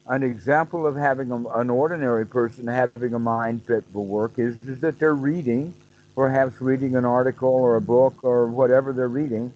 An 0.06 0.22
example 0.22 0.86
of 0.86 0.96
having 0.96 1.30
a, 1.30 1.48
an 1.48 1.70
ordinary 1.70 2.26
person 2.26 2.66
having 2.66 3.14
a 3.14 3.18
mind 3.18 3.64
fit 3.64 3.84
for 3.92 4.04
work 4.04 4.38
is, 4.38 4.56
is 4.66 4.80
that 4.80 4.98
they're 4.98 5.14
reading, 5.14 5.72
perhaps 6.14 6.60
reading 6.60 6.94
an 6.96 7.06
article 7.06 7.48
or 7.48 7.76
a 7.76 7.80
book 7.80 8.22
or 8.22 8.46
whatever 8.48 8.92
they're 8.92 9.08
reading, 9.08 9.52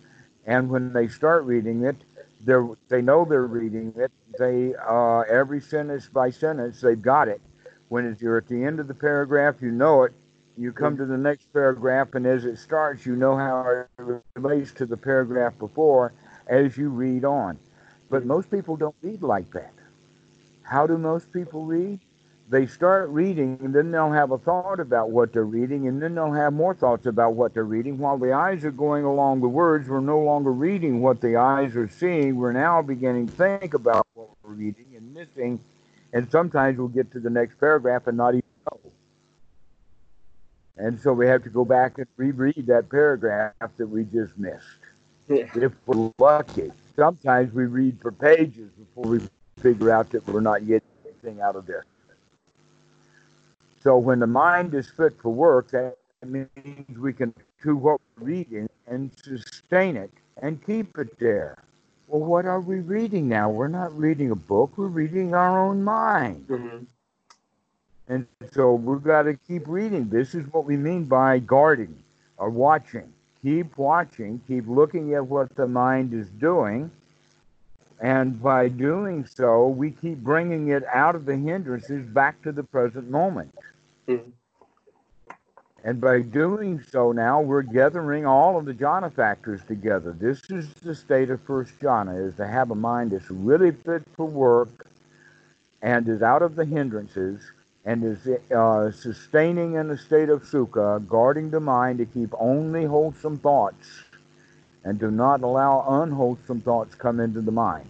and 0.46 0.70
when 0.70 0.94
they 0.94 1.06
start 1.08 1.44
reading 1.44 1.84
it, 1.84 1.96
they 2.44 2.54
they 2.88 3.02
know 3.02 3.26
they're 3.26 3.46
reading 3.46 3.92
it. 3.96 4.10
They 4.38 4.74
uh, 4.74 5.20
every 5.20 5.60
sentence 5.60 6.06
by 6.06 6.30
sentence 6.30 6.80
they've 6.80 7.00
got 7.00 7.28
it. 7.28 7.42
When 7.88 8.16
you're 8.20 8.38
at 8.38 8.48
the 8.48 8.64
end 8.64 8.80
of 8.80 8.88
the 8.88 8.94
paragraph, 8.94 9.56
you 9.60 9.70
know 9.70 10.04
it. 10.04 10.12
You 10.58 10.72
come 10.72 10.96
to 10.96 11.06
the 11.06 11.16
next 11.16 11.52
paragraph, 11.52 12.16
and 12.16 12.26
as 12.26 12.44
it 12.44 12.58
starts, 12.58 13.06
you 13.06 13.14
know 13.14 13.36
how 13.36 13.84
it 13.96 14.22
relates 14.34 14.72
to 14.72 14.86
the 14.86 14.96
paragraph 14.96 15.56
before 15.56 16.12
as 16.48 16.76
you 16.76 16.88
read 16.88 17.24
on. 17.24 17.60
But 18.10 18.26
most 18.26 18.50
people 18.50 18.76
don't 18.76 18.96
read 19.00 19.22
like 19.22 19.48
that. 19.52 19.72
How 20.64 20.84
do 20.84 20.98
most 20.98 21.32
people 21.32 21.64
read? 21.64 22.00
They 22.48 22.66
start 22.66 23.08
reading, 23.10 23.60
and 23.62 23.72
then 23.72 23.92
they'll 23.92 24.10
have 24.10 24.32
a 24.32 24.38
thought 24.38 24.80
about 24.80 25.12
what 25.12 25.32
they're 25.32 25.44
reading, 25.44 25.86
and 25.86 26.02
then 26.02 26.16
they'll 26.16 26.32
have 26.32 26.52
more 26.52 26.74
thoughts 26.74 27.06
about 27.06 27.34
what 27.34 27.54
they're 27.54 27.62
reading. 27.62 27.96
While 27.96 28.18
the 28.18 28.32
eyes 28.32 28.64
are 28.64 28.72
going 28.72 29.04
along 29.04 29.42
the 29.42 29.48
words, 29.48 29.88
we're 29.88 30.00
no 30.00 30.18
longer 30.18 30.50
reading 30.50 31.02
what 31.02 31.20
the 31.20 31.36
eyes 31.36 31.76
are 31.76 31.88
seeing. 31.88 32.34
We're 32.34 32.50
now 32.50 32.82
beginning 32.82 33.28
to 33.28 33.32
think 33.32 33.74
about 33.74 34.04
what 34.14 34.30
we're 34.42 34.54
reading 34.54 34.86
and 34.96 35.14
missing. 35.14 35.60
And 36.12 36.28
sometimes 36.32 36.78
we'll 36.78 36.88
get 36.88 37.12
to 37.12 37.20
the 37.20 37.30
next 37.30 37.60
paragraph 37.60 38.08
and 38.08 38.16
not 38.16 38.30
even. 38.30 38.47
And 40.78 40.98
so 41.00 41.12
we 41.12 41.26
have 41.26 41.42
to 41.42 41.50
go 41.50 41.64
back 41.64 41.98
and 41.98 42.06
reread 42.16 42.66
that 42.68 42.88
paragraph 42.88 43.52
that 43.76 43.86
we 43.86 44.04
just 44.04 44.38
missed. 44.38 44.64
Yeah. 45.28 45.46
If 45.54 45.72
we're 45.86 46.12
lucky. 46.18 46.70
Sometimes 46.94 47.52
we 47.52 47.66
read 47.66 48.00
for 48.00 48.12
pages 48.12 48.70
before 48.72 49.10
we 49.10 49.20
figure 49.60 49.90
out 49.90 50.10
that 50.10 50.26
we're 50.26 50.40
not 50.40 50.66
getting 50.66 50.88
anything 51.04 51.40
out 51.40 51.56
of 51.56 51.66
this. 51.66 51.84
So 53.82 53.98
when 53.98 54.20
the 54.20 54.26
mind 54.26 54.74
is 54.74 54.88
fit 54.88 55.14
for 55.20 55.32
work, 55.32 55.70
that 55.70 55.96
means 56.24 56.48
we 56.98 57.12
can 57.12 57.34
do 57.62 57.76
what 57.76 58.00
we're 58.16 58.26
reading 58.26 58.68
and 58.86 59.10
sustain 59.22 59.96
it 59.96 60.10
and 60.42 60.64
keep 60.64 60.96
it 60.98 61.18
there. 61.18 61.62
Well, 62.06 62.22
what 62.22 62.46
are 62.46 62.60
we 62.60 62.80
reading 62.80 63.28
now? 63.28 63.50
We're 63.50 63.68
not 63.68 63.96
reading 63.96 64.30
a 64.30 64.36
book, 64.36 64.72
we're 64.76 64.86
reading 64.86 65.34
our 65.34 65.60
own 65.60 65.84
mind. 65.84 66.46
Mm-hmm. 66.48 66.84
And 68.08 68.26
so 68.52 68.74
we've 68.74 69.02
got 69.02 69.22
to 69.22 69.34
keep 69.34 69.68
reading. 69.68 70.08
This 70.08 70.34
is 70.34 70.44
what 70.52 70.64
we 70.64 70.76
mean 70.76 71.04
by 71.04 71.38
guarding 71.38 72.02
or 72.38 72.50
watching. 72.50 73.12
Keep 73.42 73.78
watching, 73.78 74.40
keep 74.48 74.66
looking 74.66 75.14
at 75.14 75.26
what 75.26 75.54
the 75.54 75.68
mind 75.68 76.12
is 76.12 76.28
doing 76.30 76.90
and 78.00 78.40
by 78.40 78.68
doing 78.68 79.26
so, 79.26 79.68
we 79.68 79.90
keep 79.90 80.18
bringing 80.18 80.68
it 80.68 80.84
out 80.92 81.14
of 81.16 81.24
the 81.24 81.36
hindrances 81.36 82.06
back 82.06 82.40
to 82.42 82.52
the 82.52 82.62
present 82.62 83.10
moment. 83.10 83.54
Mm-hmm. 84.06 84.30
And 85.84 86.00
by 86.00 86.20
doing 86.22 86.82
so 86.90 87.12
now, 87.12 87.40
we're 87.40 87.62
gathering 87.62 88.26
all 88.26 88.58
of 88.58 88.66
the 88.66 88.74
jhana 88.74 89.12
factors 89.12 89.60
together. 89.66 90.12
This 90.12 90.42
is 90.50 90.72
the 90.74 90.94
state 90.94 91.30
of 91.30 91.40
first 91.42 91.78
jhana, 91.80 92.28
is 92.28 92.36
to 92.36 92.46
have 92.46 92.70
a 92.70 92.74
mind 92.74 93.12
that's 93.12 93.30
really 93.30 93.70
fit 93.70 94.02
for 94.14 94.26
work 94.26 94.86
and 95.82 96.08
is 96.08 96.22
out 96.22 96.42
of 96.42 96.56
the 96.56 96.64
hindrances 96.64 97.40
and 97.88 98.04
is 98.04 98.28
uh, 98.52 98.90
sustaining 98.90 99.76
in 99.76 99.88
the 99.88 99.96
state 99.96 100.28
of 100.28 100.42
sukha, 100.42 101.06
guarding 101.08 101.48
the 101.48 101.58
mind 101.58 101.96
to 101.96 102.04
keep 102.04 102.28
only 102.38 102.84
wholesome 102.84 103.38
thoughts 103.38 104.02
and 104.84 104.98
do 104.98 105.10
not 105.10 105.40
allow 105.40 106.02
unwholesome 106.02 106.60
thoughts 106.60 106.94
come 106.94 107.18
into 107.18 107.40
the 107.40 107.50
mind. 107.50 107.88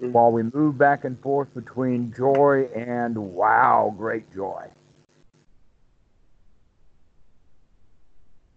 Mhm. 0.00 0.12
While 0.12 0.32
we 0.32 0.42
move 0.42 0.78
back 0.78 1.04
and 1.04 1.18
forth 1.20 1.52
between 1.54 2.14
joy 2.14 2.70
and 2.74 3.14
wow, 3.34 3.94
great 3.98 4.32
joy. 4.34 4.68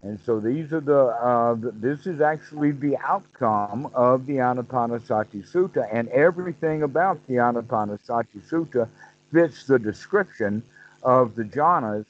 And 0.01 0.17
so 0.21 0.39
these 0.39 0.71
are 0.71 0.80
the, 0.80 1.07
uh, 1.07 1.55
this 1.59 2.07
is 2.07 2.21
actually 2.21 2.71
the 2.71 2.95
outcome 2.97 3.91
of 3.93 4.25
the 4.27 4.38
Anapanasati 4.38 5.45
Sutta, 5.51 5.89
and 5.91 6.07
everything 6.09 6.84
about 6.84 7.19
the 7.27 7.36
Anapanasati 7.36 8.39
Sutta 8.49 8.88
fits 9.32 9.65
the 9.65 9.80
description 9.80 10.63
of 11.03 11.36
the 11.36 11.43
jhanas 11.43 12.05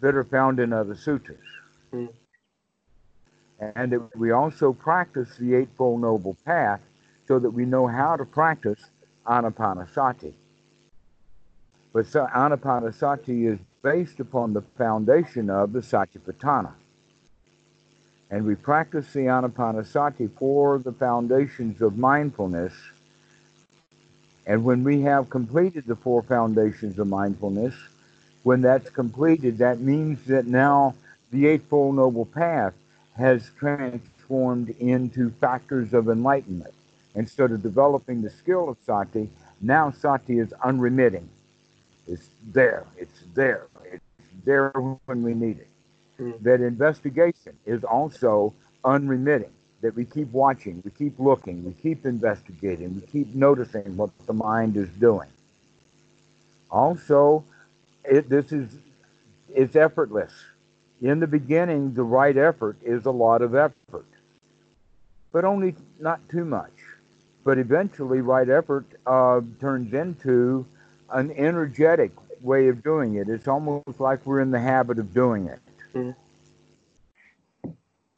that 0.00 0.14
are 0.14 0.24
found 0.24 0.60
in 0.60 0.72
other 0.72 0.94
sutras. 0.94 1.38
Mm. 1.92 2.08
And 3.60 3.92
that 3.92 4.16
we 4.16 4.30
also 4.30 4.72
practice 4.72 5.28
the 5.38 5.54
Eightfold 5.54 6.00
Noble 6.00 6.36
Path 6.44 6.80
so 7.26 7.38
that 7.38 7.50
we 7.50 7.64
know 7.64 7.86
how 7.86 8.16
to 8.16 8.24
practice 8.24 8.78
Anapanasati. 9.26 10.32
But 11.92 12.06
so 12.06 12.26
Anapanasati 12.26 13.52
is 13.52 13.58
based 13.82 14.20
upon 14.20 14.52
the 14.52 14.62
foundation 14.76 15.50
of 15.50 15.72
the 15.72 15.80
Satipatthana. 15.80 16.72
And 18.30 18.44
we 18.44 18.54
practice 18.54 19.12
the 19.12 19.20
Anapanasati 19.20 20.30
for 20.38 20.78
the 20.78 20.92
foundations 20.92 21.80
of 21.80 21.96
mindfulness. 21.96 22.72
And 24.48 24.64
when 24.64 24.82
we 24.82 25.02
have 25.02 25.28
completed 25.28 25.84
the 25.86 25.94
four 25.94 26.22
foundations 26.22 26.98
of 26.98 27.06
mindfulness, 27.06 27.74
when 28.44 28.62
that's 28.62 28.88
completed, 28.88 29.58
that 29.58 29.78
means 29.78 30.24
that 30.24 30.46
now 30.46 30.94
the 31.30 31.46
Eightfold 31.46 31.96
Noble 31.96 32.24
Path 32.24 32.72
has 33.14 33.50
transformed 33.58 34.70
into 34.70 35.30
factors 35.32 35.92
of 35.92 36.08
enlightenment. 36.08 36.72
Instead 37.14 37.52
of 37.52 37.62
developing 37.62 38.22
the 38.22 38.30
skill 38.30 38.70
of 38.70 38.78
sati, 38.86 39.28
now 39.60 39.90
sati 39.90 40.38
is 40.38 40.52
unremitting. 40.64 41.28
It's 42.06 42.28
there, 42.54 42.84
it's 42.96 43.20
there, 43.34 43.66
it's 43.84 44.04
there 44.46 44.70
when 44.70 45.22
we 45.22 45.34
need 45.34 45.58
it. 45.58 45.68
Mm. 46.18 46.42
That 46.42 46.62
investigation 46.62 47.54
is 47.66 47.84
also 47.84 48.54
unremitting, 48.82 49.52
that 49.80 49.94
we 49.94 50.04
keep 50.04 50.30
watching, 50.32 50.82
we 50.84 50.90
keep 50.90 51.18
looking, 51.18 51.64
we 51.64 51.72
keep 51.72 52.04
investigating, 52.04 52.94
we 52.94 53.00
keep 53.02 53.34
noticing 53.34 53.96
what 53.96 54.10
the 54.26 54.32
mind 54.32 54.76
is 54.76 54.88
doing. 55.00 55.28
Also, 56.70 57.44
it, 58.04 58.28
this 58.28 58.52
is 58.52 58.76
it's 59.54 59.76
effortless. 59.76 60.32
In 61.00 61.20
the 61.20 61.26
beginning, 61.26 61.94
the 61.94 62.02
right 62.02 62.36
effort 62.36 62.76
is 62.82 63.06
a 63.06 63.10
lot 63.10 63.42
of 63.42 63.54
effort, 63.54 64.06
but 65.32 65.44
only 65.44 65.74
not 66.00 66.20
too 66.28 66.44
much. 66.44 66.72
But 67.44 67.58
eventually, 67.58 68.20
right 68.20 68.48
effort 68.48 68.86
uh, 69.06 69.40
turns 69.60 69.94
into 69.94 70.66
an 71.10 71.30
energetic 71.32 72.12
way 72.42 72.68
of 72.68 72.82
doing 72.82 73.14
it. 73.16 73.28
It's 73.28 73.48
almost 73.48 74.00
like 74.00 74.24
we're 74.26 74.40
in 74.40 74.50
the 74.50 74.60
habit 74.60 74.98
of 74.98 75.14
doing 75.14 75.46
it. 75.46 75.60
Mhm. 75.94 76.14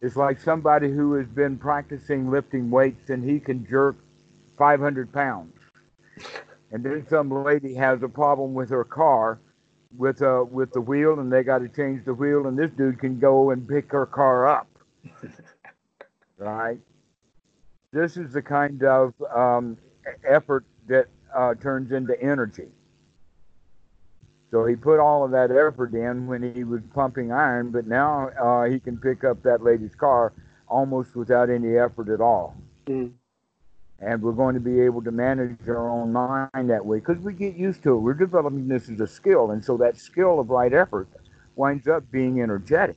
It's 0.02 0.16
like 0.16 0.40
somebody 0.40 0.90
who 0.90 1.14
has 1.14 1.26
been 1.28 1.58
practicing 1.58 2.30
lifting 2.30 2.70
weights 2.70 3.10
and 3.10 3.22
he 3.22 3.38
can 3.38 3.66
jerk 3.68 3.96
500 4.56 5.12
pounds. 5.12 5.54
And 6.72 6.84
then 6.84 7.06
some 7.08 7.30
lady 7.30 7.74
has 7.74 8.02
a 8.02 8.08
problem 8.08 8.54
with 8.54 8.70
her 8.70 8.84
car 8.84 9.40
with 9.96 10.22
uh 10.22 10.44
with 10.48 10.72
the 10.72 10.80
wheel 10.80 11.18
and 11.18 11.32
they 11.32 11.42
got 11.42 11.58
to 11.58 11.68
change 11.68 12.04
the 12.04 12.14
wheel 12.14 12.46
and 12.46 12.56
this 12.56 12.70
dude 12.76 13.00
can 13.00 13.18
go 13.18 13.50
and 13.50 13.68
pick 13.68 13.90
her 13.90 14.06
car 14.06 14.46
up. 14.46 14.68
right? 16.38 16.78
This 17.92 18.16
is 18.16 18.32
the 18.32 18.42
kind 18.42 18.82
of 18.84 19.14
um, 19.34 19.76
effort 20.24 20.64
that 20.86 21.06
uh, 21.34 21.54
turns 21.54 21.90
into 21.90 22.20
energy. 22.22 22.68
So 24.50 24.66
he 24.66 24.74
put 24.74 24.98
all 24.98 25.24
of 25.24 25.30
that 25.30 25.50
effort 25.52 25.94
in 25.94 26.26
when 26.26 26.54
he 26.54 26.64
was 26.64 26.80
pumping 26.92 27.30
iron, 27.30 27.70
but 27.70 27.86
now 27.86 28.30
uh, 28.30 28.64
he 28.64 28.80
can 28.80 28.98
pick 28.98 29.22
up 29.22 29.42
that 29.44 29.62
lady's 29.62 29.94
car 29.94 30.32
almost 30.66 31.14
without 31.14 31.50
any 31.50 31.76
effort 31.76 32.08
at 32.08 32.20
all. 32.20 32.56
Mm. 32.86 33.12
And 34.00 34.22
we're 34.22 34.32
going 34.32 34.54
to 34.54 34.60
be 34.60 34.80
able 34.80 35.02
to 35.02 35.10
manage 35.12 35.68
our 35.68 35.88
own 35.88 36.12
mind 36.12 36.70
that 36.70 36.84
way 36.84 36.98
because 36.98 37.18
we 37.18 37.32
get 37.34 37.54
used 37.54 37.82
to 37.84 37.94
it. 37.94 37.98
We're 37.98 38.14
developing 38.14 38.66
this 38.66 38.88
as 38.88 38.98
a 39.00 39.06
skill, 39.06 39.50
and 39.50 39.64
so 39.64 39.76
that 39.76 39.98
skill 39.98 40.40
of 40.40 40.48
right 40.48 40.72
effort 40.72 41.08
winds 41.54 41.86
up 41.86 42.10
being 42.10 42.40
energetic. 42.40 42.96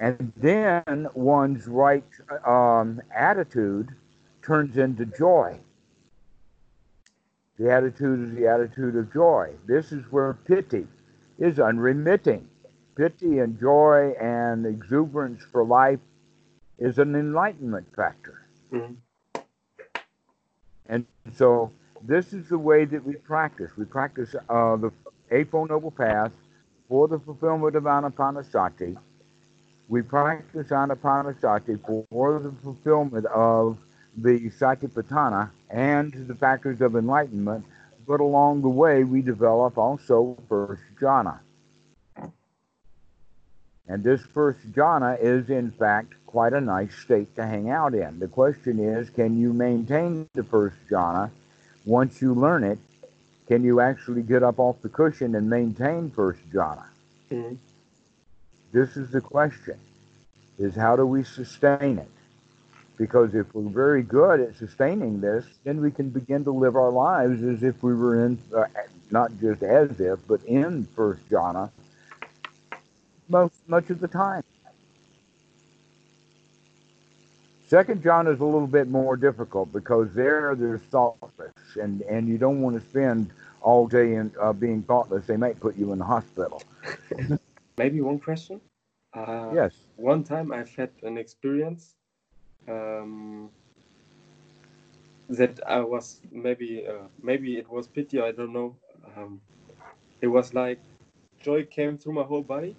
And 0.00 0.32
then 0.36 1.08
one's 1.14 1.68
right 1.68 2.04
um, 2.44 3.00
attitude 3.14 3.90
turns 4.42 4.76
into 4.76 5.06
joy. 5.06 5.60
The 7.58 7.70
attitude 7.70 8.28
is 8.28 8.34
the 8.34 8.48
attitude 8.48 8.96
of 8.96 9.12
joy. 9.12 9.52
This 9.66 9.92
is 9.92 10.04
where 10.10 10.32
piti 10.32 10.86
is 11.38 11.60
unremitting. 11.60 12.48
Piti 12.96 13.38
and 13.38 13.58
joy 13.58 14.14
and 14.20 14.66
exuberance 14.66 15.42
for 15.52 15.64
life 15.64 16.00
is 16.78 16.98
an 16.98 17.14
enlightenment 17.14 17.86
factor. 17.94 18.40
Mhm. 18.72 18.96
And 20.86 21.06
so 21.32 21.70
this 22.02 22.32
is 22.32 22.48
the 22.48 22.58
way 22.58 22.84
that 22.84 23.04
we 23.04 23.14
practice. 23.14 23.70
We 23.76 23.84
practice 23.84 24.34
uh, 24.48 24.76
the 24.76 24.90
Eightfold 25.30 25.70
Noble 25.70 25.90
Path 25.90 26.32
for 26.88 27.08
the 27.08 27.18
fulfillment 27.18 27.76
of 27.76 27.84
Anapanasati. 27.84 28.96
We 29.88 30.02
practice 30.02 30.68
Anapanasati 30.68 31.80
for 32.10 32.38
the 32.40 32.52
fulfillment 32.62 33.26
of 33.26 33.78
the 34.16 34.50
Satipatthana 34.50 35.50
and 35.70 36.12
the 36.28 36.34
factors 36.34 36.80
of 36.80 36.96
enlightenment, 36.96 37.64
but 38.06 38.20
along 38.20 38.62
the 38.62 38.68
way 38.68 39.04
we 39.04 39.22
develop 39.22 39.78
also 39.78 40.36
first 40.48 40.82
jhana. 41.00 41.38
And 43.86 44.02
this 44.02 44.22
first 44.22 44.72
jhana 44.72 45.18
is 45.20 45.50
in 45.50 45.70
fact 45.70 46.14
quite 46.26 46.52
a 46.52 46.60
nice 46.60 46.94
state 46.96 47.34
to 47.36 47.46
hang 47.46 47.70
out 47.70 47.94
in. 47.94 48.18
The 48.18 48.28
question 48.28 48.78
is, 48.78 49.10
can 49.10 49.38
you 49.38 49.52
maintain 49.52 50.28
the 50.34 50.44
first 50.44 50.76
jhana 50.90 51.30
once 51.84 52.20
you 52.22 52.34
learn 52.34 52.64
it? 52.64 52.78
Can 53.46 53.62
you 53.62 53.80
actually 53.80 54.22
get 54.22 54.42
up 54.42 54.58
off 54.58 54.80
the 54.80 54.88
cushion 54.88 55.34
and 55.34 55.50
maintain 55.50 56.10
first 56.10 56.40
jhana? 56.50 56.84
Mhm. 57.30 57.58
This 58.72 58.96
is 58.96 59.10
the 59.10 59.20
question, 59.20 59.78
is 60.58 60.74
how 60.74 60.96
do 60.96 61.06
we 61.06 61.22
sustain 61.22 61.98
it? 61.98 62.13
Because 62.96 63.34
if 63.34 63.52
we're 63.54 63.68
very 63.70 64.02
good 64.02 64.40
at 64.40 64.56
sustaining 64.56 65.20
this, 65.20 65.44
then 65.64 65.80
we 65.80 65.90
can 65.90 66.10
begin 66.10 66.44
to 66.44 66.52
live 66.52 66.76
our 66.76 66.90
lives 66.90 67.42
as 67.42 67.62
if 67.62 67.82
we 67.82 67.92
were 67.94 68.24
in, 68.24 68.38
uh, 68.54 68.64
not 69.10 69.32
just 69.40 69.62
as 69.62 70.00
if, 70.00 70.20
but 70.28 70.42
in 70.44 70.84
first 70.94 71.28
jhana 71.28 71.70
most, 73.28 73.54
much 73.66 73.90
of 73.90 74.00
the 74.00 74.08
time. 74.08 74.42
Second 77.66 78.02
jhana 78.02 78.32
is 78.32 78.40
a 78.40 78.44
little 78.44 78.66
bit 78.66 78.88
more 78.88 79.16
difficult 79.16 79.72
because 79.72 80.12
there 80.14 80.54
there's 80.54 80.82
thoughtless, 80.82 81.52
and, 81.80 82.02
and 82.02 82.28
you 82.28 82.38
don't 82.38 82.60
want 82.60 82.80
to 82.80 82.88
spend 82.88 83.30
all 83.62 83.86
day 83.86 84.14
in 84.14 84.30
uh, 84.40 84.52
being 84.52 84.82
thoughtless. 84.82 85.26
They 85.26 85.36
might 85.38 85.58
put 85.58 85.76
you 85.76 85.92
in 85.92 85.98
the 85.98 86.04
hospital. 86.04 86.62
Maybe 87.78 88.00
one 88.00 88.20
question. 88.20 88.60
Uh, 89.14 89.50
Yes. 89.54 89.72
One 89.96 90.22
time 90.22 90.52
I've 90.52 90.68
had 90.74 90.90
an 91.02 91.16
experience 91.16 91.94
um, 92.68 93.50
that 95.28 95.60
I 95.66 95.80
was 95.80 96.20
maybe 96.30 96.86
uh, 96.86 97.06
maybe 97.22 97.56
it 97.56 97.68
was 97.70 97.86
piti 97.88 98.20
I 98.20 98.32
don't 98.32 98.52
know. 98.52 98.76
Um, 99.16 99.40
it 100.20 100.28
was 100.28 100.54
like 100.54 100.80
joy 101.40 101.64
came 101.64 101.98
through 101.98 102.14
my 102.14 102.22
whole 102.24 102.42
body, 102.42 102.76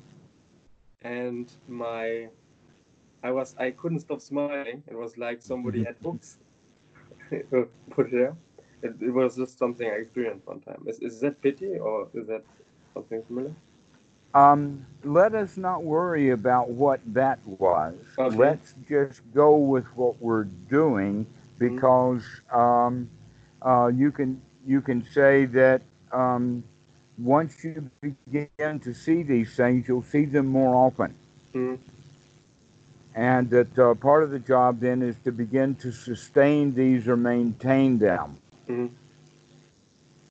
and 1.01 1.51
my 1.67 2.29
I 3.23 3.31
was 3.31 3.55
I 3.57 3.71
couldn't 3.71 3.99
stop 4.01 4.21
smiling. 4.21 4.83
It 4.87 4.95
was 4.95 5.17
like 5.17 5.41
somebody 5.41 5.83
had 5.83 5.97
hooks 6.03 6.37
put 7.89 8.11
there. 8.11 8.35
It, 8.81 8.95
it 9.01 9.11
was 9.11 9.35
just 9.35 9.57
something 9.57 9.87
I 9.87 9.95
experienced 9.95 10.47
one 10.47 10.61
time. 10.61 10.83
Is, 10.87 10.99
is 10.99 11.19
that 11.21 11.41
piti 11.41 11.77
or 11.77 12.07
is 12.13 12.27
that 12.27 12.43
something 12.93 13.23
similar? 13.27 13.53
Um, 14.35 14.85
let 15.03 15.33
us 15.35 15.57
not 15.57 15.83
worry 15.83 16.31
about 16.31 16.69
what 16.69 16.99
that 17.13 17.39
was. 17.47 17.95
Okay. 18.19 18.35
Let's 18.37 18.73
just 18.89 19.21
go 19.33 19.55
with 19.57 19.85
what 19.95 20.21
we're 20.21 20.45
doing 20.69 21.25
because 21.57 22.23
um, 22.51 23.09
uh, 23.61 23.91
you 23.95 24.11
can 24.11 24.41
you 24.67 24.81
can 24.81 25.05
say 25.05 25.45
that 25.45 25.81
um, 26.11 26.63
once 27.17 27.63
you 27.63 27.89
begin 28.01 28.79
to 28.79 28.93
see 28.93 29.23
these 29.23 29.55
things, 29.55 29.87
you'll 29.87 30.03
see 30.03 30.25
them 30.25 30.47
more 30.47 30.75
often, 30.75 31.15
Mhm. 31.53 31.79
and 33.15 33.49
that 33.51 33.79
uh, 33.79 33.93
part 33.95 34.23
of 34.23 34.31
the 34.31 34.39
job 34.39 34.79
then 34.81 35.01
is 35.01 35.15
to 35.23 35.31
begin 35.31 35.75
to 35.75 35.91
sustain 35.91 36.73
these 36.73 37.07
or 37.07 37.15
maintain 37.15 37.97
them. 37.99 38.37
Mhm. 38.67 38.89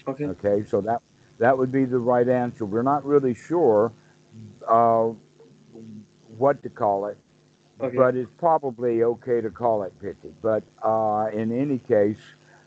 Okay. 0.07 0.26
Okay, 0.26 0.64
so 0.64 0.80
that 0.82 1.00
that 1.39 1.57
would 1.57 1.72
be 1.72 1.85
the 1.85 1.99
right 1.99 2.28
answer. 2.28 2.64
We're 2.64 2.82
not 2.82 3.05
really 3.05 3.35
sure 3.35 3.93
uh, 4.66 5.11
what 6.37 6.62
to 6.62 6.68
call 6.68 7.07
it, 7.07 7.18
Okay. 7.80 7.97
but 7.97 8.14
it's 8.16 8.30
probably 8.39 9.03
okay 9.03 9.41
to 9.41 9.51
call 9.51 9.82
it 9.82 9.93
piti. 10.01 10.32
But 10.43 10.62
uh, 10.82 11.30
in 11.32 11.53
any 11.53 11.78
case, 11.78 12.20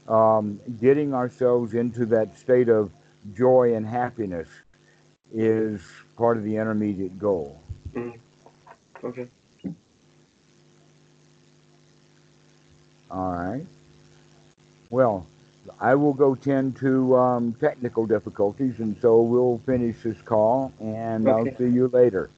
um, 0.07 0.59
getting 0.79 1.13
ourselves 1.13 1.73
into 1.73 2.05
that 2.07 2.37
state 2.37 2.69
of 2.69 2.91
joy 3.33 3.75
and 3.75 3.85
happiness 3.85 4.47
is 5.33 5.81
part 6.17 6.37
of 6.37 6.43
the 6.43 6.55
intermediate 6.55 7.19
goal. 7.19 7.61
Okay. 9.03 9.27
All 13.09 13.31
right. 13.31 13.65
Well, 14.89 15.25
I 15.79 15.95
will 15.95 16.13
go 16.13 16.35
tend 16.35 16.77
to 16.77 17.15
um, 17.15 17.53
technical 17.53 18.05
difficulties, 18.05 18.79
and 18.79 18.97
so 19.01 19.21
we'll 19.21 19.61
finish 19.65 19.97
this 20.03 20.21
call, 20.21 20.73
and 20.79 21.27
I'll 21.29 21.45
see 21.57 21.69
you 21.69 21.87
later. 21.87 22.29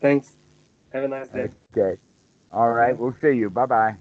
Thanks. 0.00 0.32
Have 0.92 1.04
a 1.04 1.08
nice 1.08 1.28
day. 1.28 1.48
Okay. 1.76 2.00
All 2.50 2.70
right. 2.70 2.96
We'll 2.96 3.16
see 3.20 3.32
you. 3.32 3.50
Bye 3.50 3.66
bye. 3.66 3.96